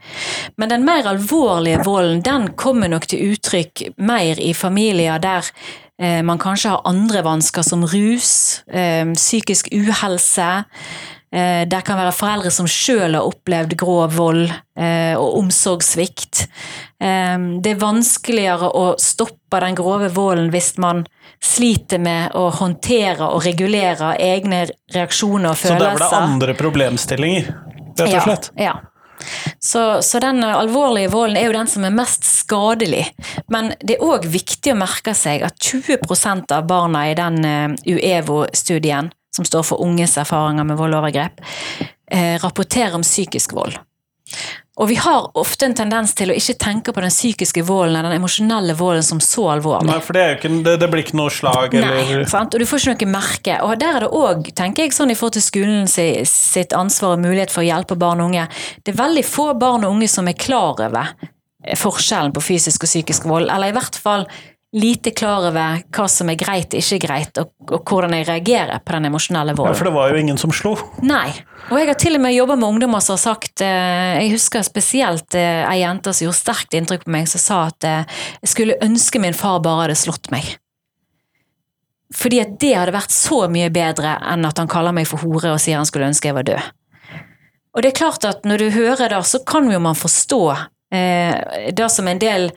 Men 0.57 0.73
den 0.73 0.89
mer 0.89 1.05
alvorlige 1.13 1.83
volden, 1.85 2.25
den 2.25 2.49
kommer 2.57 2.89
nok 2.89 3.05
til 3.05 3.35
uttrykk 3.35 3.85
mer 4.01 4.41
i 4.41 4.55
familier 4.57 5.21
der 5.21 5.45
eh, 6.01 6.25
man 6.25 6.41
kanskje 6.41 6.73
har 6.73 6.89
andre 6.89 7.21
vansker 7.21 7.61
som 7.61 7.85
rus, 7.85 8.63
psykisk 9.13 9.69
uhelse. 9.77 10.49
Eh, 11.31 11.67
Der 11.69 11.81
kan 11.85 11.99
være 11.99 12.13
foreldre 12.15 12.51
som 12.51 12.67
sjøl 12.69 13.13
har 13.13 13.27
opplevd 13.27 13.75
grov 13.77 14.15
vold 14.17 14.47
eh, 14.49 15.13
og 15.13 15.37
omsorgssvikt. 15.43 16.47
Eh, 17.01 17.37
Det 17.61 17.75
er 17.75 17.81
vanskeligere 17.81 18.71
å 18.73 18.95
stoppe 19.01 19.61
den 19.61 19.77
grove 19.77 20.09
volden 20.13 20.49
hvis 20.53 20.75
man 20.81 21.05
sliter 21.39 22.01
med 22.01 22.33
å 22.35 22.49
håndtere 22.51 23.29
og 23.29 23.45
regulere 23.45 24.15
egne 24.19 24.65
reaksjoner 24.93 25.53
og 25.53 25.59
følelser. 25.61 25.77
Så 25.77 25.85
der 25.85 25.99
var 25.99 26.09
det 26.09 26.31
andre 26.33 26.55
problemstillinger, 26.57 27.51
rett 27.99 28.07
og 28.09 28.23
slett. 28.25 28.51
Ja, 28.57 28.73
ja. 28.73 28.79
Så, 29.59 30.01
så 30.01 30.19
den 30.23 30.39
alvorlige 30.47 31.11
volden 31.11 31.35
er 31.35 31.49
jo 31.49 31.55
den 31.55 31.67
som 31.67 31.83
er 31.83 31.91
mest 31.91 32.23
skadelig. 32.23 33.03
Men 33.51 33.73
det 33.83 33.97
er 33.97 34.05
òg 34.07 34.23
viktig 34.31 34.71
å 34.71 34.77
merke 34.79 35.11
seg 35.11 35.43
at 35.43 35.59
20% 35.59 36.53
av 36.55 36.63
barna 36.69 37.03
i 37.11 37.17
den 37.19 37.43
UEVO-studien, 37.83 39.11
som 39.35 39.45
står 39.45 39.63
for 39.67 39.81
unges 39.85 40.17
erfaringer 40.17 40.65
med 40.65 40.77
vold 40.79 40.93
og 40.95 41.03
overgrep, 41.03 41.41
eh, 42.11 42.35
rapporterer 42.43 42.95
om 42.97 43.05
psykisk 43.05 43.53
vold. 43.53 43.77
Og 44.79 44.87
vi 44.87 44.95
har 44.95 45.25
ofte 45.35 45.65
en 45.67 45.73
tendens 45.75 46.13
til 46.15 46.29
å 46.31 46.35
ikke 46.37 46.53
tenke 46.61 46.93
på 46.95 47.01
den 47.03 47.11
psykiske 47.11 47.63
volden 47.67 47.97
eller 47.97 48.13
den 48.13 48.21
emosjonelle 48.21 48.75
volden 48.79 49.03
som 49.03 49.19
så 49.19 49.49
alvorlig. 49.57 49.89
Nei, 49.89 49.97
for 50.05 50.15
det, 50.15 50.23
ikke, 50.37 50.51
det, 50.63 50.75
det 50.79 50.87
blir 50.93 51.03
ikke 51.03 51.17
noe 51.19 51.33
slag 51.33 51.73
Nei, 51.75 52.21
sant? 52.31 52.53
og 52.55 52.61
du 52.61 52.67
får 52.69 52.85
ikke 52.93 53.09
noe 53.09 53.15
merke. 53.17 53.57
Og 53.65 53.73
der 53.81 53.97
er 53.97 54.05
det 54.05 54.11
òg, 54.15 54.47
tenker 54.55 54.85
jeg, 54.85 54.93
sånn 54.95 55.11
i 55.11 55.17
forhold 55.19 55.35
til 55.35 55.43
skolen 55.43 55.89
si- 55.91 56.23
sitt 56.29 56.71
ansvar 56.77 57.17
og 57.17 57.25
mulighet 57.25 57.51
for 57.51 57.65
å 57.65 57.67
hjelpe 57.67 57.97
barn 57.99 58.21
og 58.23 58.29
unge. 58.31 58.45
Det 58.85 58.93
er 58.93 59.01
veldig 59.01 59.25
få 59.27 59.49
barn 59.59 59.83
og 59.83 59.97
unge 59.97 60.07
som 60.07 60.29
er 60.31 60.37
klar 60.39 60.79
over 60.79 61.11
forskjellen 61.75 62.31
på 62.37 62.45
fysisk 62.53 62.85
og 62.87 62.93
psykisk 62.93 63.27
vold, 63.27 63.49
eller 63.51 63.73
i 63.73 63.75
hvert 63.75 63.97
fall 63.99 64.23
lite 64.71 65.11
klar 65.11 65.47
over 65.49 65.81
hva 65.89 66.05
som 66.11 66.29
er 66.29 66.37
greit 66.37 66.75
og 66.75 66.81
ikke 66.83 66.99
greit, 67.07 67.39
og, 67.41 67.49
og 67.71 67.81
hvordan 67.89 68.13
jeg 68.13 68.27
reagerer 68.27 68.83
på 68.85 68.93
den 68.93 69.09
emosjonelle 69.09 69.55
ja. 69.57 69.73
For 69.73 69.89
det 69.89 69.95
var 69.95 70.13
jo 70.13 70.21
ingen 70.21 70.37
som 70.37 70.53
slo. 70.53 70.75
Nei. 71.01 71.31
Og 71.69 71.79
jeg 71.79 71.89
har 71.89 71.99
til 72.01 72.17
og 72.19 72.23
med 72.23 72.35
jobba 72.35 72.57
med 72.59 72.69
ungdommer 72.69 73.03
som 73.03 73.15
har 73.17 73.21
sagt 73.21 73.61
eh, 73.65 74.21
Jeg 74.21 74.31
husker 74.33 74.65
spesielt 74.65 75.35
eh, 75.37 75.65
ei 75.65 75.81
jente 75.81 76.13
som 76.13 76.27
gjorde 76.27 76.41
sterkt 76.41 76.77
inntrykk 76.77 77.05
på 77.07 77.13
meg, 77.13 77.29
som 77.29 77.41
sa 77.41 77.59
at 77.69 77.87
eh, 77.87 78.17
jeg 78.43 78.53
skulle 78.53 78.79
ønske 78.85 79.21
min 79.21 79.37
far 79.37 79.61
bare 79.65 79.87
hadde 79.87 79.99
slått 79.99 80.29
meg. 80.33 80.55
Fordi 82.15 82.41
at 82.41 82.57
det 82.61 82.73
hadde 82.73 82.95
vært 82.95 83.13
så 83.13 83.43
mye 83.51 83.69
bedre 83.73 84.17
enn 84.31 84.45
at 84.49 84.57
han 84.61 84.69
kaller 84.69 84.95
meg 84.95 85.09
for 85.09 85.21
hore 85.21 85.53
og 85.53 85.61
sier 85.61 85.77
han 85.77 85.89
skulle 85.89 86.09
ønske 86.09 86.29
jeg 86.29 86.37
var 86.37 86.47
død. 86.47 86.75
Og 87.77 87.85
det 87.85 87.91
er 87.91 87.99
klart 87.99 88.25
at 88.25 88.45
når 88.49 88.63
du 88.63 88.69
hører 88.73 89.11
det, 89.13 89.21
så 89.29 89.41
kan 89.45 89.69
jo 89.69 89.77
man 89.81 89.97
forstå 89.97 90.43
eh, 90.93 91.69
det 91.73 91.89
som 91.93 92.09
en 92.09 92.21
del 92.21 92.49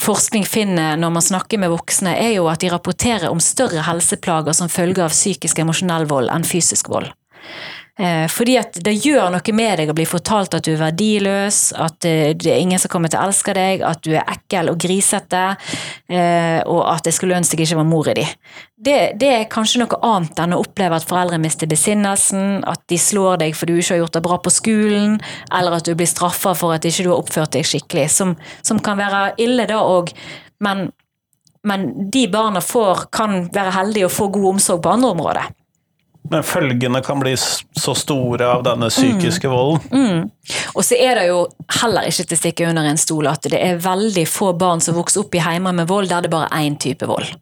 forskning 0.00 0.46
finner 0.48 0.96
når 1.00 1.12
man 1.16 1.24
snakker 1.24 1.60
med 1.60 1.72
voksne, 1.72 2.14
er 2.16 2.36
jo 2.36 2.46
at 2.52 2.62
de 2.62 2.70
rapporterer 2.72 3.28
om 3.30 3.40
større 3.42 3.84
helseplager 3.86 4.56
som 4.56 4.72
følge 4.72 5.04
av 5.04 5.12
psykisk 5.12 5.60
emosjonell 5.64 6.06
vold 6.10 6.32
enn 6.32 6.46
fysisk 6.46 6.88
vold. 6.92 7.10
Eh, 8.00 8.24
fordi 8.32 8.54
at 8.56 8.78
det 8.80 8.94
gjør 9.04 9.26
noe 9.34 9.52
med 9.52 9.74
deg 9.76 9.90
å 9.92 9.94
bli 9.96 10.06
fortalt 10.08 10.54
at 10.56 10.64
du 10.64 10.70
er 10.72 10.80
verdiløs, 10.80 11.58
at 11.76 12.06
eh, 12.08 12.30
det 12.32 12.48
er 12.48 12.62
ingen 12.62 12.80
som 12.80 12.88
kommer 12.88 13.12
til 13.12 13.20
å 13.20 13.26
elske 13.28 13.52
deg, 13.52 13.84
at 13.84 14.00
du 14.06 14.14
er 14.14 14.24
ekkel 14.32 14.70
og 14.72 14.78
grisete, 14.80 15.42
eh, 16.08 16.64
og 16.64 16.80
at 16.88 17.10
jeg 17.10 17.18
skulle 17.18 17.36
ønske 17.36 17.60
jeg 17.60 17.68
ikke 17.68 17.82
var 17.82 17.90
mora 17.90 18.16
di. 18.16 18.24
Det, 18.82 18.96
det 19.20 19.30
er 19.34 19.52
kanskje 19.52 19.84
noe 19.84 20.00
annet 20.08 20.40
enn 20.40 20.56
å 20.56 20.62
oppleve 20.64 20.96
at 20.96 21.06
foreldre 21.06 21.36
mister 21.42 21.68
besinnelsen, 21.68 22.64
at 22.64 22.80
de 22.88 22.96
slår 22.96 23.44
deg 23.44 23.60
fordi 23.60 23.76
du 23.76 23.84
ikke 23.84 23.98
har 23.98 24.04
gjort 24.06 24.16
det 24.16 24.26
bra 24.30 24.40
på 24.40 24.56
skolen, 24.56 25.20
eller 25.52 25.76
at 25.76 25.84
du 25.84 25.92
blir 25.92 26.08
straffa 26.08 26.56
for 26.56 26.72
at 26.72 26.88
ikke 26.88 27.04
du 27.04 27.12
har 27.12 27.20
oppført 27.20 27.52
deg 27.58 27.68
skikkelig, 27.68 28.08
som, 28.08 28.38
som 28.64 28.80
kan 28.80 28.96
være 29.04 29.34
ille 29.44 29.68
da 29.68 29.84
òg, 29.84 30.16
men, 30.64 30.88
men 31.68 31.90
de 32.08 32.24
barna 32.32 32.64
får, 32.64 33.10
kan 33.12 33.50
være 33.52 33.76
heldige 33.82 34.08
og 34.08 34.16
få 34.16 34.32
god 34.32 34.54
omsorg 34.56 34.80
på 34.80 34.96
andre 34.96 35.12
områder. 35.12 35.58
Men 36.30 36.44
følgene 36.46 37.02
kan 37.02 37.20
bli 37.20 37.34
så 37.36 37.94
store 37.98 38.46
av 38.46 38.62
denne 38.66 38.88
psykiske 38.92 39.48
volden. 39.50 40.28
Og 40.72 40.84
så 40.86 40.96
er 40.96 41.18
det 41.18 41.26
jo 41.28 41.40
heller 41.80 42.06
ikke 42.08 42.24
til 42.24 42.36
å 42.36 42.40
stikke 42.40 42.68
under 42.70 42.88
en 42.88 43.00
stol 43.00 43.28
at 43.30 43.48
det 43.50 43.58
er 43.58 43.82
veldig 43.82 44.24
få 44.30 44.52
barn 44.58 44.80
som 44.84 44.96
vokser 44.96 45.24
opp 45.24 45.34
i 45.34 45.42
heimer 45.42 45.74
med 45.76 45.90
vold 45.90 46.12
der 46.12 46.24
det 46.24 46.32
bare 46.32 46.48
er 46.52 46.68
én 46.68 46.78
type 46.80 47.08
vold. 47.10 47.34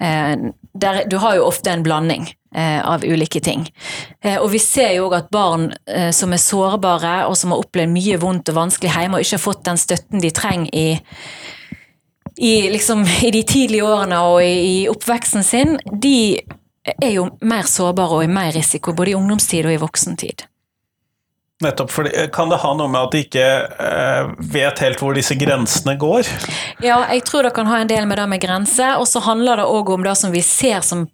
Eh, 0.00 0.36
der, 0.74 1.04
du 1.08 1.16
har 1.22 1.38
jo 1.38 1.46
ofte 1.46 1.70
en 1.70 1.82
blanding 1.86 2.28
eh, 2.54 2.80
av 2.84 3.04
ulike 3.06 3.40
ting. 3.40 3.66
Eh, 4.20 4.36
og 4.36 4.50
vi 4.52 4.60
ser 4.62 4.92
jo 4.98 5.08
òg 5.08 5.18
at 5.22 5.32
barn 5.34 5.70
som 6.12 6.34
er 6.34 6.42
sårbare 6.42 7.16
og 7.28 7.38
som 7.38 7.54
har 7.54 7.62
opplevd 7.64 7.94
mye 7.94 8.20
vondt 8.20 8.52
og 8.52 8.58
vanskelig 8.58 8.92
hjemme 8.94 9.18
og 9.18 9.26
ikke 9.26 9.38
har 9.38 9.46
fått 9.46 9.66
den 9.70 9.80
støtten 9.80 10.24
de 10.24 10.34
trenger 10.34 10.74
i 10.74 10.88
i, 12.36 12.70
liksom, 12.70 13.04
I 13.22 13.30
de 13.30 13.42
tidlige 13.46 13.86
årene 13.86 14.18
og 14.26 14.40
i, 14.42 14.54
i 14.66 14.78
oppveksten 14.90 15.44
sin, 15.46 15.76
de 16.02 16.42
er 16.84 17.14
jo 17.14 17.28
mer 17.40 17.68
sårbare 17.68 18.18
og 18.18 18.26
i 18.26 18.32
mer 18.32 18.52
risiko, 18.54 18.92
både 18.92 19.14
i 19.14 19.16
ungdomstid 19.18 19.66
og 19.68 19.76
i 19.76 19.80
voksentid. 19.80 20.44
Nettopp 21.62 21.90
for 21.94 22.08
Kan 22.34 22.50
det 22.50 22.58
ha 22.64 22.74
noe 22.76 22.90
med 22.90 23.06
at 23.06 23.14
de 23.14 23.22
ikke 23.24 23.46
eh, 23.86 24.32
vet 24.52 24.82
helt 24.82 25.00
hvor 25.00 25.14
disse 25.16 25.36
grensene 25.38 25.94
går? 26.00 26.28
Ja, 26.84 27.04
jeg 27.14 27.24
tror 27.28 27.46
det 27.46 27.54
kan 27.56 27.70
ha 27.70 27.80
en 27.80 27.90
del 27.90 28.08
med 28.10 28.18
det 28.18 28.28
med 28.28 28.42
grenser, 28.42 28.98
og 28.98 29.08
så 29.08 29.22
handler 29.24 29.62
det 29.62 29.68
òg 29.70 29.94
om 29.94 30.04
det 30.04 30.16
som 30.18 30.34
vi 30.34 30.42
ser 30.44 30.82
som 30.84 31.06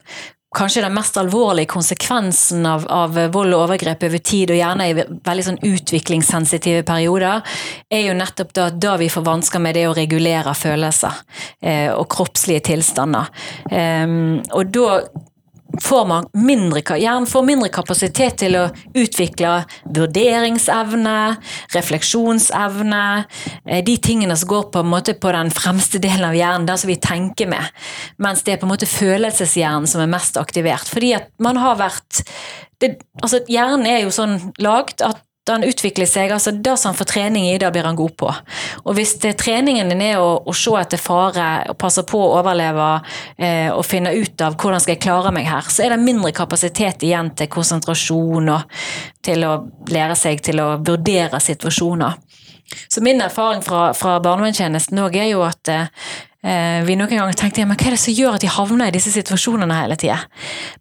kanskje 0.56 0.82
den 0.82 0.94
mest 0.94 1.14
alvorlige 1.20 1.70
konsekvensen 1.70 2.64
av, 2.66 2.86
av 2.90 3.14
vold 3.30 3.54
og 3.54 3.68
overgrep 3.68 4.02
over 4.08 4.18
tid, 4.18 4.50
og 4.50 4.58
gjerne 4.58 4.88
i 4.90 4.96
veldig 4.98 5.44
sånn 5.46 5.60
utviklingssensitive 5.68 6.82
perioder, 6.88 7.44
er 7.92 8.02
jo 8.08 8.16
nettopp 8.18 8.50
da, 8.56 8.66
da 8.74 8.96
vi 8.98 9.10
får 9.12 9.26
vansker 9.28 9.62
med 9.62 9.78
det 9.78 9.86
å 9.86 9.94
regulere 9.94 10.54
følelser 10.58 11.22
eh, 11.62 11.92
og 11.94 12.08
kroppslige 12.10 12.64
tilstander. 12.72 13.30
Ehm, 13.70 14.40
og 14.50 14.74
da 14.74 14.98
får 15.80 16.06
man 16.06 16.28
mindre, 16.36 16.82
hjernen 17.00 17.28
får 17.28 17.46
mindre 17.46 17.70
kapasitet 17.72 18.40
til 18.42 18.56
å 18.58 18.66
utvikle 18.94 19.52
vurderingsevne, 19.84 21.16
refleksjonsevne, 21.74 23.04
eh, 23.66 23.82
de 23.84 23.96
tingene 23.96 24.36
som 24.36 24.48
går 24.48 24.68
på, 24.74 24.84
på 25.20 25.32
den 25.36 25.50
fremste 25.54 26.02
delen 26.02 26.28
av 26.28 26.36
hjernen, 26.36 26.68
der 26.68 26.80
som 26.80 26.92
vi 26.92 27.00
tenker 27.00 27.50
med, 27.50 27.72
mens 28.18 28.44
det 28.44 28.54
er 28.54 28.62
på 28.62 28.68
en 28.68 28.74
måte 28.74 28.90
følelseshjernen 28.90 29.88
som 29.90 30.04
er 30.04 30.12
mest 30.12 30.36
aktivert. 30.40 30.88
Fordi 30.90 31.14
at 31.18 31.30
man 31.38 31.56
har 31.60 31.80
vært 31.80 32.24
det, 32.80 32.94
altså 33.20 33.42
Hjernen 33.50 33.84
er 33.88 34.04
jo 34.06 34.12
sånn 34.14 34.38
lagd 34.62 35.02
at 35.04 35.20
den 35.48 35.64
utvikler 35.64 36.06
seg, 36.06 36.32
altså 36.34 36.52
Det 36.52 36.76
som 36.78 36.90
han 36.90 36.98
får 36.98 37.08
trening 37.08 37.46
i, 37.48 37.58
det 37.58 37.70
blir 37.72 37.86
han 37.88 37.96
god 37.96 38.16
på. 38.20 38.28
Og 38.84 38.94
Hvis 38.96 39.16
det, 39.22 39.36
treningen 39.40 39.88
din 39.88 40.02
er 40.04 40.20
å, 40.20 40.42
å 40.44 40.54
se 40.56 40.74
etter 40.80 41.00
fare, 41.00 41.48
og 41.72 41.78
passe 41.80 42.04
på 42.06 42.20
å 42.20 42.34
overleve 42.38 42.88
eh, 43.38 43.70
og 43.72 43.84
finne 43.88 44.12
ut 44.14 44.44
av 44.44 44.58
hvordan 44.60 44.82
skal 44.82 44.94
jeg 44.94 45.02
klare 45.06 45.32
meg 45.34 45.48
her, 45.48 45.66
så 45.72 45.86
er 45.86 45.94
det 45.94 46.02
mindre 46.04 46.32
kapasitet 46.36 47.04
igjen 47.06 47.32
til 47.38 47.50
konsentrasjon 47.52 48.52
og 48.52 48.82
til 49.24 49.46
å 49.48 49.54
lære 49.90 50.18
seg 50.18 50.44
til 50.44 50.60
å 50.62 50.74
vurdere 50.78 51.40
situasjoner. 51.40 52.20
Så 52.88 53.02
min 53.02 53.22
erfaring 53.24 53.64
fra, 53.66 53.90
fra 53.96 54.18
barnevernstjenesten 54.22 55.00
er 55.08 55.30
jo 55.32 55.42
at 55.42 55.72
eh, 55.72 56.80
vi 56.86 56.96
noen 56.96 57.16
ganger 57.16 57.36
tenkte 57.38 57.64
ja, 57.64 57.68
men 57.68 57.80
hva 57.80 57.90
er 57.90 57.96
det 57.96 58.04
som 58.04 58.14
gjør 58.14 58.36
at 58.36 58.44
de 58.44 58.52
havner 58.52 58.90
i 58.90 58.94
disse 58.94 59.12
situasjonene 59.14 59.82
hele 59.82 59.98
tida? 59.98 60.20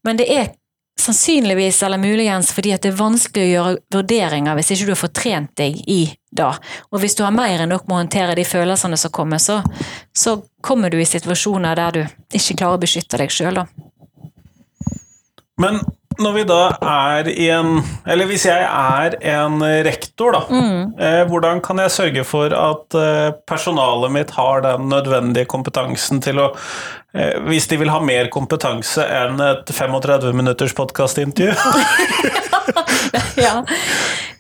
Men 0.06 0.20
det 0.20 0.30
er 0.30 0.52
sannsynligvis 1.00 1.82
eller 1.84 2.02
muligens 2.02 2.52
fordi 2.56 2.76
det 2.76 2.92
er 2.92 2.98
vanskelig 3.00 3.46
å 3.46 3.52
gjøre 3.54 3.76
vurderinger 3.96 4.58
hvis 4.58 4.72
ikke 4.76 4.88
du 4.90 4.94
har 4.94 5.02
fått 5.02 5.18
trent 5.22 5.54
deg 5.60 5.78
i 5.88 6.02
det. 6.36 6.50
Og 6.92 7.02
hvis 7.02 7.18
du 7.18 7.24
har 7.26 7.36
mer 7.36 7.64
enn 7.64 7.72
nok 7.74 7.88
med 7.88 7.96
å 7.96 8.02
håndtere 8.04 8.38
de 8.38 8.46
følelsene 8.48 8.98
som 9.00 9.14
kommer, 9.14 9.42
så, 9.42 9.60
så 10.14 10.38
kommer 10.62 10.94
du 10.94 11.00
i 11.02 11.08
situasjoner 11.08 11.80
der 11.80 11.96
du 11.96 12.02
ikke 12.38 12.60
klarer 12.62 12.78
å 12.78 12.84
beskytte 12.84 13.20
deg 13.22 13.34
sjøl, 13.34 13.62
da. 13.62 13.66
Men 15.60 15.82
når 16.20 16.36
vi 16.36 16.46
da 16.50 16.60
er 16.80 17.30
i 17.32 17.48
en 17.54 17.80
Eller 18.10 18.30
hvis 18.30 18.46
jeg 18.48 18.64
er 18.66 19.16
en 19.34 19.60
rektor, 19.86 20.36
da. 20.36 20.42
Eh, 21.00 21.24
hvordan 21.30 21.62
kan 21.66 21.80
jeg 21.84 21.96
sørge 21.96 22.26
for 22.28 22.54
at 22.56 22.98
eh, 23.00 23.32
personalet 23.48 24.14
mitt 24.14 24.34
har 24.38 24.64
den 24.66 24.90
nødvendige 24.92 25.50
kompetansen 25.50 26.22
til 26.24 26.42
å 26.44 26.50
eh, 27.14 27.40
Hvis 27.48 27.70
de 27.72 27.80
vil 27.82 27.92
ha 27.94 28.02
mer 28.04 28.32
kompetanse 28.34 29.04
enn 29.04 29.40
et 29.44 29.72
35 29.72 30.34
minutters 30.36 30.76
podkastintervju? 30.78 31.56
ja. 33.46 33.56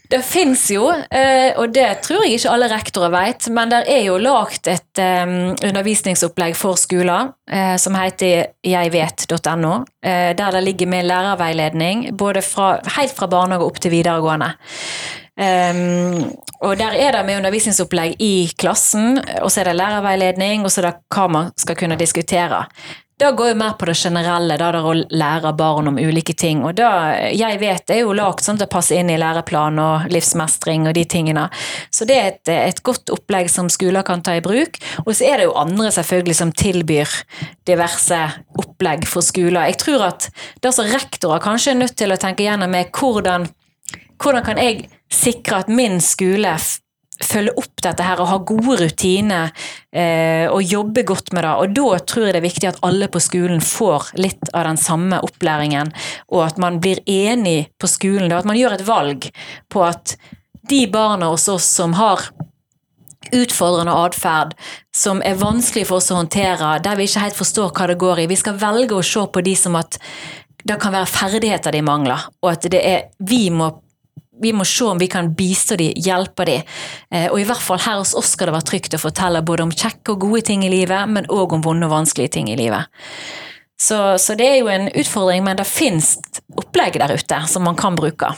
Det 0.10 0.24
fins 0.26 0.64
jo, 0.74 0.88
eh, 0.90 1.52
og 1.62 1.70
det 1.74 1.86
tror 2.02 2.24
jeg 2.26 2.40
ikke 2.40 2.50
alle 2.50 2.70
rektorer 2.72 3.12
vet, 3.14 3.46
men 3.54 3.70
det 3.70 3.84
er 3.94 4.08
jo 4.08 4.16
lagd 4.18 4.66
et 4.72 5.02
um, 5.06 5.34
undervisningsopplegg 5.54 6.56
for 6.58 6.80
skoler 6.82 7.30
uh, 7.30 7.76
som 7.78 7.94
heter 7.94 8.56
jegvet.no, 8.66 9.74
der 10.02 10.56
det 10.56 10.64
ligger 10.66 10.90
med 10.90 11.06
lærerveiledning 11.12 12.08
både 12.18 12.42
fra, 12.42 12.80
helt 12.98 13.14
fra 13.14 13.30
barnehage 13.30 13.68
opp 13.70 13.78
til 13.84 13.94
videregående. 13.94 14.50
Um, 15.40 16.26
og 16.66 16.74
Der 16.82 16.98
er 16.98 17.12
det 17.16 17.26
med 17.26 17.38
undervisningsopplegg 17.38 18.18
i 18.20 18.52
klassen, 18.60 19.22
og 19.42 19.52
så 19.52 19.62
er 19.62 19.70
det 19.70 19.78
lærerveiledning, 19.78 20.66
og 20.66 20.72
så 20.72 20.82
er 20.82 20.90
det 20.90 20.98
hva 21.14 21.28
man 21.32 21.54
skal 21.58 21.78
kunne 21.80 22.00
diskutere. 22.00 22.66
Det 23.20 23.32
går 23.32 23.50
jo 23.50 23.56
mer 23.60 23.74
på 23.76 23.88
det 23.90 23.98
generelle, 24.00 24.56
da 24.56 24.70
det 24.72 24.80
å 24.80 24.94
lære 24.96 25.50
barn 25.60 25.90
om 25.92 25.98
ulike 26.00 26.32
ting. 26.40 26.62
Og 26.64 26.78
det 26.78 26.88
jeg 27.36 27.58
vet, 27.60 27.92
er 27.92 28.06
jo 28.06 28.14
lagd 28.16 28.46
sånn 28.46 28.56
at 28.56 28.64
det 28.64 28.70
passer 28.72 29.02
inn 29.02 29.12
i 29.12 29.18
læreplan 29.20 29.82
og 29.84 30.06
livsmestring 30.14 30.88
og 30.88 30.96
de 30.96 31.04
tingene. 31.04 31.50
Så 31.92 32.08
det 32.08 32.16
er 32.16 32.30
et, 32.30 32.52
et, 32.54 32.80
godt 32.80 33.12
opplegg 33.12 33.52
som 33.52 33.68
skoler 33.68 34.08
kan 34.08 34.24
ta 34.24 34.38
i 34.40 34.44
bruk. 34.46 34.80
Og 35.04 35.12
så 35.12 35.28
er 35.28 35.42
det 35.42 35.50
jo 35.50 35.58
andre 35.60 35.92
selvfølgelig 35.98 36.38
som 36.40 36.56
tilbyr 36.64 37.20
diverse 37.68 38.22
opplegg 38.64 39.04
for 39.12 39.26
skoler. 39.26 39.68
Jeg 39.68 39.82
tror 39.84 40.08
at 40.14 40.30
det 40.64 40.72
som 40.80 40.88
rektorer 40.88 41.44
kanskje 41.44 41.76
er 41.76 41.82
nødt 41.84 42.00
til 42.00 42.16
å 42.16 42.20
tenke 42.24 42.48
gjennom, 42.48 42.72
er 42.72 42.88
hvordan, 42.88 43.50
hvordan 44.16 44.48
kan 44.48 44.64
jeg 44.64 44.88
sikre 45.12 45.66
at 45.66 45.76
min 45.76 46.00
skole 46.00 46.56
følge 47.24 47.54
opp 47.60 47.82
dette 47.84 48.06
her 48.06 48.22
og 48.22 48.30
ha 48.32 48.38
gode 48.48 48.78
rutiner 48.80 49.52
eh, 49.92 50.48
og 50.48 50.64
jobbe 50.64 51.04
godt 51.08 51.34
med 51.36 51.46
det. 51.46 51.54
Og 51.62 51.76
da 51.78 52.00
tror 52.08 52.28
jeg 52.28 52.36
det 52.36 52.42
er 52.42 52.48
viktig 52.48 52.70
at 52.72 52.82
alle 52.86 53.10
på 53.12 53.22
skolen 53.24 53.64
får 53.64 54.12
litt 54.20 54.52
av 54.54 54.68
den 54.70 54.80
samme 54.80 55.22
opplæringen, 55.26 55.94
og 56.32 56.46
at 56.48 56.62
man 56.62 56.80
blir 56.84 57.04
enig 57.06 57.70
på 57.80 57.90
skolen. 57.92 58.32
At 58.32 58.48
man 58.48 58.60
gjør 58.60 58.78
et 58.78 58.88
valg 58.88 59.32
på 59.72 59.84
at 59.88 60.16
de 60.70 60.86
barna 60.92 61.32
hos 61.32 61.48
oss 61.52 61.68
som 61.80 61.96
har 61.98 62.30
utfordrende 63.36 63.94
atferd 63.94 64.56
som 64.96 65.20
er 65.26 65.38
vanskelig 65.40 65.86
for 65.90 66.00
oss 66.00 66.10
å 66.14 66.20
håndtere, 66.22 66.78
der 66.84 66.98
vi 66.98 67.06
ikke 67.10 67.26
helt 67.26 67.38
forstår 67.38 67.74
hva 67.76 67.90
det 67.92 68.00
går 68.02 68.24
i. 68.24 68.30
Vi 68.32 68.40
skal 68.40 68.58
velge 68.62 68.96
å 68.96 69.06
se 69.06 69.26
på 69.28 69.44
de 69.46 69.56
som 69.60 69.76
at 69.80 70.00
det 70.64 70.80
kan 70.82 70.94
være 70.94 71.10
ferdigheter 71.10 71.76
de 71.76 71.84
mangler, 71.86 72.26
og 72.44 72.52
at 72.52 72.68
det 72.72 72.82
er, 72.84 73.06
vi 73.20 73.48
må 73.54 73.72
vi 74.42 74.54
må 74.56 74.66
se 74.68 74.88
om 74.88 75.00
vi 75.02 75.10
kan 75.12 75.34
bistå 75.36 75.78
de, 75.80 75.92
hjelpe 76.00 76.48
de. 76.48 76.58
Eh, 77.12 77.28
og 77.30 77.40
i 77.42 77.46
hvert 77.48 77.64
fall 77.64 77.82
her 77.84 78.00
hos 78.02 78.16
oss 78.18 78.34
skal 78.36 78.50
det 78.50 78.58
være 78.58 78.70
trygt 78.72 78.98
å 78.98 79.02
fortelle 79.02 79.44
både 79.46 79.68
om 79.68 79.76
kjekke 79.76 80.16
og 80.16 80.26
gode 80.26 80.46
ting 80.50 80.66
i 80.66 80.72
livet, 80.74 81.10
men 81.12 81.30
òg 81.30 81.58
om 81.58 81.66
vonde 81.66 81.90
og 81.90 81.96
vanskelige 81.96 82.38
ting 82.40 82.52
i 82.52 82.58
livet. 82.60 82.90
Så, 83.80 84.18
så 84.20 84.36
det 84.36 84.48
er 84.48 84.58
jo 84.60 84.72
en 84.72 84.90
utfordring, 84.92 85.44
men 85.46 85.60
det 85.60 85.68
fins 85.70 86.18
opplegg 86.60 87.00
der 87.00 87.16
ute 87.16 87.44
som 87.48 87.64
man 87.68 87.80
kan 87.80 87.96
bruke. 87.96 88.34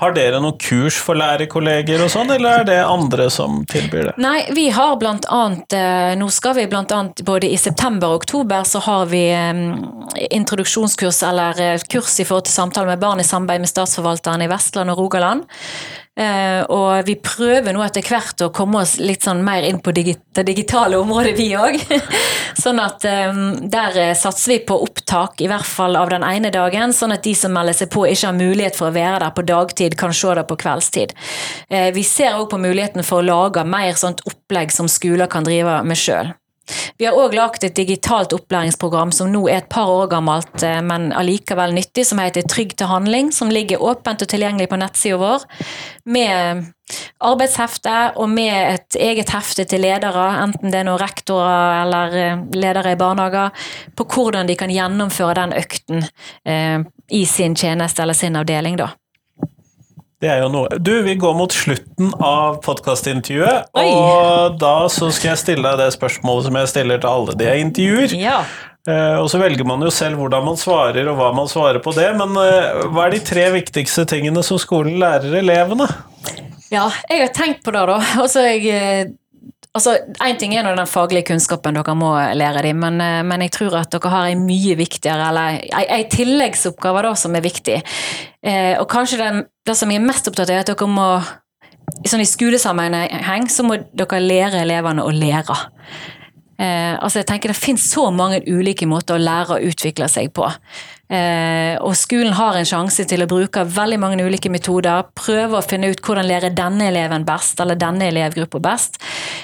Har 0.00 0.14
dere 0.16 0.40
noen 0.42 0.56
kurs 0.58 0.96
for 0.98 1.14
lærerkolleger 1.18 2.00
og 2.02 2.10
sånn, 2.10 2.30
eller 2.34 2.62
er 2.62 2.66
det 2.66 2.78
andre 2.82 3.28
som 3.30 3.60
tilbyr 3.70 4.08
det? 4.08 4.14
Nei, 4.22 4.40
vi 4.56 4.66
har 4.74 4.96
blant 4.98 5.28
annet 5.30 5.76
eh, 5.76 6.14
Nå 6.18 6.26
skal 6.32 6.56
vi 6.56 6.66
blant 6.70 6.90
annet 6.94 7.22
både 7.26 7.50
i 7.52 7.58
september 7.60 8.10
og 8.10 8.24
oktober 8.24 8.64
så 8.66 8.82
har 8.82 9.06
vi 9.12 9.22
um, 9.30 9.62
introduksjonskurs 10.32 11.22
eller 11.28 11.60
eh, 11.62 11.86
kurs 11.92 12.16
i 12.18 12.26
forhold 12.26 12.48
til 12.48 12.56
samtale 12.56 12.90
med 12.90 13.02
barn 13.04 13.22
i 13.22 13.26
samarbeid 13.26 13.62
med 13.62 13.70
statsforvalteren 13.70 14.42
i 14.42 14.50
Vestland 14.50 14.90
og 14.90 15.04
Rogaland. 15.04 15.46
Uh, 16.12 16.60
og 16.68 17.06
vi 17.08 17.14
prøver 17.24 17.72
nå 17.72 17.80
etter 17.86 18.04
hvert 18.04 18.42
å 18.44 18.50
komme 18.52 18.82
oss 18.82 18.98
litt 19.00 19.24
sånn 19.24 19.40
mer 19.46 19.64
inn 19.64 19.78
på 19.80 19.94
det 19.96 20.44
digitale 20.44 20.98
området, 21.00 21.32
vi 21.38 21.46
òg. 21.56 21.78
sånn 22.62 22.82
at 22.84 23.06
um, 23.32 23.40
der 23.72 24.12
satser 24.18 24.52
vi 24.52 24.58
på 24.68 24.76
opptak, 24.84 25.40
i 25.40 25.48
hvert 25.48 25.64
fall 25.64 25.96
av 25.96 26.12
den 26.12 26.26
ene 26.26 26.52
dagen. 26.52 26.92
Sånn 26.92 27.16
at 27.16 27.24
de 27.24 27.32
som 27.38 27.56
melder 27.56 27.78
seg 27.78 27.88
på, 27.94 28.04
ikke 28.10 28.28
har 28.28 28.36
mulighet 28.36 28.76
for 28.76 28.90
å 28.90 28.96
være 28.98 29.22
der 29.24 29.32
på 29.32 29.46
dagtid, 29.48 29.96
kan 29.96 30.12
se 30.12 30.36
det 30.36 30.44
på 30.50 30.58
kveldstid. 30.60 31.16
Vi 31.96 32.04
ser 32.04 32.36
òg 32.36 32.50
på 32.52 32.60
muligheten 32.60 33.08
for 33.08 33.22
å 33.22 33.28
lage 33.30 33.64
mer 33.64 33.96
sånt 33.96 34.20
opplegg 34.28 34.74
som 34.74 34.90
skoler 34.92 35.32
kan 35.32 35.48
drive 35.48 35.80
med 35.88 35.96
sjøl. 35.96 36.34
Vi 36.98 37.06
har 37.08 37.16
òg 37.18 37.34
lagd 37.34 37.64
et 37.66 37.74
digitalt 37.76 38.34
opplæringsprogram 38.36 39.12
som 39.14 39.30
nå 39.32 39.42
er 39.48 39.62
et 39.62 39.70
par 39.72 39.90
år 39.90 40.10
gammelt, 40.12 40.54
eh, 40.62 40.80
men 40.84 41.10
allikevel 41.16 41.74
nyttig, 41.74 42.06
som 42.06 42.20
heter 42.22 42.46
Trygg 42.48 42.76
til 42.76 42.90
handling, 42.90 43.32
som 43.32 43.50
ligger 43.50 43.82
åpent 43.82 44.22
og 44.22 44.30
tilgjengelig 44.30 44.68
på 44.70 44.78
nettsida 44.80 45.18
vår. 45.20 45.46
Med 46.04 46.72
arbeidshefte 47.22 47.96
og 48.20 48.28
med 48.30 48.54
et 48.74 48.98
eget 49.00 49.30
hefte 49.32 49.64
til 49.68 49.84
ledere, 49.84 50.26
enten 50.42 50.72
det 50.72 50.82
er 50.82 50.88
noen 50.88 51.02
rektorer 51.02 51.82
eller 51.82 52.18
eh, 52.22 52.42
ledere 52.54 52.94
i 52.94 53.00
barnehager, 53.00 53.68
på 53.96 54.08
hvordan 54.14 54.50
de 54.50 54.58
kan 54.58 54.72
gjennomføre 54.72 55.38
den 55.42 55.56
økten 55.58 56.04
eh, 56.46 56.82
i 57.12 57.24
sin 57.26 57.56
tjeneste 57.58 58.04
eller 58.04 58.18
sin 58.18 58.38
avdeling. 58.38 58.78
da. 58.80 58.92
Det 60.22 60.30
er 60.30 60.44
jo 60.44 60.50
noe. 60.54 60.76
Du, 60.78 60.92
vi 61.02 61.16
går 61.18 61.32
mot 61.34 61.50
slutten 61.50 62.12
av 62.22 62.60
podkastintervjuet, 62.62 63.72
og 63.74 64.58
da 64.62 64.76
så 64.92 65.08
skal 65.10 65.32
jeg 65.32 65.40
stille 65.40 65.64
deg 65.66 65.80
det 65.82 65.96
spørsmålet 65.96 66.46
som 66.46 66.58
jeg 66.60 66.70
stiller 66.70 67.00
til 67.02 67.10
alle 67.10 67.34
de 67.40 67.48
jeg 67.48 67.64
intervjuer. 67.64 68.14
Ja. 68.20 68.36
Uh, 68.86 69.18
og 69.22 69.28
så 69.30 69.38
velger 69.38 69.66
man 69.66 69.82
jo 69.82 69.90
selv 69.94 70.18
hvordan 70.22 70.46
man 70.46 70.58
svarer, 70.58 71.10
og 71.10 71.18
hva 71.18 71.32
man 71.34 71.50
svarer 71.50 71.82
på 71.82 71.94
det. 71.98 72.06
Men 72.18 72.38
uh, 72.38 72.86
hva 72.94 73.08
er 73.08 73.16
de 73.16 73.22
tre 73.26 73.48
viktigste 73.54 74.06
tingene 74.14 74.46
som 74.46 74.62
skolen 74.62 75.00
lærer 75.02 75.34
elevene? 75.42 75.90
Ja, 76.72 76.86
jeg 77.10 77.26
har 77.26 77.34
tenkt 77.34 77.66
på 77.66 77.74
det, 77.74 77.82
da. 77.90 77.98
Altså, 78.22 78.46
jeg 78.46 78.62
eh, 78.72 79.10
Altså, 79.72 79.96
Én 80.20 80.36
ting 80.36 80.52
er 80.52 80.66
den 80.68 80.86
faglige 80.86 81.24
kunnskapen 81.30 81.78
dere 81.78 81.94
må 81.96 82.12
lære 82.36 82.62
dem, 82.66 82.76
men, 82.76 83.00
eh, 83.00 83.22
men 83.24 83.40
jeg 83.40 83.54
tror 83.56 83.78
at 83.80 83.92
dere 83.92 84.10
har 84.10 84.26
en 84.28 84.46
mye 84.46 84.76
viktigere, 84.76 85.28
eller 85.28 85.60
en 85.72 86.10
tilleggsoppgave 86.12 87.02
da, 87.02 87.14
som 87.14 87.34
er 87.34 87.40
viktig. 87.40 87.78
Eh, 88.44 88.74
og 88.78 88.88
kanskje 88.88 89.18
den, 89.18 89.44
det 89.66 89.76
som 89.76 89.90
jeg 89.90 90.02
er 90.02 90.06
mest 90.06 90.28
opptatt 90.28 90.50
av, 90.50 90.56
er 90.56 90.60
at 90.60 90.66
dere 90.66 90.88
må 90.88 91.22
sånn 92.08 92.20
I 92.20 92.28
skolesammenheng 92.28 93.48
så 93.52 93.64
må 93.66 93.78
dere 93.94 94.20
lære 94.20 94.60
elevene 94.62 95.04
å 95.04 95.12
lære. 95.12 95.56
Eh, 96.62 96.94
altså 97.00 97.22
jeg 97.22 97.26
tenker 97.26 97.48
Det 97.48 97.58
finnes 97.58 97.84
så 97.90 98.10
mange 98.14 98.42
ulike 98.46 98.86
måter 98.86 99.16
å 99.16 99.22
lære 99.22 99.56
og 99.56 99.72
utvikle 99.72 100.08
seg 100.08 100.32
på. 100.36 100.46
Eh, 101.12 101.74
og 101.84 101.92
skolen 101.98 102.32
har 102.38 102.56
en 102.56 102.68
sjanse 102.68 103.04
til 103.08 103.20
å 103.20 103.28
bruke 103.28 103.66
veldig 103.68 103.98
mange 104.00 104.24
ulike 104.24 104.48
metoder. 104.52 105.10
Prøve 105.18 105.58
å 105.58 105.64
finne 105.64 105.90
ut 105.92 106.00
hvordan 106.00 106.28
lære 106.28 106.52
denne 106.56 106.86
eleven 106.88 107.26
best, 107.28 107.60
eller 107.60 107.76
denne 107.76 108.08
elevgruppa 108.08 108.62
best. 108.64 108.96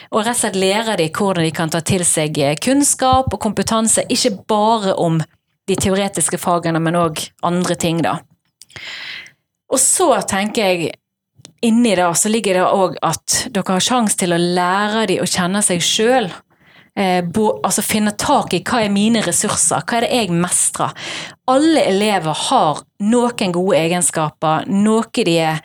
Og 0.09 0.23
rett 0.23 0.33
og 0.33 0.41
slett 0.41 0.57
lære 0.57 0.97
de 1.01 1.11
hvordan 1.13 1.45
de 1.45 1.53
kan 1.53 1.73
ta 1.73 1.83
til 1.85 2.07
seg 2.09 2.41
eh, 2.41 2.57
kunnskap 2.57 3.29
og 3.35 3.43
kompetanse, 3.45 4.07
ikke 4.09 4.39
bare 4.49 4.97
om 4.97 5.21
de 5.69 5.77
teoretiske 5.77 6.41
fagene, 6.41 6.81
men 6.81 6.97
òg 6.97 7.21
andre 7.45 7.77
ting, 7.77 8.01
da. 8.01 8.17
Og 9.69 9.81
så 9.83 10.15
tenker 10.25 10.65
jeg 10.65 10.95
inni 11.69 11.93
det 11.99 12.07
så 12.17 12.31
ligger 12.31 12.57
det 12.57 12.65
òg 12.65 12.97
at 13.05 13.43
dere 13.53 13.75
har 13.75 13.85
sjanse 13.85 14.17
til 14.17 14.33
å 14.33 14.41
lære 14.41 15.09
dem 15.11 15.25
å 15.25 15.29
kjenne 15.29 15.61
seg 15.67 15.83
sjøl 15.85 16.31
eh, 16.99 17.21
bo, 17.25 17.51
altså 17.65 17.85
finne 17.87 18.15
tak 18.19 18.55
i 18.57 18.63
hva 18.67 18.83
er 18.85 18.93
mine 18.95 19.23
ressurser, 19.25 19.85
hva 19.87 20.01
er 20.01 20.07
det 20.07 20.13
jeg 20.17 20.35
mestrer. 20.35 20.95
Alle 21.49 21.85
elever 21.89 22.37
har 22.49 22.83
noen 23.09 23.55
gode 23.55 23.79
egenskaper, 23.79 24.67
noe 24.69 25.25
de 25.25 25.39
er 25.39 25.63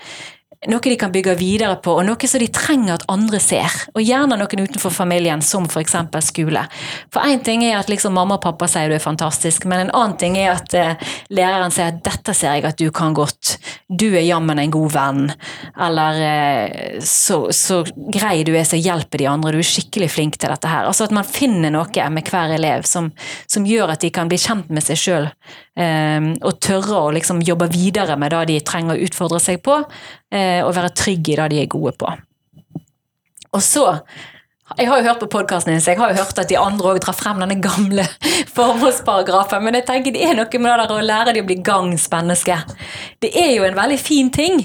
noe 0.70 0.84
de 0.84 0.95
kan 0.99 1.11
bygge 1.14 1.36
videre 1.39 1.76
på, 1.84 1.95
og 1.97 2.05
noe 2.07 2.30
som 2.30 2.41
de 2.41 2.47
trenger 2.53 2.95
at 2.95 3.05
andre 3.11 3.39
ser. 3.43 3.74
Og 3.93 4.03
gjerne 4.03 4.38
noen 4.39 4.64
utenfor 4.66 4.93
familien, 4.93 5.41
som 5.43 5.68
f.eks. 5.68 5.95
skole. 6.26 6.64
For 7.14 7.26
én 7.28 7.43
ting 7.43 7.64
er 7.66 7.80
at 7.80 7.91
liksom 7.91 8.16
mamma 8.16 8.38
og 8.38 8.43
pappa 8.45 8.68
sier 8.72 8.91
du 8.91 8.97
er 8.97 9.03
fantastisk, 9.03 9.68
men 9.70 9.86
en 9.86 9.93
annen 9.93 10.18
ting 10.20 10.38
er 10.39 10.53
at 10.53 10.76
eh, 10.78 11.09
læreren 11.34 11.74
sier 11.74 11.91
at 11.91 12.01
dette 12.05 12.36
ser 12.38 12.57
jeg 12.57 12.68
at 12.70 12.80
du 12.80 12.89
kan 12.95 13.16
godt, 13.18 13.57
du 13.89 14.09
er 14.11 14.26
jammen 14.26 14.61
en 14.61 14.74
god 14.74 14.93
venn, 14.93 15.24
eller 15.88 16.22
eh, 16.28 17.01
så, 17.03 17.43
så 17.55 17.82
grei 18.14 18.43
du 18.47 18.53
er 18.55 18.68
som 18.68 18.82
hjelper 18.82 19.24
de 19.24 19.30
andre, 19.32 19.55
du 19.55 19.61
er 19.61 19.72
skikkelig 19.74 20.11
flink 20.14 20.39
til 20.39 20.53
dette 20.53 20.70
her. 20.70 20.88
Altså 20.89 21.07
at 21.07 21.16
man 21.16 21.28
finner 21.28 21.74
noe 21.74 22.09
med 22.14 22.30
hver 22.30 22.55
elev 22.55 22.88
som, 22.89 23.11
som 23.49 23.68
gjør 23.68 23.95
at 23.95 24.03
de 24.03 24.14
kan 24.14 24.32
bli 24.32 24.39
kjent 24.41 24.72
med 24.74 24.86
seg 24.86 24.99
sjøl, 24.99 25.30
og 25.74 26.60
tørre 26.62 27.00
å 27.00 27.14
liksom 27.16 27.42
jobbe 27.42 27.70
videre 27.74 28.18
med 28.20 28.34
det 28.36 28.44
de 28.52 28.60
trenger 28.66 28.94
å 28.94 29.08
utfordre 29.08 29.40
seg 29.42 29.64
på. 29.66 29.80
Eh, 30.34 30.62
og 30.62 30.76
være 30.76 30.94
trygg 30.94 31.34
i 31.34 31.40
det 31.40 31.50
de 31.54 31.64
er 31.64 31.72
gode 31.72 31.96
på. 31.98 32.12
Og 33.54 33.62
så 33.62 33.88
jeg 34.78 34.88
har 34.90 35.02
jo 35.02 35.06
hørt 35.06 35.20
på 35.22 35.30
podkasten 35.30 35.74
din, 35.74 35.82
så 35.84 35.92
jeg 35.92 36.00
har 36.00 36.14
jo 36.14 36.22
hørt 36.22 36.40
at 36.40 36.50
de 36.50 36.58
andre 36.58 36.94
òg 36.94 37.00
drar 37.04 37.14
frem 37.14 37.42
denne 37.44 37.60
gamle 37.62 38.06
formålsparagrafen, 38.56 39.62
men 39.66 39.78
jeg 39.78 39.86
tenker 39.90 40.16
det 40.16 40.24
er 40.26 40.38
noe 40.38 40.62
med 40.62 40.72
det 40.72 40.78
der 40.88 40.94
å 40.96 41.04
lære 41.04 41.36
de 41.36 41.44
å 41.44 41.50
bli 41.50 41.60
gangs 41.66 42.08
menneske. 42.10 42.58
Det 43.22 43.34
er 43.38 43.52
jo 43.58 43.68
en 43.68 43.78
veldig 43.78 44.00
fin 44.02 44.32
ting. 44.34 44.64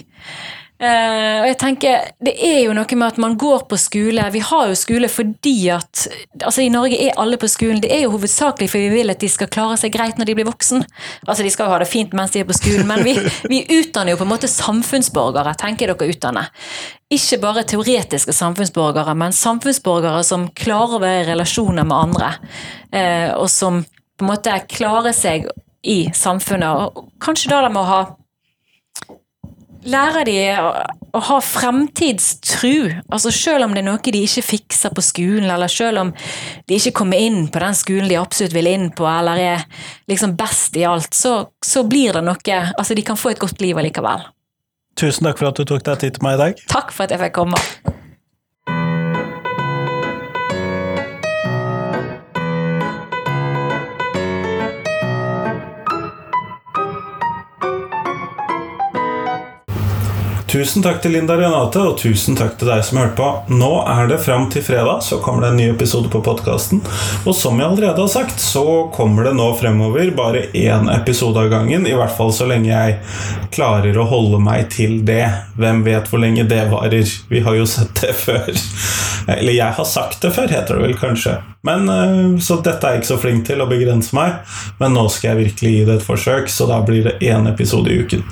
Eh, 0.79 1.41
og 1.43 1.47
jeg 1.49 1.57
tenker, 1.59 2.11
Det 2.23 2.37
er 2.39 2.61
jo 2.63 2.75
noe 2.77 2.97
med 2.99 3.07
at 3.09 3.17
man 3.19 3.35
går 3.37 3.65
på 3.67 3.77
skole. 3.77 4.23
Vi 4.31 4.39
har 4.39 4.69
jo 4.71 4.77
skole 4.79 5.09
fordi 5.11 5.71
at 5.75 6.07
altså 6.39 6.63
I 6.63 6.71
Norge 6.71 6.95
er 7.03 7.19
alle 7.19 7.37
på 7.37 7.51
skolen. 7.51 7.81
Det 7.83 7.91
er 7.91 8.05
jo 8.05 8.13
hovedsakelig 8.15 8.71
fordi 8.71 8.87
vi 8.87 9.01
vil 9.01 9.11
at 9.11 9.19
de 9.19 9.29
skal 9.29 9.51
klare 9.51 9.77
seg 9.77 9.93
greit 9.93 10.19
når 10.19 10.31
de 10.31 10.37
blir 10.39 10.47
voksen. 10.47 10.85
Altså 11.27 11.43
De 11.43 11.51
skal 11.51 11.67
jo 11.67 11.75
ha 11.75 11.81
det 11.83 11.91
fint 11.91 12.15
mens 12.15 12.31
de 12.31 12.45
er 12.45 12.47
på 12.47 12.55
skolen, 12.55 12.87
men 12.87 13.03
vi, 13.03 13.17
vi 13.53 13.65
utdanner 13.81 14.15
jo 14.15 14.21
på 14.21 14.29
en 14.29 14.33
måte 14.35 14.51
samfunnsborgere. 14.51 15.57
tenker 15.59 15.91
dere 15.91 16.13
utdanne. 16.15 16.47
Ikke 17.11 17.41
bare 17.43 17.67
teoretiske 17.67 18.33
samfunnsborgere, 18.37 19.15
men 19.19 19.33
samfunnsborgere 19.33 20.23
som 20.25 20.47
klarer 20.55 20.99
å 20.99 21.03
være 21.03 21.25
i 21.25 21.29
relasjoner 21.33 21.89
med 21.89 21.97
andre. 21.97 22.35
Uh, 22.93 23.35
og 23.41 23.49
som 23.51 23.83
på 23.83 24.27
en 24.27 24.31
måte 24.31 24.55
klarer 24.69 25.17
seg 25.17 25.49
i 25.83 26.11
samfunnet. 26.15 26.69
Og 26.69 27.09
kanskje 27.23 27.51
da 27.51 27.63
de 27.65 27.73
må 27.73 27.83
ha 27.89 28.03
lærer 29.87 30.27
de 30.27 30.37
å, 30.59 30.71
å 31.15 31.23
ha 31.29 31.39
fremtidstru. 31.45 33.03
Altså 33.07 33.33
selv 33.35 33.67
om 33.67 33.75
det 33.75 33.83
er 33.83 33.89
noe 33.89 34.15
de 34.15 34.23
ikke 34.25 34.45
fikser 34.47 34.95
på 34.95 35.05
skolen, 35.05 35.49
eller 35.51 35.71
selv 35.73 36.03
om 36.03 36.15
de 36.69 36.79
ikke 36.79 36.97
kommer 37.01 37.21
inn 37.23 37.47
på 37.53 37.63
den 37.63 37.79
skolen 37.79 38.11
de 38.11 38.19
absolutt 38.21 38.57
vil 38.57 38.71
inn 38.71 38.89
på, 38.97 39.07
eller 39.11 39.43
er 39.43 39.85
liksom 40.11 40.35
best 40.39 40.79
i 40.79 40.87
alt, 40.89 41.13
så, 41.15 41.41
så 41.65 41.85
blir 41.89 42.19
det 42.19 42.25
noe 42.27 42.37
Altså, 42.49 42.95
de 42.95 43.03
kan 43.05 43.19
få 43.19 43.33
et 43.33 43.41
godt 43.41 43.61
liv 43.61 43.77
allikevel. 43.77 44.23
Tusen 44.99 45.27
takk 45.29 45.39
for 45.39 45.51
at 45.51 45.59
du 45.59 45.67
tok 45.69 45.85
deg 45.87 46.01
tid 46.01 46.17
til 46.17 46.27
meg 46.27 46.39
i 46.39 46.43
dag. 46.43 46.67
Takk 46.71 46.95
for 46.95 47.07
at 47.07 47.15
jeg 47.15 47.23
fikk 47.23 47.39
komme. 47.39 47.98
Tusen 60.59 60.83
takk 60.83 60.97
til 61.05 61.13
Linda 61.15 61.37
Renate, 61.39 61.79
og 61.87 62.01
tusen 62.01 62.35
takk 62.35 62.57
til 62.59 62.67
deg 62.67 62.81
som 62.83 62.99
hørte 62.99 63.15
på. 63.15 63.27
Nå 63.61 63.69
er 63.87 64.09
det 64.11 64.17
fram 64.25 64.49
til 64.51 64.65
fredag, 64.67 65.05
så 65.07 65.21
kommer 65.23 65.45
det 65.45 65.51
en 65.53 65.61
ny 65.61 65.67
episode 65.71 66.11
på 66.11 66.19
podkasten. 66.27 66.81
Og 67.23 67.37
som 67.39 67.61
jeg 67.61 67.69
allerede 67.69 68.03
har 68.03 68.11
sagt, 68.11 68.43
så 68.43 68.65
kommer 68.91 69.29
det 69.29 69.37
nå 69.39 69.47
fremover 69.61 70.11
bare 70.19 70.49
én 70.59 70.91
episode 70.91 71.45
av 71.45 71.53
gangen. 71.53 71.87
I 71.87 71.95
hvert 71.95 72.17
fall 72.17 72.35
så 72.35 72.49
lenge 72.51 72.73
jeg 72.73 72.97
klarer 73.55 74.01
å 74.03 74.09
holde 74.11 74.43
meg 74.43 74.67
til 74.75 74.99
det. 75.07 75.29
Hvem 75.63 75.85
vet 75.87 76.11
hvor 76.11 76.25
lenge 76.25 76.49
det 76.51 76.65
varer? 76.73 77.07
Vi 77.31 77.45
har 77.47 77.61
jo 77.61 77.69
sett 77.77 77.95
det 78.03 78.17
før. 78.19 78.51
Eller 79.39 79.61
jeg 79.61 79.79
har 79.79 79.87
sagt 79.87 80.27
det 80.27 80.35
før, 80.35 80.51
heter 80.51 80.75
det 80.75 80.89
vel 80.89 80.99
kanskje. 80.99 81.39
Men, 81.67 81.89
eh, 81.89 82.39
så 82.39 82.61
dette 82.63 82.87
er 82.87 82.95
jeg 82.95 83.03
ikke 83.03 83.11
så 83.11 83.19
flink 83.19 83.47
til 83.49 83.63
å 83.63 83.67
begrense 83.71 84.15
meg, 84.15 84.37
men 84.79 84.95
nå 84.95 85.05
skal 85.11 85.33
jeg 85.33 85.49
virkelig 85.49 85.73
gi 85.73 85.87
det 85.89 85.97
et 85.99 86.07
forsøk, 86.07 86.51
så 86.53 86.69
da 86.71 86.79
blir 86.87 87.09
det 87.09 87.17
én 87.27 87.49
episode 87.51 87.91
i 87.91 87.99
uken. 87.99 88.23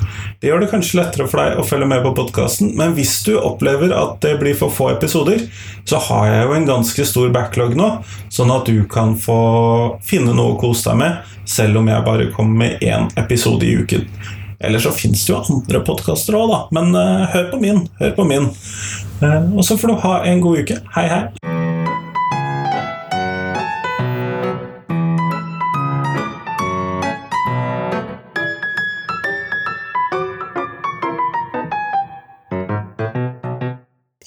Det 0.41 0.51
gjør 0.51 0.63
det 0.63 0.71
kanskje 0.71 1.01
lettere 1.01 1.27
for 1.31 1.43
deg 1.43 1.59
å 1.59 1.67
følge 1.67 1.91
med 1.91 2.05
på 2.07 2.15
podkasten, 2.21 2.71
men 2.79 2.95
hvis 2.95 3.19
du 3.27 3.35
opplever 3.41 3.95
at 3.97 4.21
det 4.23 4.37
blir 4.43 4.55
for 4.59 4.71
få 4.71 4.93
episoder, 4.95 5.43
så 5.85 5.99
har 6.07 6.31
jeg 6.31 6.47
jo 6.47 6.55
en 6.55 6.71
ganske 6.71 7.09
stor 7.11 7.35
backlog 7.35 7.75
nå, 7.79 7.91
sånn 8.31 8.55
at 8.55 8.71
du 8.71 8.87
kan 8.91 9.17
få 9.19 9.41
finne 10.07 10.37
noe 10.37 10.55
å 10.55 10.61
kose 10.63 10.93
deg 10.93 11.03
med, 11.03 11.35
selv 11.47 11.83
om 11.83 11.91
jeg 11.91 12.07
bare 12.07 12.31
kommer 12.35 12.63
med 12.63 12.87
én 12.87 13.11
episode 13.19 13.67
i 13.67 13.75
uken. 13.83 14.07
Eller 14.59 14.79
så 14.81 14.93
fins 14.95 15.27
det 15.27 15.35
jo 15.35 15.43
andre 15.43 15.83
podkaster 15.85 16.39
òg, 16.39 16.49
da. 16.49 16.63
Men 16.79 16.95
uh, 16.97 17.27
hør 17.35 17.51
på 17.53 17.61
min. 17.61 17.83
Hør 18.01 18.17
på 18.17 18.25
min. 18.29 18.49
Uh, 19.21 19.53
og 19.53 19.61
så 19.67 19.77
får 19.77 19.93
du 19.93 20.01
ha 20.07 20.17
en 20.31 20.41
god 20.45 20.65
uke. 20.65 20.81
Hei, 20.97 21.07
hei. 21.13 21.56